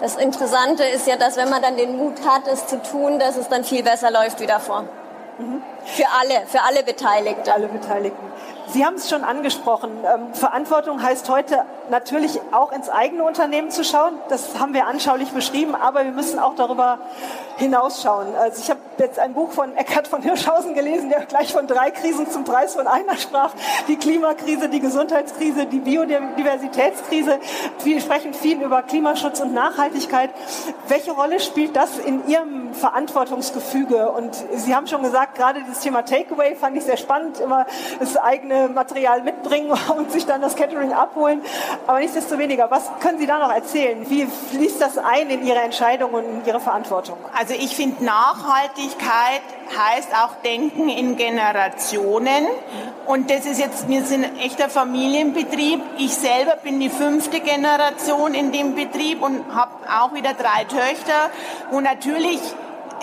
das 0.00 0.16
Interessante 0.16 0.84
ist 0.84 1.06
ja, 1.06 1.16
dass 1.16 1.36
wenn 1.36 1.50
man 1.50 1.62
dann 1.62 1.76
den 1.76 1.96
Mut 1.96 2.24
hat, 2.26 2.46
es 2.46 2.66
zu 2.66 2.80
tun, 2.82 3.18
dass 3.18 3.36
es 3.36 3.48
dann 3.48 3.64
viel 3.64 3.82
besser 3.82 4.10
läuft 4.10 4.40
wie 4.40 4.46
davor. 4.46 4.84
Mhm. 5.38 5.62
Für 5.84 6.06
alle, 6.20 6.46
für 6.46 6.62
alle 6.62 6.82
Beteiligten. 6.82 7.50
Alle 7.50 7.68
Beteiligten. 7.68 8.32
Sie 8.68 8.84
haben 8.84 8.94
es 8.94 9.10
schon 9.10 9.24
angesprochen. 9.24 9.90
Ähm, 10.04 10.34
Verantwortung 10.34 11.02
heißt 11.02 11.28
heute 11.28 11.62
natürlich 11.90 12.40
auch 12.52 12.72
ins 12.72 12.88
eigene 12.88 13.24
Unternehmen 13.24 13.70
zu 13.70 13.84
schauen. 13.84 14.14
Das 14.28 14.58
haben 14.58 14.74
wir 14.74 14.86
anschaulich 14.86 15.30
beschrieben, 15.30 15.74
aber 15.74 16.04
wir 16.04 16.12
müssen 16.12 16.38
auch 16.38 16.54
darüber 16.56 16.98
hinausschauen. 17.56 18.34
Also 18.36 18.62
ich 18.62 18.70
habe 18.70 18.80
jetzt 18.98 19.18
ein 19.18 19.34
Buch 19.34 19.52
von 19.52 19.76
Eckhard 19.76 20.08
von 20.08 20.22
Hirschhausen 20.22 20.74
gelesen, 20.74 21.08
der 21.08 21.26
gleich 21.26 21.52
von 21.52 21.66
drei 21.66 21.90
Krisen 21.90 22.30
zum 22.30 22.44
Preis 22.44 22.74
von 22.74 22.86
einer 22.86 23.16
sprach. 23.16 23.52
Die 23.88 23.96
Klimakrise, 23.96 24.68
die 24.68 24.80
Gesundheitskrise, 24.80 25.66
die 25.66 25.80
Biodiversitätskrise. 25.80 27.38
Wir 27.82 28.00
sprechen 28.00 28.34
viel 28.34 28.60
über 28.62 28.82
Klimaschutz 28.82 29.40
und 29.40 29.54
Nachhaltigkeit. 29.54 30.30
Welche 30.88 31.12
Rolle 31.12 31.40
spielt 31.40 31.76
das 31.76 31.98
in 31.98 32.26
Ihrem 32.28 32.74
Verantwortungsgefüge? 32.74 34.10
Und 34.10 34.34
Sie 34.54 34.74
haben 34.74 34.86
schon 34.86 35.02
gesagt, 35.02 35.36
gerade 35.36 35.62
dieses 35.62 35.80
Thema 35.80 36.02
Takeaway 36.04 36.54
fand 36.54 36.76
ich 36.76 36.84
sehr 36.84 36.96
spannend, 36.96 37.40
immer 37.40 37.66
das 37.98 38.16
eigene 38.16 38.68
Material 38.68 39.22
mitbringen 39.22 39.72
und 39.96 40.10
sich 40.12 40.26
dann 40.26 40.40
das 40.40 40.56
Catering 40.56 40.92
abholen. 40.92 41.42
Aber 41.86 42.00
nichtsdestoweniger, 42.00 42.70
was 42.70 42.90
können 43.00 43.18
Sie 43.18 43.26
da 43.26 43.38
noch 43.38 43.52
erzählen? 43.52 44.08
Wie 44.08 44.26
fließt 44.26 44.80
das 44.80 44.98
ein 44.98 45.30
in 45.30 45.46
Ihre 45.46 45.60
Entscheidungen 45.60 46.14
und 46.14 46.24
in 46.24 46.44
Ihre 46.46 46.60
Verantwortung? 46.60 47.16
Also 47.36 47.54
ich 47.54 47.74
finde, 47.74 48.04
Nachhaltigkeit 48.84 49.42
heißt 49.76 50.14
auch 50.14 50.42
Denken 50.42 50.88
in 50.88 51.16
Generationen. 51.16 52.46
Und 53.06 53.30
das 53.30 53.46
ist 53.46 53.58
jetzt, 53.58 53.88
wir 53.88 54.04
sind 54.04 54.24
ein 54.24 54.38
echter 54.38 54.68
Familienbetrieb. 54.68 55.80
Ich 55.98 56.14
selber 56.14 56.56
bin 56.62 56.80
die 56.80 56.90
fünfte 56.90 57.40
Generation 57.40 58.34
in 58.34 58.52
dem 58.52 58.74
Betrieb 58.74 59.22
und 59.22 59.54
habe 59.54 59.72
auch 59.90 60.14
wieder 60.14 60.34
drei 60.34 60.64
Töchter, 60.64 61.30
wo 61.70 61.80
natürlich 61.80 62.40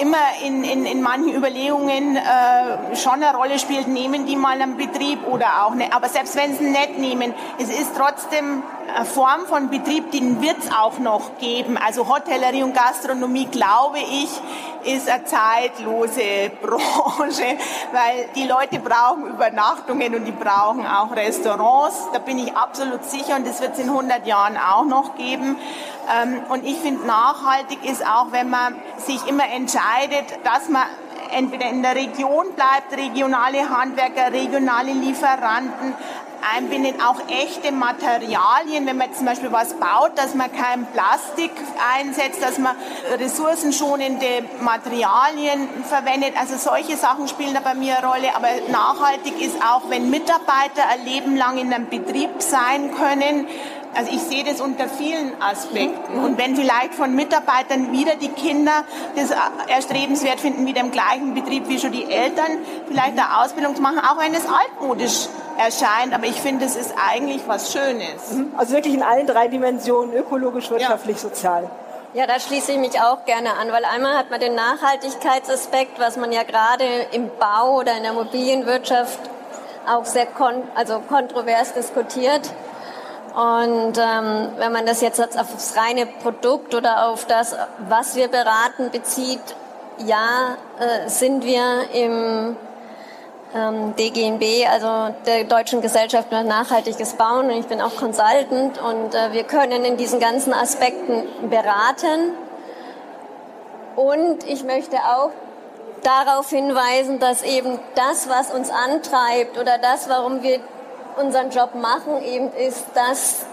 immer 0.01 0.17
in, 0.43 0.63
in, 0.63 0.85
in 0.85 1.01
manchen 1.01 1.35
Überlegungen 1.35 2.15
äh, 2.15 2.95
schon 2.95 3.23
eine 3.23 3.35
Rolle 3.35 3.59
spielt, 3.59 3.87
nehmen 3.87 4.25
die 4.25 4.35
mal 4.35 4.59
einen 4.59 4.75
Betrieb 4.75 5.19
oder 5.27 5.65
auch 5.65 5.75
nicht. 5.75 5.93
Aber 5.93 6.09
selbst 6.09 6.35
wenn 6.35 6.57
sie 6.57 6.69
nicht 6.69 6.97
nehmen, 6.97 7.33
es 7.59 7.69
ist 7.69 7.91
trotzdem 7.95 8.63
eine 8.95 9.05
Form 9.05 9.45
von 9.47 9.69
Betrieb, 9.69 10.11
den 10.11 10.41
wird 10.41 10.57
es 10.59 10.71
auch 10.71 10.97
noch 10.99 11.37
geben. 11.39 11.77
Also 11.77 12.07
Hotellerie 12.07 12.63
und 12.63 12.73
Gastronomie, 12.73 13.45
glaube 13.45 13.99
ich, 13.99 14.29
ist 14.83 15.07
eine 15.07 15.23
zeitlose 15.23 16.51
Branche, 16.61 17.57
weil 17.91 18.29
die 18.35 18.47
Leute 18.47 18.79
brauchen 18.79 19.27
Übernachtungen 19.27 20.15
und 20.15 20.25
die 20.25 20.31
brauchen 20.31 20.85
auch 20.85 21.15
Restaurants. 21.15 22.09
Da 22.13 22.19
bin 22.19 22.39
ich 22.39 22.55
absolut 22.55 23.03
sicher 23.05 23.35
und 23.35 23.47
das 23.47 23.61
wird 23.61 23.73
es 23.73 23.79
in 23.79 23.89
100 23.89 24.25
Jahren 24.25 24.57
auch 24.57 24.85
noch 24.85 25.15
geben. 25.15 25.57
Ähm, 26.11 26.41
und 26.49 26.65
ich 26.65 26.77
finde, 26.77 27.05
nachhaltig 27.05 27.85
ist 27.85 28.05
auch, 28.05 28.31
wenn 28.31 28.49
man 28.49 28.75
sich 28.97 29.25
immer 29.27 29.45
entscheidet, 29.45 29.81
dass 30.43 30.69
man 30.69 30.83
entweder 31.31 31.69
in 31.69 31.81
der 31.81 31.95
Region 31.95 32.53
bleibt, 32.55 32.95
regionale 32.95 33.69
Handwerker, 33.69 34.31
regionale 34.31 34.91
Lieferanten, 34.91 35.95
einbindet, 36.55 36.95
auch 37.01 37.19
echte 37.29 37.71
Materialien, 37.71 38.85
wenn 38.85 38.97
man 38.97 39.13
zum 39.13 39.25
Beispiel 39.25 39.51
was 39.51 39.73
baut, 39.75 40.17
dass 40.17 40.33
man 40.33 40.51
kein 40.51 40.85
Plastik 40.87 41.51
einsetzt, 41.95 42.41
dass 42.41 42.57
man 42.57 42.75
ressourcenschonende 43.19 44.45
Materialien 44.61 45.69
verwendet. 45.87 46.33
Also 46.39 46.57
solche 46.57 46.97
Sachen 46.97 47.27
spielen 47.27 47.53
da 47.53 47.59
bei 47.59 47.75
mir 47.75 47.97
eine 47.97 48.07
Rolle. 48.07 48.35
Aber 48.35 48.47
nachhaltig 48.69 49.39
ist 49.41 49.57
auch, 49.61 49.89
wenn 49.89 50.09
Mitarbeiter 50.09 50.87
ein 50.91 51.05
Leben 51.05 51.37
lang 51.37 51.57
in 51.57 51.73
einem 51.73 51.89
Betrieb 51.89 52.41
sein 52.41 52.91
können, 52.95 53.47
also 53.93 54.11
ich 54.11 54.21
sehe 54.21 54.43
das 54.43 54.61
unter 54.61 54.87
vielen 54.87 55.41
Aspekten. 55.41 56.19
Und 56.19 56.37
wenn 56.37 56.55
vielleicht 56.55 56.93
von 56.93 57.13
Mitarbeitern 57.13 57.91
wieder 57.91 58.15
die 58.15 58.29
Kinder 58.29 58.83
das 59.15 59.31
erstrebenswert 59.67 60.39
finden, 60.39 60.65
wieder 60.65 60.81
im 60.81 60.91
gleichen 60.91 61.33
Betrieb 61.33 61.67
wie 61.67 61.79
schon 61.79 61.91
die 61.91 62.09
Eltern, 62.09 62.59
vielleicht 62.87 63.17
eine 63.17 63.41
Ausbildung 63.41 63.75
zu 63.75 63.81
machen, 63.81 63.99
auch 63.99 64.17
wenn 64.17 64.33
es 64.33 64.45
altmodisch 64.45 65.27
erscheint. 65.57 66.13
Aber 66.13 66.25
ich 66.25 66.39
finde, 66.39 66.65
es 66.65 66.75
ist 66.75 66.93
eigentlich 67.11 67.41
was 67.47 67.73
Schönes. 67.73 68.31
Mhm. 68.31 68.53
Also 68.57 68.73
wirklich 68.73 68.93
in 68.93 69.03
allen 69.03 69.27
drei 69.27 69.47
Dimensionen, 69.47 70.13
ökologisch, 70.13 70.69
wirtschaftlich, 70.69 71.17
ja. 71.17 71.21
sozial. 71.21 71.69
Ja, 72.13 72.27
da 72.27 72.39
schließe 72.39 72.73
ich 72.73 72.77
mich 72.77 72.99
auch 72.99 73.23
gerne 73.25 73.53
an, 73.53 73.71
weil 73.71 73.85
einmal 73.85 74.17
hat 74.17 74.29
man 74.29 74.39
den 74.39 74.53
Nachhaltigkeitsaspekt, 74.53 75.97
was 75.97 76.17
man 76.17 76.33
ja 76.33 76.43
gerade 76.43 76.83
im 77.11 77.29
Bau 77.39 77.79
oder 77.79 77.95
in 77.95 78.03
der 78.03 78.11
Immobilienwirtschaft 78.11 79.19
auch 79.87 80.05
sehr 80.05 80.25
kon 80.25 80.63
also 80.75 80.99
kontrovers 80.99 81.73
diskutiert. 81.73 82.49
Und 83.33 83.97
ähm, 83.97 84.49
wenn 84.57 84.71
man 84.73 84.85
das 84.85 85.01
jetzt 85.01 85.19
auf 85.21 85.53
das 85.53 85.77
reine 85.77 86.05
Produkt 86.05 86.75
oder 86.75 87.07
auf 87.07 87.25
das, 87.25 87.55
was 87.87 88.15
wir 88.15 88.27
beraten, 88.27 88.91
bezieht, 88.91 89.39
ja, 90.05 90.57
äh, 90.79 91.07
sind 91.07 91.45
wir 91.45 91.63
im 91.93 92.57
ähm, 93.55 93.95
DGNB, 93.95 94.67
also 94.69 95.13
der 95.25 95.45
Deutschen 95.45 95.81
Gesellschaft 95.81 96.29
für 96.29 96.43
nachhaltiges 96.43 97.13
Bauen. 97.13 97.45
Und 97.45 97.57
ich 97.57 97.67
bin 97.67 97.81
auch 97.81 97.95
Consultant 97.95 98.81
und 98.81 99.15
äh, 99.15 99.31
wir 99.31 99.43
können 99.43 99.85
in 99.85 99.97
diesen 99.97 100.19
ganzen 100.19 100.53
Aspekten 100.53 101.23
beraten. 101.49 102.33
Und 103.95 104.43
ich 104.45 104.63
möchte 104.63 104.97
auch 104.97 105.31
darauf 106.03 106.49
hinweisen, 106.49 107.19
dass 107.19 107.43
eben 107.43 107.79
das, 107.95 108.27
was 108.29 108.51
uns 108.51 108.69
antreibt 108.69 109.57
oder 109.57 109.77
das, 109.77 110.09
warum 110.09 110.41
wir 110.43 110.59
unseren 111.17 111.49
Job 111.49 111.75
machen, 111.75 112.23
eben 112.23 112.51
ist, 112.53 112.85
dass 112.93 113.45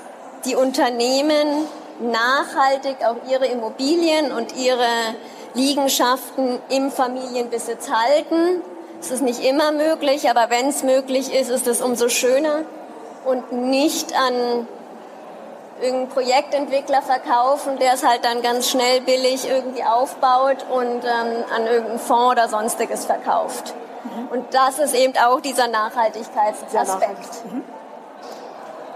die 0.45 0.55
Unternehmen 0.55 1.67
nachhaltig 2.01 2.97
auch 3.05 3.17
ihre 3.31 3.47
Immobilien 3.47 4.33
und 4.33 4.57
ihre 4.57 4.87
Liegenschaften 5.55 6.61
im 6.69 6.91
Familienbesitz 6.91 7.91
halten. 7.91 8.63
Es 9.01 9.11
ist 9.11 9.23
nicht 9.23 9.45
immer 9.45 9.73
möglich, 9.73 10.29
aber 10.31 10.51
wenn 10.51 10.69
es 10.69 10.83
möglich 10.83 11.35
ist, 11.35 11.51
ist 11.51 11.67
es 11.67 11.81
umso 11.81 12.09
schöner 12.09 12.65
und 13.25 13.53
nicht 13.53 14.15
an 14.15 14.67
irgendeinen 15.81 16.09
Projektentwickler 16.09 17.03
verkaufen, 17.03 17.79
der 17.79 17.95
es 17.95 18.05
halt 18.05 18.25
dann 18.25 18.43
ganz 18.43 18.69
schnell 18.69 19.01
billig 19.01 19.49
irgendwie 19.49 19.85
aufbaut 19.85 20.65
und 20.71 21.05
ähm, 21.05 21.45
an 21.55 21.67
irgendeinen 21.67 21.99
Fonds 22.01 22.33
oder 22.33 22.49
sonstiges 22.49 23.05
verkauft. 23.05 23.75
Und 24.31 24.53
das 24.53 24.79
ist 24.79 24.95
eben 24.95 25.15
auch 25.17 25.41
dieser 25.41 25.69
Nachhaltigkeitsaspekt. 25.69 27.45
Mhm. 27.45 27.63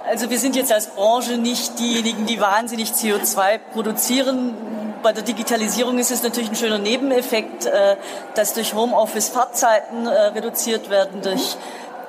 Also 0.09 0.31
wir 0.31 0.39
sind 0.39 0.57
jetzt 0.57 0.73
als 0.73 0.89
Branche 0.89 1.39
nicht 1.39 1.79
diejenigen, 1.79 2.27
die 2.27 2.41
wahnsinnig 2.41 2.91
CO2 2.91 3.59
produzieren. 3.73 4.55
bei 5.03 5.13
der 5.13 5.23
Digitalisierung 5.25 5.99
ist 5.99 6.11
es 6.11 6.23
natürlich 6.23 6.51
ein 6.51 6.57
schöner 6.57 6.79
Nebeneffekt, 6.79 7.67
äh, 7.67 7.97
dass 8.35 8.55
durch 8.55 8.75
Homeoffice 8.75 9.29
Fahrtzeiten 9.29 10.07
äh, 10.07 10.11
reduziert 10.11 10.91
werden, 10.91 11.23
durch 11.23 11.57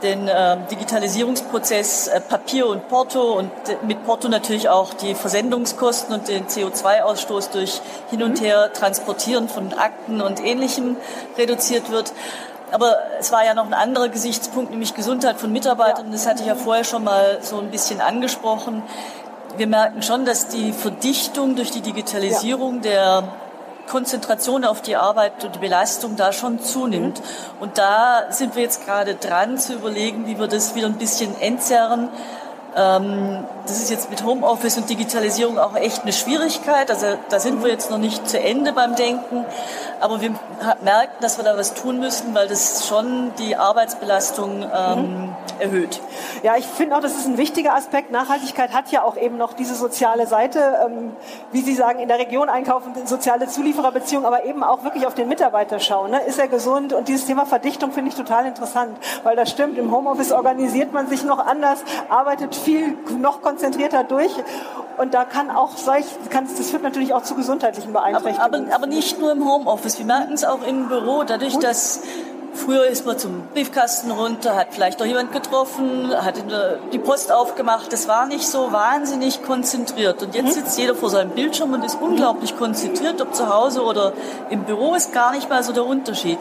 den 0.03 0.27
äh, 0.27 0.57
Digitalisierungsprozess 0.69 2.11
Papier 2.27 2.67
und 2.67 2.87
Porto 2.89 3.33
und 3.33 3.51
mit 3.83 4.05
Porto 4.05 4.27
natürlich 4.27 4.69
auch 4.69 4.93
die 4.93 5.15
Versendungskosten 5.15 6.13
und 6.13 6.27
den 6.27 6.47
CO2-Ausstoß 6.47 7.51
durch 7.51 7.81
Hin 8.09 8.21
und 8.21 8.41
Her 8.41 8.71
transportieren 8.73 9.47
von 9.47 9.73
Akten 9.73 10.21
und 10.21 10.43
Ähnlichem 10.43 10.97
reduziert 11.37 11.89
wird. 11.89 12.11
Aber 12.71 12.97
es 13.19 13.31
war 13.31 13.45
ja 13.45 13.53
noch 13.53 13.65
ein 13.65 13.73
anderer 13.73 14.09
Gesichtspunkt, 14.09 14.71
nämlich 14.71 14.95
Gesundheit 14.95 15.39
von 15.39 15.51
Mitarbeitern. 15.51 16.11
Das 16.11 16.27
hatte 16.27 16.41
ich 16.41 16.47
ja 16.47 16.55
vorher 16.55 16.83
schon 16.83 17.03
mal 17.03 17.39
so 17.41 17.59
ein 17.59 17.69
bisschen 17.69 18.01
angesprochen. 18.01 18.81
Wir 19.57 19.67
merken 19.67 20.01
schon, 20.01 20.25
dass 20.25 20.47
die 20.47 20.73
Verdichtung 20.73 21.55
durch 21.55 21.69
die 21.69 21.81
Digitalisierung 21.81 22.81
der 22.81 23.23
Konzentration 23.87 24.65
auf 24.65 24.81
die 24.81 24.95
Arbeit 24.95 25.43
und 25.43 25.55
die 25.55 25.59
Belastung 25.59 26.15
da 26.15 26.33
schon 26.33 26.59
zunimmt. 26.59 27.19
Mhm. 27.19 27.23
Und 27.59 27.77
da 27.77 28.23
sind 28.29 28.55
wir 28.55 28.63
jetzt 28.63 28.85
gerade 28.85 29.15
dran 29.15 29.57
zu 29.57 29.73
überlegen, 29.73 30.25
wie 30.25 30.39
wir 30.39 30.47
das 30.47 30.75
wieder 30.75 30.87
ein 30.87 30.97
bisschen 30.97 31.39
entzerren. 31.39 32.09
Ähm, 32.75 33.45
das 33.67 33.77
ist 33.77 33.91
jetzt 33.91 34.09
mit 34.09 34.23
Homeoffice 34.23 34.77
und 34.77 34.89
Digitalisierung 34.89 35.59
auch 35.59 35.75
echt 35.75 36.03
eine 36.03 36.13
Schwierigkeit. 36.13 36.89
Also 36.89 37.05
da 37.29 37.39
sind 37.39 37.63
wir 37.63 37.69
jetzt 37.69 37.91
noch 37.91 37.99
nicht 37.99 38.27
zu 38.27 38.39
Ende 38.39 38.73
beim 38.73 38.95
Denken. 38.95 39.45
Aber 39.99 40.21
wir 40.21 40.33
merken, 40.81 41.13
dass 41.21 41.37
wir 41.37 41.43
da 41.43 41.57
was 41.57 41.73
tun 41.73 41.99
müssen, 41.99 42.33
weil 42.33 42.47
das 42.47 42.87
schon 42.87 43.31
die 43.37 43.55
Arbeitsbelastung 43.55 44.63
ähm, 44.63 44.99
mhm. 44.99 45.35
erhöht. 45.59 46.01
Ja, 46.43 46.55
ich 46.57 46.65
finde 46.65 46.95
auch, 46.95 47.01
das 47.01 47.13
ist 47.13 47.27
ein 47.27 47.37
wichtiger 47.37 47.75
Aspekt. 47.75 48.11
Nachhaltigkeit 48.11 48.73
hat 48.73 48.91
ja 48.91 49.03
auch 49.03 49.17
eben 49.17 49.37
noch 49.37 49.53
diese 49.53 49.75
soziale 49.75 50.27
Seite, 50.27 50.59
ähm, 50.85 51.15
wie 51.51 51.61
Sie 51.61 51.75
sagen, 51.75 51.99
in 51.99 52.07
der 52.07 52.19
Region 52.19 52.49
einkaufen, 52.49 52.93
soziale 53.05 53.47
Zuliefererbeziehungen, 53.47 54.25
aber 54.25 54.45
eben 54.45 54.63
auch 54.63 54.83
wirklich 54.83 55.05
auf 55.05 55.13
den 55.13 55.27
Mitarbeiter 55.27 55.79
schauen. 55.79 56.11
Ne? 56.11 56.21
Ist 56.23 56.39
er 56.39 56.47
gesund? 56.47 56.93
Und 56.93 57.07
dieses 57.07 57.25
Thema 57.25 57.45
Verdichtung 57.45 57.91
finde 57.91 58.09
ich 58.09 58.15
total 58.15 58.45
interessant, 58.45 58.97
weil 59.23 59.35
das 59.35 59.49
stimmt. 59.49 59.77
Im 59.77 59.91
Homeoffice 59.91 60.31
organisiert 60.31 60.93
man 60.93 61.07
sich 61.07 61.23
noch 61.23 61.39
anders, 61.39 61.79
arbeitet 62.09 62.55
viel 62.55 62.97
noch 63.19 63.41
konzentrierter 63.41 64.03
durch. 64.03 64.31
Und 64.97 65.13
da 65.13 65.25
kann 65.25 65.49
auch 65.49 65.75
solch, 65.75 66.05
kann, 66.29 66.47
das 66.55 66.69
führt 66.69 66.83
natürlich 66.83 67.13
auch 67.13 67.23
zu 67.23 67.35
gesundheitlichen 67.35 67.93
Beeinträchtigungen. 67.93 68.41
Aber, 68.41 68.57
aber, 68.57 68.75
aber 68.75 68.87
nicht 68.87 69.19
nur 69.19 69.31
im 69.31 69.47
Homeoffice. 69.47 69.97
Wir 69.97 70.05
merken 70.05 70.33
es 70.33 70.43
auch 70.43 70.52
im 70.61 70.87
Büro, 70.87 71.23
dadurch, 71.23 71.53
Gut. 71.53 71.63
dass 71.63 72.01
Früher 72.53 72.85
ist 72.85 73.05
man 73.05 73.17
zum 73.17 73.47
Briefkasten 73.53 74.11
runter, 74.11 74.55
hat 74.55 74.67
vielleicht 74.71 74.99
noch 74.99 75.07
jemand 75.07 75.31
getroffen, 75.31 76.13
hat 76.15 76.35
die 76.93 76.99
Post 76.99 77.31
aufgemacht. 77.31 77.91
Das 77.91 78.07
war 78.07 78.27
nicht 78.27 78.47
so 78.47 78.71
wahnsinnig 78.71 79.41
konzentriert. 79.41 80.21
Und 80.21 80.35
jetzt 80.35 80.45
mhm. 80.45 80.51
sitzt 80.51 80.77
jeder 80.77 80.93
vor 80.93 81.09
seinem 81.09 81.31
Bildschirm 81.31 81.73
und 81.73 81.83
ist 81.83 81.97
unglaublich 81.99 82.55
konzentriert, 82.55 83.19
ob 83.21 83.33
zu 83.33 83.51
Hause 83.51 83.81
oder 83.83 84.13
im 84.51 84.63
Büro 84.65 84.93
ist 84.93 85.11
gar 85.11 85.31
nicht 85.31 85.49
mal 85.49 85.63
so 85.63 85.73
der 85.73 85.85
Unterschied 85.85 86.37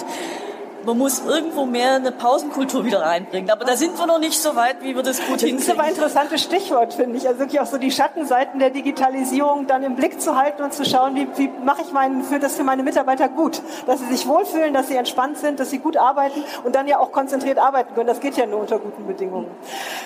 man 0.85 0.99
muss 0.99 1.22
irgendwo 1.24 1.66
mehr 1.66 1.95
eine 1.95 2.12
Pausenkultur 2.12 2.85
wieder 2.85 3.03
reinbringen. 3.03 3.51
Aber 3.51 3.64
da 3.64 3.76
sind 3.76 3.99
wir 3.99 4.07
noch 4.07 4.18
nicht 4.18 4.41
so 4.41 4.57
weit, 4.57 4.83
wie 4.83 4.95
wir 4.95 5.03
das 5.03 5.18
gut 5.18 5.41
hinkriegen. 5.41 5.59
Das 5.59 5.68
ist 5.68 5.72
aber 5.72 5.83
ein 5.83 5.91
interessantes 5.91 6.43
Stichwort, 6.43 6.95
finde 6.95 7.16
ich. 7.16 7.26
Also 7.26 7.41
wirklich 7.41 7.61
auch 7.61 7.66
so 7.66 7.78
die 7.78 7.91
Schattenseiten 7.91 8.59
der 8.59 8.70
Digitalisierung 8.70 9.66
dann 9.66 9.83
im 9.83 9.97
Blick 9.97 10.20
zu 10.20 10.37
halten 10.37 10.62
und 10.62 10.72
zu 10.72 10.85
schauen, 10.85 11.14
wie, 11.14 11.28
wie 11.37 11.51
mache 11.64 11.83
ich 11.83 11.93
meinen, 11.93 12.22
für 12.22 12.39
das 12.39 12.57
für 12.57 12.64
meine 12.64 12.83
Mitarbeiter 12.83 13.28
gut. 13.28 13.62
Dass 13.87 14.01
sie 14.01 14.07
sich 14.07 14.26
wohlfühlen, 14.26 14.74
dass 14.74 14.89
sie 14.89 14.97
entspannt 14.97 15.39
sind, 15.39 15.61
dass 15.61 15.70
sie 15.70 15.78
gut 15.78 15.97
arbeiten 15.97 16.43
und 16.64 16.74
dann 16.74 16.87
ja 16.89 16.99
auch 16.99 17.12
konzentriert 17.12 17.59
arbeiten 17.59 17.95
können. 17.95 18.07
Das 18.07 18.20
geht 18.20 18.37
ja 18.37 18.47
nur 18.47 18.61
unter 18.61 18.78
guten 18.78 19.07
Bedingungen. 19.07 19.47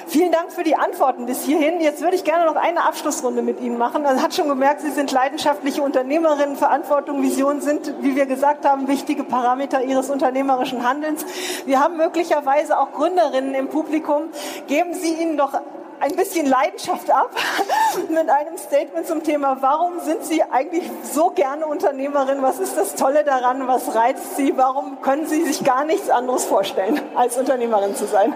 Vielen 0.07 0.33
Dank 0.33 0.53
für 0.53 0.63
die 0.63 0.77
Antworten 0.77 1.27
bis 1.27 1.45
hierhin. 1.45 1.81
Jetzt 1.81 2.03
würde 2.03 2.17
ich 2.17 2.25
gerne 2.25 2.45
noch 2.45 2.57
eine 2.57 2.85
Abschlussrunde 2.85 3.43
mit 3.43 3.61
Ihnen 3.61 3.79
machen. 3.79 4.03
Man 4.03 4.23
hat 4.23 4.35
schon 4.35 4.49
gemerkt, 4.49 4.81
Sie 4.81 4.91
sind 4.91 5.13
leidenschaftliche 5.13 5.83
Unternehmerinnen. 5.83 6.57
Verantwortung, 6.57 7.23
Vision 7.23 7.61
sind, 7.61 7.95
wie 8.01 8.17
wir 8.17 8.27
gesagt 8.27 8.65
haben, 8.65 8.89
wichtige 8.89 9.25
Parameter 9.25 9.83
Ihres 9.83 10.11
unternehmerischen 10.11 10.66
unternehmerischen 10.67 10.85
Handelns. 10.85 11.25
Wir 11.65 11.81
haben 11.81 11.97
möglicherweise 11.97 12.79
auch 12.79 12.93
Gründerinnen 12.93 13.55
im 13.55 13.69
Publikum. 13.69 14.31
Geben 14.67 14.95
Sie 14.95 15.15
ihnen 15.15 15.37
doch 15.37 15.53
ein 15.99 16.15
bisschen 16.15 16.47
Leidenschaft 16.47 17.11
ab 17.11 17.31
mit 18.11 18.29
einem 18.29 18.59
Statement 18.59 19.07
zum 19.07 19.23
Thema, 19.23 19.57
warum 19.61 20.01
sind 20.01 20.25
Sie 20.25 20.43
eigentlich 20.43 20.85
so 21.03 21.31
gerne 21.31 21.67
Unternehmerin? 21.67 22.43
Was 22.43 22.59
ist 22.59 22.77
das 22.77 22.95
Tolle 22.97 23.25
daran? 23.25 23.67
Was 23.67 23.95
reizt 23.95 24.37
Sie? 24.37 24.57
Warum 24.57 25.01
können 25.01 25.27
Sie 25.27 25.45
sich 25.45 25.65
gar 25.65 25.85
nichts 25.85 26.11
anderes 26.11 26.45
vorstellen, 26.45 27.01
als 27.15 27.39
Unternehmerin 27.39 27.97
zu 27.97 28.07
sein? 28.07 28.35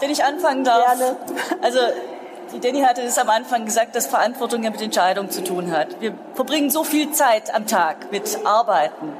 Wenn 0.00 0.10
ich 0.10 0.22
anfangen 0.22 0.62
darf. 0.62 0.84
Gerne. 0.84 1.16
Also, 1.62 1.78
die 2.52 2.60
Danny 2.60 2.80
hatte 2.80 3.02
es 3.02 3.18
am 3.18 3.28
Anfang 3.28 3.64
gesagt, 3.64 3.94
dass 3.96 4.06
Verantwortung 4.06 4.62
ja 4.62 4.70
mit 4.70 4.80
Entscheidung 4.80 5.30
zu 5.30 5.42
tun 5.42 5.70
hat. 5.70 6.00
Wir 6.00 6.14
verbringen 6.34 6.70
so 6.70 6.84
viel 6.84 7.10
Zeit 7.12 7.54
am 7.54 7.66
Tag 7.66 8.10
mit 8.10 8.38
Arbeiten, 8.44 9.12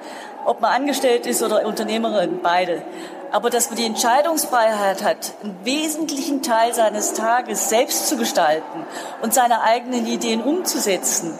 ob 0.48 0.62
man 0.62 0.72
angestellt 0.72 1.26
ist 1.26 1.42
oder 1.42 1.66
Unternehmerin, 1.66 2.40
beide. 2.42 2.82
Aber 3.30 3.50
dass 3.50 3.68
man 3.68 3.76
die 3.76 3.84
Entscheidungsfreiheit 3.84 5.04
hat, 5.04 5.34
einen 5.42 5.58
wesentlichen 5.62 6.42
Teil 6.42 6.72
seines 6.72 7.12
Tages 7.12 7.68
selbst 7.68 8.08
zu 8.08 8.16
gestalten 8.16 8.86
und 9.20 9.34
seine 9.34 9.60
eigenen 9.60 10.06
Ideen 10.06 10.42
umzusetzen, 10.42 11.38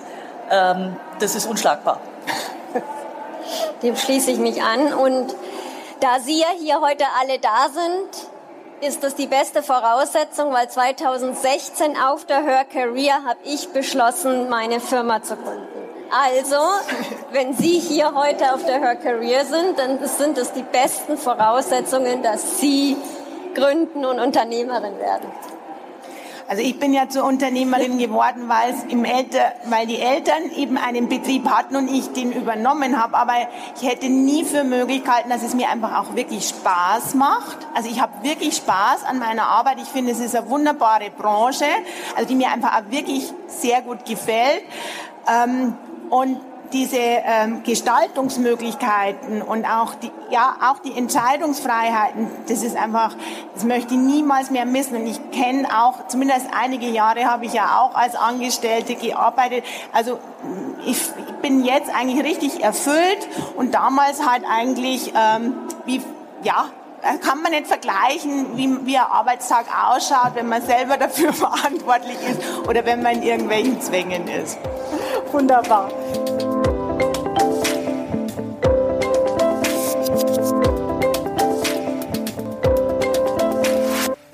ähm, 0.50 0.96
das 1.20 1.34
ist 1.34 1.46
unschlagbar. 1.46 2.00
Dem 3.82 3.96
schließe 3.96 4.30
ich 4.30 4.38
mich 4.38 4.62
an. 4.62 4.92
Und 4.92 5.34
da 6.00 6.20
Sie 6.20 6.38
ja 6.38 6.48
hier 6.58 6.82
heute 6.82 7.04
alle 7.18 7.38
da 7.38 7.70
sind, 7.72 8.86
ist 8.86 9.02
das 9.02 9.14
die 9.14 9.26
beste 9.26 9.62
Voraussetzung, 9.62 10.52
weil 10.52 10.68
2016 10.68 11.96
auf 11.96 12.26
der 12.26 12.42
Her 12.44 12.66
Career 12.70 13.24
habe 13.26 13.40
ich 13.44 13.70
beschlossen, 13.70 14.50
meine 14.50 14.80
Firma 14.80 15.22
zu 15.22 15.36
gründen. 15.36 15.87
Also, 16.10 16.56
wenn 17.32 17.52
Sie 17.54 17.78
hier 17.78 18.14
heute 18.14 18.54
auf 18.54 18.64
der 18.64 18.80
Her 18.80 18.96
Career 18.96 19.44
sind, 19.44 19.78
dann 19.78 19.98
sind 20.06 20.38
es 20.38 20.52
die 20.52 20.62
besten 20.62 21.18
Voraussetzungen, 21.18 22.22
dass 22.22 22.60
Sie 22.60 22.96
gründen 23.54 24.04
und 24.06 24.18
Unternehmerin 24.18 24.98
werden. 24.98 25.30
Also 26.50 26.62
ich 26.62 26.78
bin 26.78 26.94
ja 26.94 27.10
zur 27.10 27.24
Unternehmerin 27.24 27.98
geworden, 27.98 28.48
weil, 28.48 28.72
es 28.72 28.84
im 28.90 29.04
Elter, 29.04 29.52
weil 29.66 29.86
die 29.86 30.00
Eltern 30.00 30.50
eben 30.56 30.78
einen 30.78 31.06
Betrieb 31.06 31.46
hatten 31.46 31.76
und 31.76 31.88
ich 31.88 32.10
den 32.14 32.32
übernommen 32.32 32.98
habe. 32.98 33.18
Aber 33.18 33.34
ich 33.78 33.86
hätte 33.86 34.08
nie 34.08 34.44
für 34.44 34.64
möglich 34.64 35.04
gehalten, 35.04 35.28
dass 35.28 35.42
es 35.42 35.54
mir 35.54 35.68
einfach 35.68 35.98
auch 35.98 36.16
wirklich 36.16 36.48
Spaß 36.48 37.16
macht. 37.16 37.58
Also 37.74 37.90
ich 37.90 38.00
habe 38.00 38.22
wirklich 38.22 38.56
Spaß 38.56 39.04
an 39.04 39.18
meiner 39.18 39.46
Arbeit. 39.46 39.76
Ich 39.82 39.88
finde, 39.88 40.12
es 40.12 40.20
ist 40.20 40.34
eine 40.34 40.48
wunderbare 40.48 41.10
Branche, 41.10 41.66
also 42.16 42.26
die 42.26 42.34
mir 42.34 42.50
einfach 42.50 42.78
auch 42.78 42.90
wirklich 42.90 43.30
sehr 43.46 43.82
gut 43.82 44.06
gefällt. 44.06 44.62
Ähm, 45.30 45.76
und 46.10 46.40
diese 46.72 46.98
ähm, 46.98 47.62
Gestaltungsmöglichkeiten 47.62 49.42
und 49.42 49.64
auch 49.64 49.94
die, 49.94 50.10
ja, 50.30 50.56
auch 50.62 50.78
die 50.80 50.96
Entscheidungsfreiheiten, 50.96 52.28
das 52.46 52.62
ist 52.62 52.76
einfach, 52.76 53.14
das 53.54 53.64
möchte 53.64 53.94
ich 53.94 54.00
niemals 54.00 54.50
mehr 54.50 54.66
missen. 54.66 54.96
Und 54.96 55.06
ich 55.06 55.18
kenne 55.30 55.66
auch, 55.68 56.08
zumindest 56.08 56.48
einige 56.58 56.86
Jahre 56.88 57.24
habe 57.24 57.46
ich 57.46 57.52
ja 57.52 57.80
auch 57.80 57.94
als 57.94 58.16
Angestellte 58.16 58.94
gearbeitet. 58.96 59.64
Also 59.92 60.18
ich, 60.84 60.98
ich 60.98 61.34
bin 61.40 61.64
jetzt 61.64 61.90
eigentlich 61.94 62.24
richtig 62.24 62.62
erfüllt 62.62 63.28
und 63.56 63.74
damals 63.74 64.26
halt 64.28 64.42
eigentlich, 64.48 65.12
ähm, 65.16 65.54
wie, 65.86 66.02
ja, 66.42 66.66
kann 67.20 67.42
man 67.42 67.52
nicht 67.52 67.66
vergleichen, 67.66 68.56
wie, 68.56 68.86
wie 68.86 68.96
ein 68.96 69.04
Arbeitstag 69.04 69.66
ausschaut, 69.68 70.34
wenn 70.34 70.48
man 70.48 70.62
selber 70.62 70.96
dafür 70.96 71.32
verantwortlich 71.34 72.18
ist 72.28 72.68
oder 72.68 72.84
wenn 72.84 73.02
man 73.02 73.16
in 73.16 73.22
irgendwelchen 73.22 73.80
Zwängen 73.80 74.28
ist. 74.28 74.58
Wunderbar. 75.32 75.90